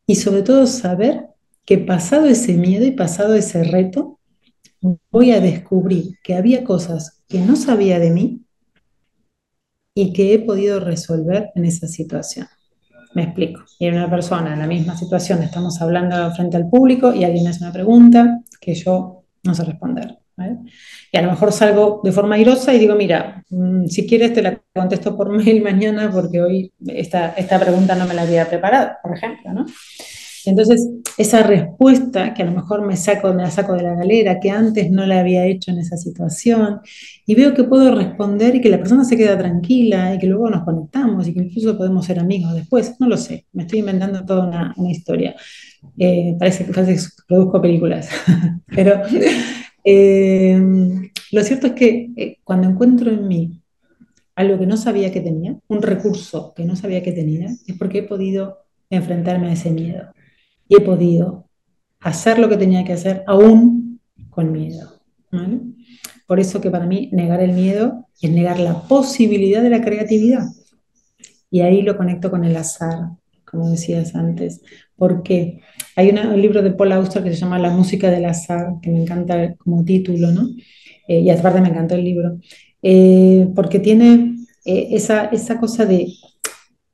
y 0.06 0.15
sobre 0.15 0.41
todo 0.41 0.67
saber 0.67 1.28
que 1.65 1.78
pasado 1.78 2.26
ese 2.26 2.54
miedo 2.54 2.86
y 2.86 2.91
pasado 2.91 3.36
ese 3.36 3.63
reto, 3.63 4.20
voy 5.12 5.32
a 5.32 5.39
descubrir 5.39 6.17
que 6.24 6.36
había 6.36 6.63
cosas 6.63 7.24
que 7.28 7.39
no 7.39 7.56
sabía 7.56 8.00
de 8.00 8.12
mí 8.12 8.41
y 9.96 10.13
que 10.13 10.34
he 10.34 10.39
podido 10.39 10.80
resolver 10.80 11.52
en 11.56 11.65
esa 11.65 11.88
situación. 11.88 12.48
Me 13.13 13.24
explico. 13.24 13.63
Y 13.78 13.89
una 13.89 14.10
persona 14.10 14.54
en 14.54 14.60
la 14.60 14.67
misma 14.67 14.98
situación, 14.98 15.44
estamos 15.44 15.82
hablando 15.82 16.34
frente 16.34 16.58
al 16.58 16.70
público 16.70 17.13
y 17.13 17.24
alguien 17.24 17.48
hace 17.48 17.63
una 17.63 17.74
pregunta 17.74 18.41
que 18.60 18.74
yo 18.74 19.24
no 19.44 19.54
sé 19.54 19.65
responder. 19.65 20.20
Y 21.12 21.17
a 21.17 21.21
lo 21.21 21.32
mejor 21.32 21.51
salgo 21.51 22.01
de 22.04 22.12
forma 22.12 22.36
airosa 22.36 22.73
y 22.73 22.80
digo, 22.80 22.95
mira, 22.95 23.43
mm, 23.49 23.88
si 23.88 24.08
quieres 24.08 24.34
te 24.34 24.41
la 24.41 24.62
contesto 24.73 25.17
por 25.17 25.30
mail 25.38 25.62
mañana 25.62 26.10
porque 26.12 26.41
hoy 26.41 26.73
esta, 26.88 27.34
esta 27.38 27.60
pregunta 27.60 27.95
no 27.95 28.08
me 28.08 28.13
la 28.13 28.23
había 28.23 28.47
preparado, 28.47 28.91
por 29.04 29.15
ejemplo, 29.15 29.54
¿no? 29.54 29.65
Entonces, 30.45 30.89
esa 31.17 31.43
respuesta 31.43 32.34
que 32.34 32.41
a 32.41 32.45
lo 32.45 32.51
mejor 32.51 32.86
me, 32.86 32.97
saco, 32.97 33.34
me 33.34 33.43
la 33.43 33.51
saco 33.51 33.73
de 33.73 33.84
la 33.84 33.95
galera, 33.95 34.39
que 34.39 34.49
antes 34.49 34.89
no 34.89 35.06
la 35.06 35.19
había 35.19 35.45
hecho 35.45 35.71
en 35.71 35.80
esa 35.80 35.97
situación, 35.97 36.80
y 37.25 37.36
veo 37.36 37.54
que 37.54 37.63
puedo 37.63 37.93
responder 37.95 38.56
y 38.56 38.62
que 38.62 38.69
la 38.69 38.77
persona 38.77 39.04
se 39.04 39.17
queda 39.17 39.38
tranquila 39.38 40.15
y 40.15 40.17
que 40.17 40.27
luego 40.27 40.49
nos 40.49 40.63
conectamos 40.63 41.27
y 41.27 41.34
que 41.34 41.41
incluso 41.41 41.77
podemos 41.77 42.06
ser 42.06 42.19
amigos 42.19 42.56
después, 42.56 42.95
no 42.99 43.08
lo 43.08 43.17
sé, 43.17 43.45
me 43.54 43.63
estoy 43.63 43.80
inventando 43.80 44.25
toda 44.25 44.47
una, 44.47 44.91
historia. 44.91 45.36
Eh, 45.97 46.36
parece, 46.39 46.65
que 46.65 46.71
produzco 47.27 47.62
películas, 47.62 48.10
pero 48.67 49.01
eh, 49.84 50.62
lo 51.32 51.44
cierto 51.44 51.67
es 51.67 51.74
que 51.74 52.12
eh, 52.15 52.38
cuando 52.44 52.70
encuentro 52.70 53.12
en 53.12 53.28
mí 53.28 53.62
algo 54.36 54.58
que 54.58 54.65
no 54.65 54.78
sabía 54.78 55.12
que 55.12 55.22
tenía, 55.22 55.58
un 55.67 55.82
recurso 55.82 56.54
que 56.56 56.65
no 56.65 56.76
sabía 56.76 57.04
que 57.04 57.12
tenía, 57.12 57.50
es 57.67 57.78
porque 57.78 58.00
he 58.00 58.04
podido 58.04 58.60
enfrentarme 58.89 59.50
a 59.50 59.54
ese 59.54 59.72
miedo 59.72 60.13
y 60.67 60.76
he 60.76 60.82
podido 60.82 61.50
hacer 62.00 62.39
lo 62.39 62.50
que 62.50 62.58
tenía 62.58 62.84
que 62.84 62.94
hacer 62.94 63.24
aún 63.28 64.00
con 64.30 64.52
miedo. 64.52 65.02
Por 66.28 66.39
eso 66.39 66.62
que 66.62 66.72
para 66.72 66.86
mí 66.86 67.10
negar 67.12 67.41
el 67.41 67.54
miedo 67.54 68.08
es 68.22 68.32
negar 68.32 68.60
la 68.60 68.82
posibilidad 68.84 69.62
de 69.62 69.70
la 69.70 69.82
creatividad. 69.82 70.46
Y 71.50 71.62
ahí 71.62 71.82
lo 71.82 71.98
conecto 71.98 72.32
con 72.32 72.44
el 72.46 72.56
azar, 72.56 73.10
como 73.51 73.69
decías 73.69 74.15
antes. 74.15 74.61
Porque 74.95 75.61
hay 75.95 76.09
un 76.09 76.41
libro 76.41 76.61
de 76.61 76.71
Paul 76.71 76.93
Auster 76.93 77.23
que 77.23 77.33
se 77.33 77.41
llama 77.41 77.59
La 77.59 77.69
música 77.69 78.09
del 78.09 78.25
azar, 78.25 78.75
que 78.81 78.89
me 78.89 79.01
encanta 79.01 79.55
como 79.55 79.83
título, 79.83 80.31
¿no? 80.31 80.47
Eh, 81.07 81.19
y 81.19 81.29
aparte 81.29 81.61
me 81.61 81.69
encantó 81.69 81.95
el 81.95 82.05
libro. 82.05 82.39
Eh, 82.81 83.47
porque 83.55 83.79
tiene 83.79 84.35
eh, 84.65 84.87
esa, 84.91 85.25
esa 85.25 85.59
cosa 85.59 85.85
de, 85.85 86.07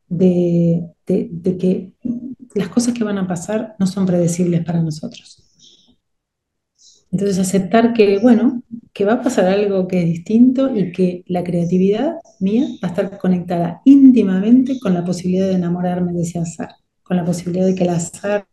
de, 0.07 0.83
de, 1.05 1.57
que 1.57 1.91
las 2.55 2.69
cosas 2.69 2.93
que 2.93 3.03
van 3.03 3.17
a 3.17 3.27
pasar 3.27 3.75
no 3.79 3.87
son 3.87 4.05
predecibles 4.05 4.65
para 4.65 4.81
nosotros. 4.81 5.46
Entonces 7.11 7.39
aceptar 7.39 7.93
que, 7.93 8.19
bueno, 8.19 8.63
que 8.93 9.05
va 9.05 9.13
a 9.13 9.21
pasar 9.21 9.45
algo 9.45 9.87
que 9.87 9.99
es 9.99 10.05
distinto 10.05 10.75
y 10.75 10.91
que 10.91 11.23
la 11.27 11.43
creatividad 11.43 12.15
mía 12.39 12.67
va 12.83 12.89
a 12.89 12.91
estar 12.91 13.17
conectada 13.17 13.81
íntimamente 13.85 14.79
con 14.79 14.93
la 14.93 15.05
posibilidad 15.05 15.47
de 15.47 15.55
enamorarme 15.55 16.13
de 16.13 16.23
ese 16.23 16.39
azar, 16.39 16.75
con 17.03 17.17
la 17.17 17.25
posibilidad 17.25 17.65
de 17.65 17.75
que 17.75 17.83
el 17.83 17.89
azar 17.89 18.47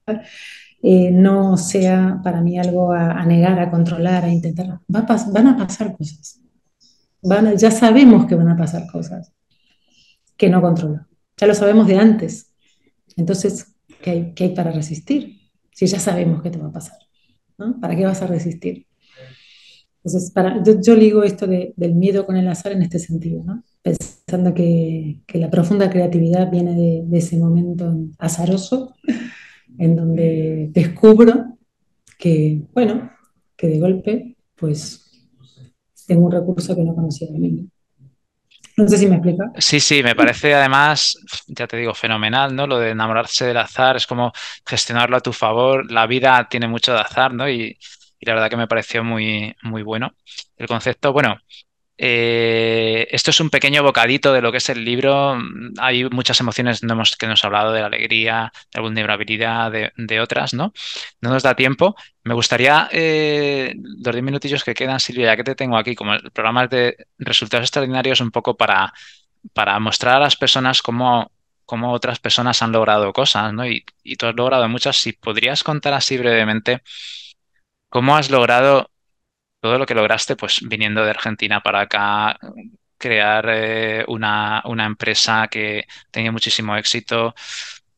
eh, 0.82 1.11
no 1.11 1.57
sea 1.57 2.20
para 2.22 2.42
mí 2.42 2.59
algo 2.59 2.92
a, 2.92 3.24
negar, 3.24 3.59
a 3.59 3.70
controlar, 3.70 4.24
a 4.24 4.28
intentar. 4.28 4.80
van 4.86 5.46
a 5.46 5.57
pasar 5.57 5.96
cosas. 5.96 6.40
Ya 7.57 7.70
sabemos 7.70 8.26
que 8.26 8.34
van 8.34 8.48
a 8.48 8.57
pasar 8.57 8.86
cosas 8.92 9.32
que 10.36 10.50
no 10.50 10.61
controlo. 10.61 11.07
Ya 11.36 11.46
lo 11.46 11.55
sabemos 11.55 11.86
de 11.86 11.98
antes. 11.98 12.52
Entonces, 13.16 13.74
¿qué 14.02 14.34
hay, 14.38 14.55
para 14.55 14.72
resistir? 14.72 15.40
Si 15.72 15.86
ya 15.86 15.98
sabemos 15.98 16.42
qué 16.42 16.50
te 16.50 16.59
va 16.59 16.68
a 16.68 16.72
pasar, 16.72 16.98
¿Para 17.80 17.96
qué 17.96 18.04
vas 18.04 18.22
a 18.22 18.26
resistir? 18.26 18.86
Entonces, 20.04 20.30
para, 20.32 20.62
yo, 20.62 20.80
yo 20.82 20.94
ligo 20.94 21.22
esto 21.22 21.46
del 21.46 21.94
miedo 21.94 22.26
con 22.26 22.36
el 22.36 22.46
azar 22.48 22.72
en 22.72 22.82
este 22.82 22.98
sentido, 22.98 23.42
pensando 23.82 24.52
que, 24.52 25.22
que 25.26 25.38
la 25.38 25.50
profunda 25.50 25.88
creatividad 25.88 26.50
viene 26.50 26.74
de, 26.74 27.02
de 27.06 27.18
ese 27.18 27.38
momento 27.38 27.96
azaroso 28.18 28.94
en 29.78 29.96
donde 29.96 30.68
descubro 30.72 31.56
que, 32.18 32.62
bueno, 32.74 33.10
que 33.56 33.68
de 33.68 33.78
golpe, 33.80 34.36
pues 34.54 35.28
tengo 36.06 36.26
un 36.26 36.32
recurso 36.32 36.76
que 36.76 36.84
no 36.84 36.94
conocía 36.94 37.30
de 37.30 37.38
mí. 37.38 37.68
No 38.77 38.89
sé 38.89 38.99
si 38.99 39.07
me 39.07 39.16
explica. 39.16 39.45
Sí, 39.59 39.79
sí, 39.79 40.03
me 40.03 40.16
parece 40.16 40.53
además, 40.55 41.16
ya 41.47 41.66
te 41.68 41.77
digo, 41.77 41.95
fenomenal, 41.95 42.55
¿no? 42.57 42.66
Lo 42.66 42.79
de 42.79 42.91
enamorarse 42.91 43.45
del 43.47 43.57
azar 43.57 43.97
es 43.97 44.07
como 44.07 44.33
gestionarlo 44.66 45.16
a 45.16 45.20
tu 45.20 45.33
favor. 45.33 45.91
La 45.93 46.07
vida 46.09 46.49
tiene 46.51 46.66
mucho 46.66 46.93
de 46.93 47.01
azar, 47.01 47.33
¿no? 47.33 47.49
Y, 47.49 47.79
y 48.18 48.27
la 48.27 48.35
verdad 48.35 48.51
que 48.51 48.57
me 48.57 48.66
pareció 48.66 49.05
muy, 49.05 49.55
muy 49.62 49.83
bueno. 49.83 50.14
El 50.57 50.66
concepto, 50.66 51.12
bueno, 51.12 51.37
eh, 51.97 53.07
esto 53.11 53.30
es 53.30 53.40
un 53.40 53.51
pequeño 53.51 53.82
bocadito 53.82 54.32
de 54.32 54.42
lo 54.42 54.51
que 54.51 54.59
es 54.59 54.68
el 54.68 54.84
libro. 54.84 55.38
Hay 55.78 56.05
muchas 56.11 56.40
emociones 56.40 56.82
no 56.82 56.95
hemos, 56.95 57.16
que 57.16 57.26
hablado 57.42 57.72
de 57.72 57.80
la 57.80 57.86
alegría, 57.86 58.53
de 58.72 58.78
la 58.78 58.82
vulnerabilidad, 58.82 59.72
de, 59.72 60.20
otras, 60.20 60.55
¿no? 60.55 60.72
No 61.20 61.30
nos 61.30 61.42
da 61.42 61.55
tiempo. 61.55 61.95
Me 62.24 62.34
gustaría, 62.34 62.88
eh, 62.92 63.74
los 64.05 64.14
10 64.14 64.24
minutillos 64.24 64.64
que 64.64 64.74
quedan, 64.74 65.01
Silvia, 65.01 65.26
ya 65.26 65.36
que 65.36 65.45
te 65.45 65.55
tengo 65.55 65.76
aquí, 65.76 65.95
como 65.95 66.14
el 66.14 66.30
programa 66.32 66.66
de 66.66 66.97
resultados 67.18 67.64
extraordinarios, 67.64 68.20
un 68.20 68.30
poco 68.30 68.57
para, 68.57 68.92
para 69.53 69.78
mostrar 69.80 70.16
a 70.16 70.20
las 70.20 70.36
personas 70.36 70.82
cómo, 70.82 71.30
cómo 71.64 71.92
otras 71.92 72.18
personas 72.18 72.62
han 72.62 72.72
logrado 72.72 73.12
cosas, 73.12 73.53
¿no? 73.53 73.66
Y, 73.66 73.84
y 74.03 74.16
tú 74.16 74.26
has 74.26 74.34
logrado 74.34 74.68
muchas. 74.68 74.97
Si 74.97 75.12
podrías 75.12 75.62
contar 75.62 75.95
así 75.95 76.18
brevemente 76.18 76.82
cómo 77.88 78.16
has 78.16 78.30
logrado 78.30 78.90
todo 79.64 79.78
lo 79.78 79.86
que 79.86 79.94
lograste, 79.94 80.36
pues 80.36 80.60
viniendo 80.68 81.02
de 81.02 81.08
Argentina 81.08 81.62
para 81.62 81.80
acá, 81.80 82.38
crear 82.98 83.46
eh, 83.48 84.04
una, 84.08 84.62
una, 84.66 84.84
empresa 84.84 85.48
que 85.50 85.86
tenía 86.10 86.30
muchísimo 86.30 86.76
éxito. 86.76 87.34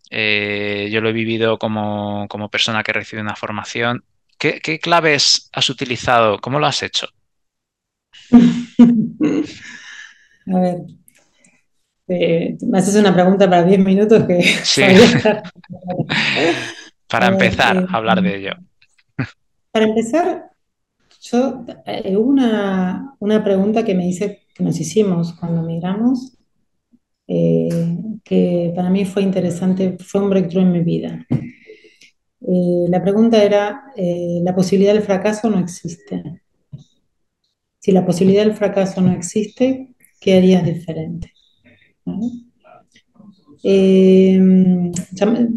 Eh, 0.08 0.88
yo 0.92 1.00
lo 1.00 1.08
he 1.08 1.12
vivido 1.12 1.58
como, 1.58 2.28
como, 2.28 2.48
persona 2.48 2.84
que 2.84 2.92
recibe 2.92 3.20
una 3.20 3.34
formación. 3.34 4.04
¿Qué, 4.38 4.60
¿Qué, 4.60 4.78
claves 4.78 5.50
has 5.52 5.68
utilizado? 5.68 6.38
¿Cómo 6.38 6.60
lo 6.60 6.68
has 6.68 6.84
hecho? 6.84 7.08
A 8.30 8.36
ver, 10.60 10.76
eh, 12.06 12.56
me 12.60 12.78
haces 12.78 12.94
una 12.94 13.12
pregunta 13.12 13.50
para 13.50 13.64
10 13.64 13.80
minutos 13.80 14.22
que... 14.22 14.40
Sí. 14.62 14.82
para 17.08 17.26
empezar 17.26 17.88
a 17.90 17.96
hablar 17.96 18.22
de 18.22 18.36
ello. 18.36 18.52
Para 19.72 19.86
empezar, 19.86 20.55
yo, 21.30 21.64
eh, 21.86 22.16
una, 22.16 23.14
una, 23.18 23.42
pregunta 23.42 23.84
que 23.84 23.94
me 23.94 24.08
hice, 24.08 24.42
que 24.54 24.62
nos 24.64 24.78
hicimos 24.80 25.34
cuando 25.34 25.62
migramos, 25.62 26.36
eh, 27.28 27.98
que 28.22 28.72
para 28.74 28.90
mí 28.90 29.04
fue 29.04 29.22
interesante, 29.22 29.96
fue 29.98 30.22
un 30.22 30.30
breakthrough 30.30 30.62
en 30.62 30.72
mi 30.72 30.80
vida. 30.80 31.26
Eh, 31.30 32.86
la 32.88 33.02
pregunta 33.02 33.42
era, 33.42 33.92
eh, 33.96 34.40
¿la 34.42 34.54
posibilidad 34.54 34.94
del 34.94 35.02
fracaso 35.02 35.50
no 35.50 35.58
existe? 35.58 36.42
Si 37.80 37.92
la 37.92 38.06
posibilidad 38.06 38.44
del 38.44 38.54
fracaso 38.54 39.00
no 39.00 39.12
existe, 39.12 39.94
¿qué 40.20 40.36
harías 40.36 40.64
diferente? 40.64 41.32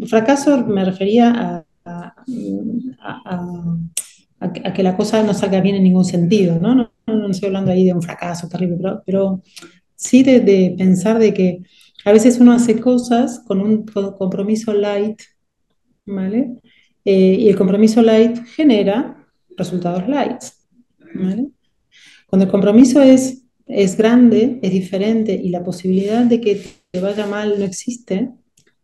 Fracaso 0.08 0.66
me 0.66 0.84
refería 0.84 1.64
a 1.84 2.10
a, 4.40 4.46
a, 4.46 4.72
que 4.72 4.82
la 4.82 4.96
cosa 4.96 5.22
no 5.22 5.34
salga 5.34 5.60
bien 5.60 5.76
en 5.76 5.84
ningún 5.84 6.04
sentido, 6.04 6.58
¿no? 6.58 6.74
No, 6.74 6.92
no, 7.06 7.16
no 7.16 7.30
estoy 7.30 7.48
hablando 7.48 7.70
ahí 7.70 7.84
de 7.84 7.94
un 7.94 8.02
fracaso 8.02 8.48
terrible, 8.48 8.76
pero, 8.78 9.02
pero 9.06 9.42
sí 9.94 10.22
de, 10.22 10.40
de, 10.40 10.74
pensar 10.76 11.18
de 11.18 11.34
que 11.34 11.62
a 12.04 12.12
veces 12.12 12.40
uno 12.40 12.52
hace 12.52 12.80
cosas 12.80 13.42
con 13.46 13.60
un 13.60 13.84
compromiso 13.84 14.72
light, 14.72 15.20
¿vale? 16.06 16.56
Eh, 17.04 17.36
y 17.40 17.48
el 17.48 17.56
compromiso 17.56 18.02
light 18.02 18.38
genera 18.46 19.26
resultados 19.56 20.08
light, 20.08 20.42
¿vale? 21.14 21.48
Cuando 22.26 22.46
el 22.46 22.50
compromiso 22.50 23.02
es, 23.02 23.44
es 23.66 23.96
grande, 23.96 24.58
es 24.62 24.70
diferente 24.70 25.34
y 25.34 25.50
la 25.50 25.62
posibilidad 25.62 26.24
de 26.24 26.40
que 26.40 26.62
te 26.90 27.00
vaya 27.00 27.26
mal 27.26 27.58
no 27.58 27.64
existe, 27.64 28.30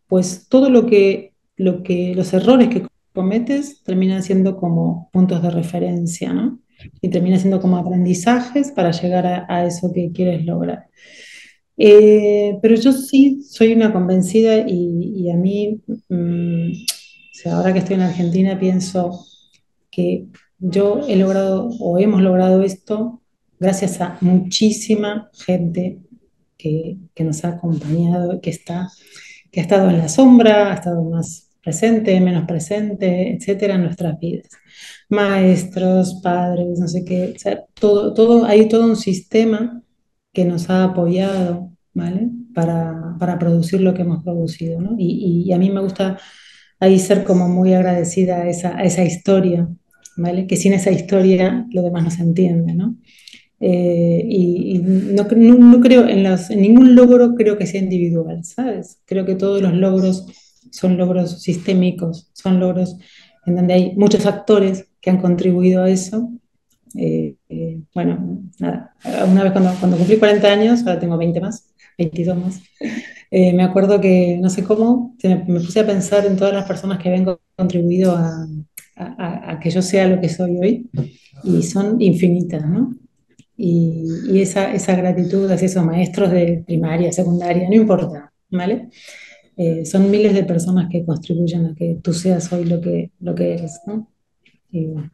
pues 0.07 0.47
todo 0.49 0.69
lo 0.69 0.85
que, 0.85 1.33
lo 1.55 1.81
que 1.83 2.13
los 2.15 2.33
errores 2.33 2.69
que 2.69 2.85
cometes 3.17 3.81
terminan 3.83 4.21
siendo 4.21 4.57
como 4.57 5.09
puntos 5.11 5.41
de 5.41 5.49
referencia, 5.49 6.31
¿no? 6.31 6.59
Y 7.01 7.09
termina 7.09 7.39
siendo 7.39 7.59
como 7.59 7.77
aprendizajes 7.77 8.71
para 8.71 8.91
llegar 8.91 9.25
a, 9.49 9.65
eso 9.65 9.91
que 9.91 10.11
quieres 10.11 10.45
lograr. 10.45 10.85
Eh, 11.77 12.59
pero 12.61 12.75
yo 12.75 12.91
sí 12.91 13.41
soy 13.41 13.73
una 13.73 13.91
convencida 13.91 14.63
y, 14.67 15.31
a 15.31 15.35
mí, 15.35 15.81
sea, 17.33 17.57
ahora 17.57 17.73
que 17.73 17.79
estoy 17.79 17.95
en 17.95 18.03
Argentina, 18.03 18.59
pienso 18.59 19.25
que 19.89 20.27
yo 20.59 21.01
he 21.07 21.15
logrado 21.15 21.69
o 21.79 21.97
hemos 21.97 22.21
logrado 22.21 22.61
esto 22.61 23.23
gracias 23.59 23.99
a 23.99 24.19
muchísima 24.21 25.31
gente 25.33 25.97
que, 26.55 26.97
que 27.15 27.23
nos 27.23 27.43
ha 27.43 27.49
acompañado, 27.49 28.41
que, 28.41 28.51
está, 28.51 28.89
que 29.51 29.59
ha 29.59 29.63
estado 29.63 29.89
en 29.89 29.97
la 29.97 30.07
sombra, 30.07 30.71
ha 30.71 30.75
estado 30.75 31.03
más 31.03 31.46
presente, 31.67 32.17
menos 32.21 32.45
presente, 32.47 33.33
etcétera, 33.35 33.75
en 33.75 33.83
nuestras 33.83 34.17
vidas. 34.21 34.47
Maestros, 35.09 36.21
padres, 36.23 36.79
no 36.79 36.87
sé 36.87 37.03
qué, 37.03 37.33
o 37.35 37.39
sea, 37.39 37.65
todo, 37.73 38.13
todo, 38.13 38.45
hay 38.45 38.69
todo 38.69 38.85
un 38.85 38.95
sistema 38.95 39.83
que 40.31 40.45
nos 40.45 40.69
ha 40.69 40.85
apoyado, 40.85 41.73
¿vale? 41.93 42.29
Para, 42.53 43.17
para 43.19 43.37
producir 43.37 43.81
lo 43.81 43.93
que 43.93 44.03
hemos 44.03 44.23
producido, 44.23 44.79
¿no? 44.79 44.95
Y, 44.97 45.43
y, 45.45 45.51
a 45.51 45.57
mí 45.57 45.69
me 45.69 45.81
gusta 45.81 46.17
ahí 46.79 46.99
ser 46.99 47.25
como 47.25 47.49
muy 47.49 47.73
agradecida 47.73 48.37
a 48.43 48.49
esa, 48.49 48.77
a 48.77 48.83
esa 48.85 49.03
historia, 49.03 49.67
¿vale? 50.15 50.47
Que 50.47 50.55
sin 50.55 50.71
esa 50.71 50.91
historia 50.91 51.67
lo 51.71 51.81
demás 51.81 52.03
no 52.05 52.11
se 52.11 52.23
entiende, 52.23 52.73
¿no? 52.73 52.95
Eh, 53.59 54.23
y, 54.25 54.77
y 54.77 54.79
no, 54.79 55.27
no, 55.35 55.55
no, 55.55 55.81
creo 55.81 56.07
en, 56.07 56.23
los, 56.23 56.49
en 56.49 56.61
ningún 56.61 56.95
logro 56.95 57.35
creo 57.35 57.57
que 57.57 57.67
sea 57.67 57.81
individual, 57.81 58.45
¿sabes? 58.45 58.99
Creo 59.05 59.25
que 59.25 59.35
todos 59.35 59.61
los 59.61 59.73
logros 59.73 60.27
son 60.71 60.97
logros 60.97 61.41
sistémicos, 61.41 62.29
son 62.33 62.59
logros 62.59 62.97
en 63.45 63.55
donde 63.55 63.73
hay 63.73 63.95
muchos 63.95 64.25
actores 64.25 64.87
que 65.01 65.09
han 65.09 65.21
contribuido 65.21 65.83
a 65.83 65.89
eso. 65.89 66.29
Eh, 66.95 67.35
eh, 67.49 67.81
bueno, 67.93 68.43
nada, 68.59 68.93
una 69.29 69.43
vez 69.43 69.51
cuando, 69.51 69.73
cuando, 69.79 69.97
cumplí 69.97 70.17
40 70.17 70.47
años, 70.47 70.79
ahora 70.81 70.99
tengo 70.99 71.17
20 71.17 71.39
más, 71.41 71.73
22 71.97 72.37
más, 72.37 72.61
eh, 73.29 73.53
me 73.53 73.63
acuerdo 73.63 73.99
que 73.99 74.37
no 74.41 74.49
sé 74.49 74.63
cómo, 74.63 75.15
me, 75.23 75.35
me, 75.35 75.59
puse 75.59 75.81
a 75.81 75.85
pensar 75.85 76.25
en 76.25 76.37
todas 76.37 76.53
las 76.53 76.65
personas 76.65 76.99
que 76.99 77.09
habían 77.09 77.37
contribuido 77.55 78.15
a, 78.15 78.47
a, 78.95 79.51
a, 79.51 79.59
que 79.59 79.69
yo 79.69 79.81
sea 79.81 80.07
lo 80.07 80.19
que 80.19 80.29
soy 80.29 80.57
hoy, 80.57 80.89
y 81.43 81.61
son 81.63 82.01
infinitas, 82.01 82.67
¿no? 82.67 82.95
Y, 83.55 84.03
y 84.29 84.41
esa, 84.41 84.73
esa 84.73 84.95
gratitud 84.95 85.49
hacia 85.51 85.65
esos 85.65 85.85
maestros 85.85 86.31
de 86.31 86.63
primaria, 86.65 87.11
secundaria, 87.11 87.67
no 87.69 87.75
importa, 87.75 88.31
¿vale? 88.49 88.89
Eh, 89.57 89.85
son 89.85 90.11
miles 90.11 90.33
de 90.33 90.43
personas 90.43 90.87
que 90.89 91.03
contribuyen 91.03 91.65
a 91.65 91.75
que 91.75 91.97
tú 92.03 92.13
seas 92.13 92.51
hoy 92.53 92.65
lo 92.65 92.79
que, 92.79 93.11
lo 93.19 93.33
que 93.33 93.55
eres, 93.55 93.81
¿no? 93.87 94.07
Y 94.69 94.85
bueno, 94.85 95.11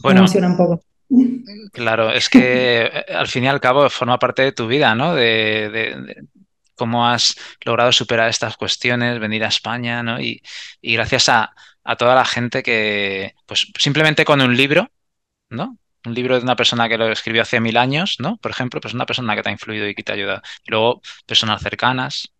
bueno, 0.00 0.14
me 0.14 0.18
emociona 0.18 0.48
un 0.48 0.56
poco. 0.56 0.84
Claro, 1.72 2.10
es 2.10 2.28
que 2.28 2.86
eh, 2.86 3.04
al 3.14 3.28
fin 3.28 3.44
y 3.44 3.46
al 3.46 3.60
cabo 3.60 3.88
forma 3.88 4.18
parte 4.18 4.42
de 4.42 4.52
tu 4.52 4.66
vida, 4.66 4.96
¿no? 4.96 5.14
De, 5.14 5.70
de, 5.70 6.00
de 6.00 6.22
cómo 6.74 7.06
has 7.06 7.36
logrado 7.64 7.92
superar 7.92 8.28
estas 8.28 8.56
cuestiones, 8.56 9.20
venir 9.20 9.44
a 9.44 9.48
España, 9.48 10.02
¿no? 10.02 10.20
Y, 10.20 10.42
y 10.80 10.94
gracias 10.94 11.28
a, 11.28 11.54
a, 11.84 11.96
toda 11.96 12.14
la 12.14 12.24
gente 12.24 12.62
que, 12.62 13.34
pues 13.46 13.70
simplemente 13.78 14.24
con 14.24 14.40
un 14.40 14.56
libro, 14.56 14.90
¿no? 15.50 15.78
Un 16.06 16.14
libro 16.14 16.36
de 16.36 16.42
una 16.44 16.56
persona 16.56 16.88
que 16.88 16.98
lo 16.98 17.10
escribió 17.10 17.42
hace 17.42 17.60
mil 17.60 17.76
años, 17.76 18.16
¿no? 18.20 18.36
Por 18.38 18.50
ejemplo, 18.50 18.80
pues 18.80 18.94
una 18.94 19.06
persona 19.06 19.34
que 19.34 19.42
te 19.42 19.48
ha 19.48 19.52
influido 19.52 19.88
y 19.88 19.94
que 19.94 20.02
te 20.02 20.12
ha 20.12 20.14
ayudado. 20.16 20.42
Y 20.64 20.70
luego, 20.70 21.02
personas 21.26 21.62
cercanas. 21.62 22.32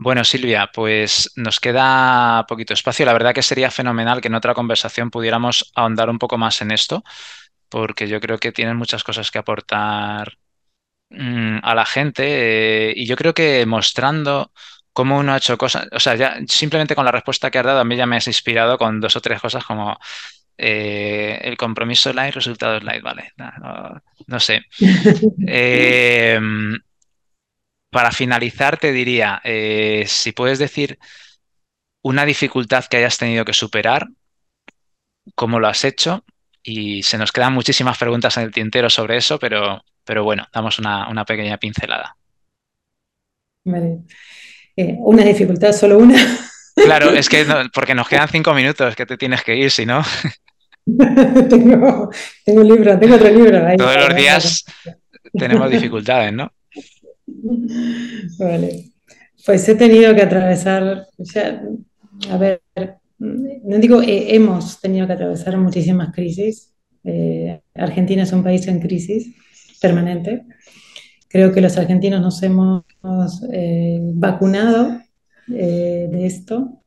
Bueno, 0.00 0.22
Silvia, 0.24 0.70
pues 0.72 1.32
nos 1.36 1.58
queda 1.58 2.44
poquito 2.46 2.72
espacio. 2.72 3.04
La 3.04 3.12
verdad 3.12 3.34
que 3.34 3.42
sería 3.42 3.70
fenomenal 3.70 4.20
que 4.20 4.28
en 4.28 4.34
otra 4.34 4.54
conversación 4.54 5.10
pudiéramos 5.10 5.72
ahondar 5.74 6.08
un 6.08 6.18
poco 6.18 6.38
más 6.38 6.60
en 6.62 6.70
esto, 6.70 7.02
porque 7.68 8.08
yo 8.08 8.20
creo 8.20 8.38
que 8.38 8.52
tienen 8.52 8.76
muchas 8.76 9.04
cosas 9.04 9.30
que 9.30 9.38
aportar 9.38 10.38
mmm, 11.10 11.58
a 11.62 11.74
la 11.74 11.86
gente 11.86 12.90
eh, 12.90 12.94
y 12.96 13.06
yo 13.06 13.16
creo 13.16 13.34
que 13.34 13.66
mostrando 13.66 14.52
cómo 14.92 15.18
uno 15.18 15.32
ha 15.34 15.38
hecho 15.38 15.58
cosas, 15.58 15.88
o 15.92 16.00
sea, 16.00 16.16
ya 16.16 16.38
simplemente 16.48 16.94
con 16.96 17.04
la 17.04 17.12
respuesta 17.12 17.50
que 17.50 17.58
has 17.58 17.66
dado 17.66 17.80
a 17.80 17.84
mí 17.84 17.96
ya 17.96 18.06
me 18.06 18.16
has 18.16 18.26
inspirado 18.28 18.78
con 18.78 19.00
dos 19.00 19.16
o 19.16 19.20
tres 19.20 19.40
cosas 19.40 19.64
como 19.64 19.98
eh, 20.58 21.38
el 21.42 21.56
compromiso 21.56 22.12
light, 22.12 22.34
resultados 22.34 22.82
light, 22.82 23.02
vale. 23.02 23.32
No, 23.36 23.50
no, 23.60 24.02
no 24.26 24.40
sé. 24.40 24.62
Eh, 25.46 26.38
para 27.90 28.10
finalizar, 28.10 28.76
te 28.76 28.92
diría, 28.92 29.40
eh, 29.44 30.04
si 30.06 30.32
puedes 30.32 30.58
decir 30.58 30.98
una 32.02 32.26
dificultad 32.26 32.84
que 32.84 32.98
hayas 32.98 33.16
tenido 33.16 33.44
que 33.44 33.54
superar, 33.54 34.08
cómo 35.34 35.58
lo 35.58 35.68
has 35.68 35.84
hecho, 35.84 36.24
y 36.62 37.02
se 37.02 37.16
nos 37.16 37.32
quedan 37.32 37.54
muchísimas 37.54 37.96
preguntas 37.96 38.36
en 38.36 38.44
el 38.44 38.52
tintero 38.52 38.90
sobre 38.90 39.16
eso, 39.16 39.38
pero 39.38 39.82
pero 40.08 40.24
bueno, 40.24 40.46
damos 40.54 40.78
una, 40.78 41.06
una 41.10 41.26
pequeña 41.26 41.58
pincelada. 41.58 42.16
Vale. 43.64 43.98
¿Una 44.74 45.22
dificultad, 45.22 45.72
solo 45.72 45.98
una? 45.98 46.16
Claro, 46.74 47.10
es 47.10 47.28
que 47.28 47.44
porque 47.74 47.94
nos 47.94 48.08
quedan 48.08 48.28
cinco 48.28 48.54
minutos, 48.54 48.96
que 48.96 49.04
te 49.04 49.18
tienes 49.18 49.44
que 49.44 49.56
ir, 49.56 49.70
si 49.70 49.84
no. 49.84 50.02
tengo, 51.48 52.10
tengo, 52.44 52.60
un 52.60 52.68
libro, 52.68 52.98
tengo 52.98 53.14
otro 53.16 53.30
libro. 53.30 53.66
Ahí 53.66 53.76
Todos 53.76 54.08
los 54.08 54.16
días 54.16 54.64
tenemos 55.32 55.70
dificultades, 55.70 56.32
¿no? 56.32 56.50
Vale. 58.38 58.90
Pues 59.44 59.68
he 59.68 59.74
tenido 59.74 60.14
que 60.14 60.22
atravesar, 60.22 61.06
o 61.16 61.24
sea, 61.24 61.62
a 62.30 62.36
ver, 62.36 62.62
no 63.18 63.78
digo 63.78 64.02
eh, 64.02 64.34
hemos 64.34 64.80
tenido 64.80 65.06
que 65.06 65.12
atravesar 65.14 65.56
muchísimas 65.58 66.12
crisis. 66.12 66.74
Eh, 67.04 67.60
Argentina 67.74 68.22
es 68.22 68.32
un 68.32 68.42
país 68.42 68.66
en 68.66 68.80
crisis 68.80 69.34
permanente. 69.80 70.44
Creo 71.28 71.52
que 71.52 71.60
los 71.60 71.76
argentinos 71.76 72.20
nos 72.20 72.42
hemos 72.42 72.84
eh, 73.52 73.98
vacunado 74.14 75.00
de 75.46 76.26
esto. 76.26 76.77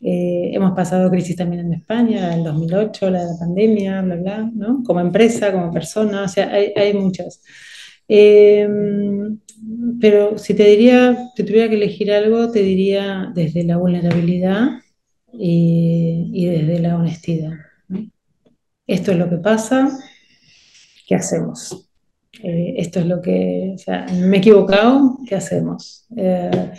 Hemos 0.00 0.72
pasado 0.72 1.10
crisis 1.10 1.36
también 1.36 1.66
en 1.66 1.74
España, 1.74 2.34
en 2.34 2.42
2008, 2.44 3.10
la 3.10 3.24
pandemia, 3.38 4.02
bla, 4.02 4.16
bla, 4.16 4.50
¿no? 4.54 4.82
Como 4.84 5.00
empresa, 5.00 5.52
como 5.52 5.72
persona, 5.72 6.24
o 6.24 6.28
sea, 6.28 6.50
hay, 6.52 6.72
hay 6.76 6.94
muchas. 6.94 7.42
pero 10.00 10.38
si 10.38 10.54
te 10.54 10.64
diría, 10.64 11.16
si 11.36 11.44
tuviera 11.44 11.68
que 11.68 11.74
elegir 11.76 12.12
algo, 12.12 12.50
te 12.50 12.62
diría 12.62 13.30
desde 13.34 13.64
la 13.64 13.76
vulnerabilidad 13.76 14.80
y, 15.32 16.46
desde 16.46 16.80
la 16.80 16.96
honestidad. 16.96 17.52
Esto 18.86 19.12
es 19.12 19.18
lo 19.18 19.28
que 19.28 19.36
pasa, 19.36 19.88
¿qué 21.06 21.14
hacemos? 21.14 21.88
Eh, 22.42 22.74
esto 22.78 23.00
es 23.00 23.06
lo 23.06 23.20
que, 23.20 23.72
o 23.74 23.78
sea, 23.78 24.06
me 24.12 24.36
he 24.36 24.40
equivocado, 24.40 25.18
¿qué 25.28 25.36
hacemos? 25.36 26.06
Eh, 26.16 26.72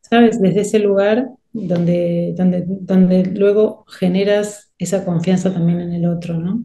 ¿Sabes? 0.00 0.40
Desde 0.40 0.60
ese 0.60 0.78
lugar 0.78 1.28
donde, 1.54 2.34
donde, 2.36 2.64
donde 2.66 3.24
luego 3.24 3.86
generas 3.88 4.74
esa 4.76 5.04
confianza 5.04 5.52
también 5.54 5.80
en 5.80 5.92
el 5.92 6.04
otro, 6.06 6.38
¿no? 6.38 6.64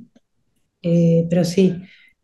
Eh, 0.82 1.26
pero 1.30 1.46
sí, 1.46 1.76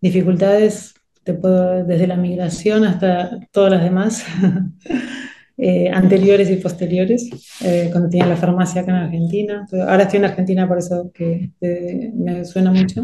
dificultades, 0.01 0.95
te 1.23 1.33
puedo, 1.33 1.85
desde 1.85 2.07
la 2.07 2.17
migración 2.17 2.83
hasta 2.83 3.39
todas 3.51 3.71
las 3.71 3.83
demás, 3.83 4.25
Eh, 5.57 5.89
anteriores 5.89 6.49
y 6.49 6.57
posteriores, 6.57 7.29
eh, 7.63 7.87
cuando 7.89 8.09
tenía 8.09 8.27
la 8.27 8.35
farmacia 8.35 8.81
acá 8.81 8.91
en 8.91 8.97
Argentina. 8.97 9.65
Ahora 9.87 10.03
estoy 10.03 10.17
en 10.17 10.25
Argentina, 10.25 10.67
por 10.67 10.79
eso 10.79 11.11
que 11.13 11.51
me 11.61 12.43
suena 12.43 12.71
mucho. 12.71 13.03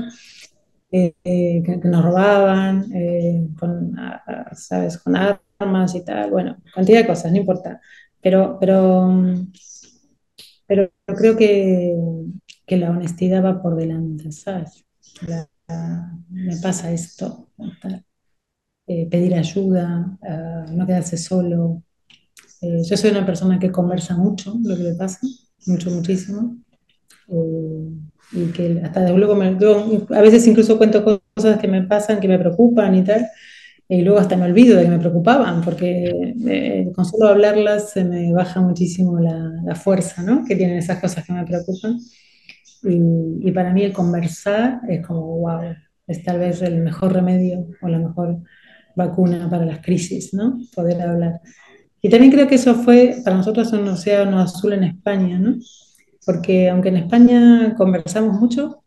Eh, 0.91 1.13
que, 1.23 1.79
nos 1.85 2.03
robaban, 2.03 2.91
con, 3.57 3.95
¿sabes? 4.53 4.97
con 4.97 5.15
armas 5.15 5.95
y 5.95 6.03
tal, 6.03 6.29
bueno, 6.31 6.57
cantidad 6.75 6.99
de 6.99 7.07
cosas, 7.07 7.31
no 7.31 7.37
importa. 7.37 7.79
Pero, 8.21 8.57
pero, 8.59 9.09
pero 10.67 10.91
creo 11.17 11.35
que, 11.37 11.95
que 12.65 12.77
la 12.77 12.91
honestidad 12.91 13.43
va 13.43 13.61
por 13.61 13.75
delante, 13.75 14.31
¿sabes? 14.31 14.85
me 16.29 16.57
pasa 16.61 16.91
esto, 16.91 17.49
pedir 19.09 19.35
ayuda, 19.35 20.17
no 20.71 20.85
quedarse 20.85 21.17
solo, 21.17 21.83
eh, 22.61 22.83
yo 22.83 22.97
soy 22.97 23.11
una 23.11 23.25
persona 23.25 23.59
que 23.59 23.71
conversa 23.71 24.17
mucho, 24.17 24.55
lo 24.63 24.75
que 24.77 24.83
le 24.83 24.95
pasa, 24.95 25.19
mucho, 25.67 25.91
muchísimo. 25.91 26.57
Eh, 27.29 27.89
y 28.33 28.45
que 28.53 28.81
hasta 28.83 29.09
luego, 29.11 29.35
me, 29.35 29.57
a 30.17 30.21
veces 30.21 30.47
incluso 30.47 30.77
cuento 30.77 31.03
cosas 31.35 31.59
que 31.59 31.67
me 31.67 31.83
pasan, 31.83 32.19
que 32.19 32.27
me 32.27 32.39
preocupan 32.39 32.95
y 32.95 33.03
tal, 33.03 33.27
y 33.91 34.03
luego 34.03 34.19
hasta 34.19 34.37
me 34.37 34.45
olvido 34.45 34.77
de 34.77 34.83
que 34.85 34.89
me 34.89 34.99
preocupaban, 34.99 35.59
porque 35.61 36.33
eh, 36.47 36.89
con 36.95 37.03
solo 37.03 37.27
hablarlas 37.27 37.89
se 37.91 38.05
me 38.05 38.31
baja 38.31 38.61
muchísimo 38.61 39.19
la, 39.19 39.61
la, 39.65 39.75
fuerza 39.75 40.23
¿no? 40.23 40.45
que 40.45 40.55
tienen 40.55 40.77
esas 40.77 41.01
cosas 41.01 41.25
que 41.25 41.33
me 41.33 41.45
preocupan. 41.45 41.99
Y, 42.83 43.49
y, 43.49 43.51
para 43.51 43.73
mí 43.73 43.83
el 43.83 43.91
conversar 43.91 44.79
es 44.87 45.05
como, 45.05 45.39
wow, 45.39 45.75
es 46.07 46.23
tal 46.23 46.39
vez 46.39 46.61
el 46.61 46.79
mejor 46.79 47.11
remedio 47.11 47.67
o 47.81 47.89
la 47.89 47.99
mejor 47.99 48.37
vacuna 48.95 49.49
para 49.49 49.65
las 49.65 49.79
crisis, 49.79 50.33
¿no? 50.33 50.57
Poder 50.73 51.01
hablar. 51.01 51.41
Y 52.01 52.09
también 52.09 52.31
creo 52.31 52.47
que 52.47 52.55
eso 52.55 52.75
fue 52.75 53.17
para 53.25 53.35
nosotros 53.35 53.73
un 53.73 53.85
océano 53.89 54.39
azul 54.39 54.71
en 54.71 54.85
España, 54.85 55.37
¿no? 55.37 55.57
Porque 56.25 56.69
aunque 56.69 56.89
en 56.89 56.95
España 56.95 57.75
conversamos 57.77 58.39
mucho, 58.39 58.83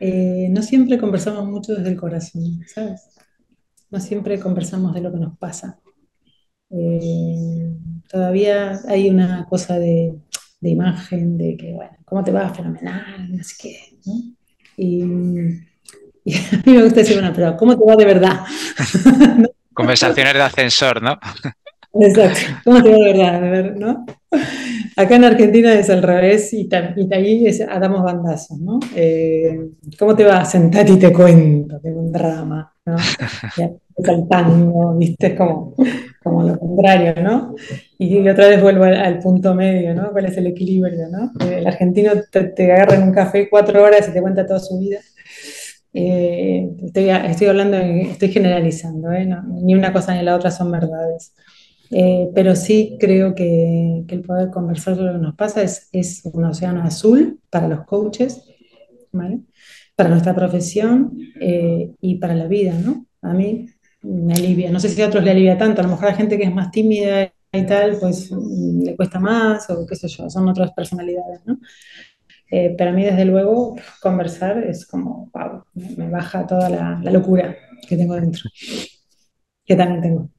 eh, 0.00 0.48
no 0.50 0.62
siempre 0.62 0.98
conversamos 0.98 1.48
mucho 1.48 1.76
desde 1.76 1.90
el 1.90 1.96
corazón, 1.96 2.60
¿sabes? 2.66 3.12
No 3.92 4.00
siempre 4.00 4.40
conversamos 4.40 4.94
de 4.94 5.02
lo 5.02 5.12
que 5.12 5.18
nos 5.18 5.36
pasa. 5.36 5.78
Eh, 6.70 7.76
todavía 8.10 8.80
hay 8.88 9.10
una 9.10 9.46
cosa 9.46 9.78
de, 9.78 10.14
de, 10.60 10.70
imagen, 10.70 11.36
de 11.36 11.58
que, 11.58 11.74
bueno, 11.74 11.92
¿cómo 12.06 12.24
te 12.24 12.32
va? 12.32 12.48
Fenomenal, 12.54 13.30
no 13.30 13.44
sé 13.44 13.54
qué, 13.60 13.78
¿no? 14.06 14.14
Y, 14.78 15.04
y, 16.24 16.34
a 16.34 16.62
mí 16.64 16.72
me 16.72 16.82
gusta 16.84 17.00
decir, 17.00 17.18
bueno, 17.20 17.34
pero 17.34 17.54
¿cómo 17.54 17.78
te 17.78 17.84
va 17.84 17.94
de 17.94 18.04
verdad? 18.06 18.40
Conversaciones 19.74 20.32
de 20.32 20.40
ascensor, 20.40 21.02
¿no? 21.02 21.18
Exacto, 21.92 22.40
¿cómo 22.64 22.82
te 22.82 22.90
va 22.90 22.96
de 22.96 23.12
verdad? 23.12 23.74
¿no? 23.76 24.06
Acá 24.96 25.16
en 25.16 25.24
Argentina 25.24 25.74
es 25.74 25.90
al 25.90 26.02
revés 26.02 26.50
y, 26.54 26.66
y 26.96 27.14
ahí 27.14 27.46
es, 27.46 27.58
damos 27.58 28.02
bandazos, 28.02 28.58
¿no? 28.58 28.80
Eh, 28.96 29.68
¿Cómo 29.98 30.16
te 30.16 30.24
va? 30.24 30.38
a 30.38 30.44
sentar 30.46 30.88
y 30.88 30.98
te 30.98 31.12
cuento, 31.12 31.78
tengo 31.80 32.00
un 32.00 32.10
drama, 32.10 32.71
¿no? 32.86 32.96
el 33.96 34.28
tango, 34.28 34.96
¿viste? 34.96 35.28
Es 35.28 35.34
como, 35.34 35.74
como 36.22 36.42
lo 36.42 36.58
contrario, 36.58 37.14
¿no? 37.22 37.54
Y, 37.98 38.26
otra 38.28 38.48
vez 38.48 38.60
vuelvo 38.60 38.84
al, 38.84 39.18
punto 39.18 39.54
medio, 39.54 39.94
¿no? 39.94 40.10
¿Cuál 40.12 40.26
es 40.26 40.36
el 40.36 40.46
equilibrio, 40.46 41.08
¿no? 41.08 41.32
El 41.46 41.66
argentino 41.66 42.12
te, 42.30 42.72
agarra 42.72 42.96
en 42.96 43.04
un 43.04 43.12
café 43.12 43.48
cuatro 43.48 43.82
horas 43.82 44.08
y 44.08 44.12
te 44.12 44.20
cuenta 44.20 44.46
toda 44.46 44.60
su 44.60 44.78
vida. 44.78 44.98
Eh, 45.94 46.70
estoy, 46.84 47.10
estoy, 47.10 47.46
hablando, 47.48 47.76
estoy 47.76 48.30
generalizando, 48.30 49.12
¿eh? 49.12 49.28
ni 49.62 49.74
una 49.74 49.92
cosa 49.92 50.14
ni 50.14 50.22
la 50.22 50.34
otra 50.34 50.50
son 50.50 50.70
verdades. 50.70 51.34
Eh, 51.90 52.30
pero 52.34 52.56
sí 52.56 52.96
creo 52.98 53.34
que, 53.34 54.04
que, 54.08 54.14
el 54.14 54.22
poder 54.22 54.48
conversar 54.48 54.94
sobre 54.96 55.08
lo 55.08 55.18
que 55.18 55.26
nos 55.26 55.34
pasa 55.34 55.62
es, 55.62 55.90
es 55.92 56.22
un 56.32 56.44
océano 56.46 56.82
azul 56.82 57.38
para 57.50 57.68
los 57.68 57.84
coaches, 57.84 58.42
¿vale? 59.12 59.40
Para 59.96 60.08
nuestra 60.08 60.34
profesión 60.34 61.12
eh, 61.40 61.92
y 62.00 62.16
para 62.16 62.34
la 62.34 62.46
vida, 62.46 62.72
¿no? 62.74 63.06
A 63.22 63.32
mí 63.32 63.66
me 64.02 64.34
alivia, 64.34 64.70
no 64.70 64.80
sé 64.80 64.88
si 64.88 65.00
a 65.02 65.06
otros 65.06 65.22
le 65.24 65.30
alivia 65.30 65.56
tanto, 65.58 65.80
a 65.80 65.84
lo 65.84 65.90
mejor 65.90 66.08
a 66.08 66.14
gente 66.14 66.36
que 66.38 66.44
es 66.44 66.54
más 66.54 66.70
tímida 66.70 67.32
y 67.52 67.66
tal, 67.66 67.98
pues 68.00 68.30
mm, 68.32 68.82
le 68.84 68.96
cuesta 68.96 69.20
más 69.20 69.68
o 69.70 69.86
qué 69.86 69.94
sé 69.96 70.08
yo, 70.08 70.28
son 70.30 70.48
otras 70.48 70.72
personalidades, 70.72 71.40
¿no? 71.46 71.58
Eh, 72.50 72.74
pero 72.76 72.90
a 72.90 72.92
mí 72.92 73.04
desde 73.04 73.24
luego 73.24 73.76
conversar 74.02 74.58
es 74.64 74.86
como, 74.86 75.30
wow, 75.32 75.64
me 75.74 76.08
baja 76.10 76.46
toda 76.46 76.68
la, 76.68 77.00
la 77.02 77.10
locura 77.10 77.56
que 77.88 77.96
tengo 77.96 78.14
dentro, 78.14 78.42
que 79.64 79.76
también 79.76 80.00
tengo. 80.02 80.30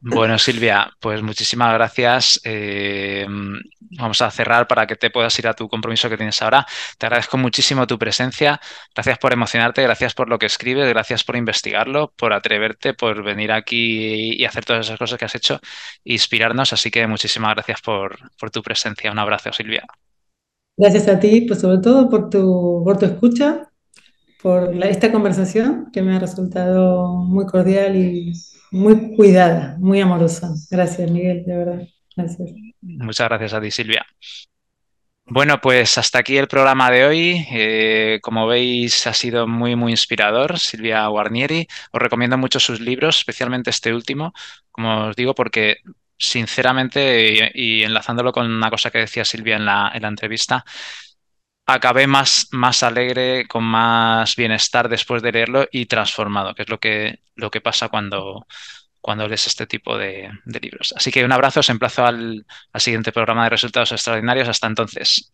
Bueno, 0.00 0.38
Silvia, 0.38 0.90
pues 1.00 1.22
muchísimas 1.22 1.74
gracias. 1.74 2.40
Eh, 2.44 3.26
vamos 3.98 4.22
a 4.22 4.30
cerrar 4.30 4.66
para 4.66 4.86
que 4.86 4.96
te 4.96 5.10
puedas 5.10 5.36
ir 5.38 5.48
a 5.48 5.54
tu 5.54 5.68
compromiso 5.68 6.08
que 6.08 6.16
tienes 6.16 6.40
ahora. 6.40 6.66
Te 6.98 7.06
agradezco 7.06 7.36
muchísimo 7.36 7.86
tu 7.86 7.98
presencia. 7.98 8.60
Gracias 8.94 9.18
por 9.18 9.32
emocionarte, 9.32 9.82
gracias 9.82 10.14
por 10.14 10.28
lo 10.28 10.38
que 10.38 10.46
escribes, 10.46 10.88
gracias 10.88 11.24
por 11.24 11.36
investigarlo, 11.36 12.12
por 12.16 12.32
atreverte, 12.32 12.94
por 12.94 13.22
venir 13.22 13.52
aquí 13.52 14.40
y 14.40 14.44
hacer 14.44 14.64
todas 14.64 14.86
esas 14.86 14.98
cosas 14.98 15.18
que 15.18 15.24
has 15.24 15.34
hecho, 15.34 15.60
inspirarnos. 16.04 16.72
Así 16.72 16.90
que 16.90 17.06
muchísimas 17.06 17.54
gracias 17.54 17.80
por, 17.80 18.18
tu 18.52 18.62
presencia. 18.62 19.10
Un 19.10 19.18
abrazo, 19.18 19.52
Silvia. 19.52 19.84
Gracias 20.76 21.08
a 21.08 21.18
ti, 21.18 21.42
pues 21.42 21.60
sobre 21.60 21.78
todo 21.78 22.08
por 22.08 22.30
tu, 22.30 22.82
por 22.84 22.98
tu 22.98 23.06
escucha, 23.06 23.68
por 24.40 24.72
esta 24.84 25.10
conversación 25.10 25.90
que 25.92 26.02
me 26.02 26.14
ha 26.14 26.20
resultado 26.20 27.16
muy 27.16 27.46
cordial 27.46 27.96
y 27.96 28.32
muy 28.70 29.16
cuidada, 29.16 29.76
muy 29.78 30.00
amorosa. 30.00 30.50
Gracias, 30.70 31.10
Miguel, 31.10 31.44
de 31.44 31.56
verdad. 31.56 31.88
Gracias. 32.16 32.50
Muchas 32.80 33.28
gracias 33.28 33.54
a 33.54 33.60
ti, 33.60 33.70
Silvia. 33.70 34.06
Bueno, 35.30 35.60
pues 35.60 35.98
hasta 35.98 36.20
aquí 36.20 36.38
el 36.38 36.48
programa 36.48 36.90
de 36.90 37.04
hoy. 37.04 37.46
Eh, 37.50 38.18
como 38.22 38.46
veis, 38.46 39.06
ha 39.06 39.12
sido 39.12 39.46
muy, 39.46 39.76
muy 39.76 39.92
inspirador. 39.92 40.58
Silvia 40.58 41.06
Guarnieri. 41.06 41.66
Os 41.92 42.00
recomiendo 42.00 42.38
mucho 42.38 42.58
sus 42.60 42.80
libros, 42.80 43.18
especialmente 43.18 43.68
este 43.70 43.92
último, 43.92 44.32
como 44.70 45.08
os 45.08 45.16
digo, 45.16 45.34
porque 45.34 45.78
sinceramente, 46.16 47.50
y, 47.54 47.82
enlazándolo 47.84 48.32
con 48.32 48.50
una 48.50 48.70
cosa 48.70 48.90
que 48.90 48.98
decía 48.98 49.24
Silvia 49.24 49.56
en 49.56 49.66
la, 49.66 49.92
en 49.94 50.02
la 50.02 50.08
entrevista, 50.08 50.64
acabé 51.68 52.06
más, 52.06 52.48
más 52.52 52.82
alegre, 52.82 53.46
con 53.46 53.62
más 53.62 54.36
bienestar 54.36 54.88
después 54.88 55.22
de 55.22 55.32
leerlo 55.32 55.68
y 55.70 55.84
transformado, 55.86 56.54
que 56.54 56.62
es 56.62 56.68
lo 56.70 56.80
que, 56.80 57.20
lo 57.36 57.50
que 57.50 57.60
pasa 57.60 57.90
cuando, 57.90 58.46
cuando 59.02 59.28
lees 59.28 59.46
este 59.46 59.66
tipo 59.66 59.98
de, 59.98 60.30
libros. 60.46 60.94
Así 60.96 61.10
que 61.10 61.24
un 61.24 61.32
abrazo, 61.32 61.60
os 61.60 61.68
emplazo 61.68 62.06
al, 62.06 62.46
al 62.72 62.80
siguiente 62.80 63.12
programa 63.12 63.44
de 63.44 63.50
resultados 63.50 63.92
extraordinarios. 63.92 64.48
Hasta 64.48 64.66
entonces. 64.66 65.30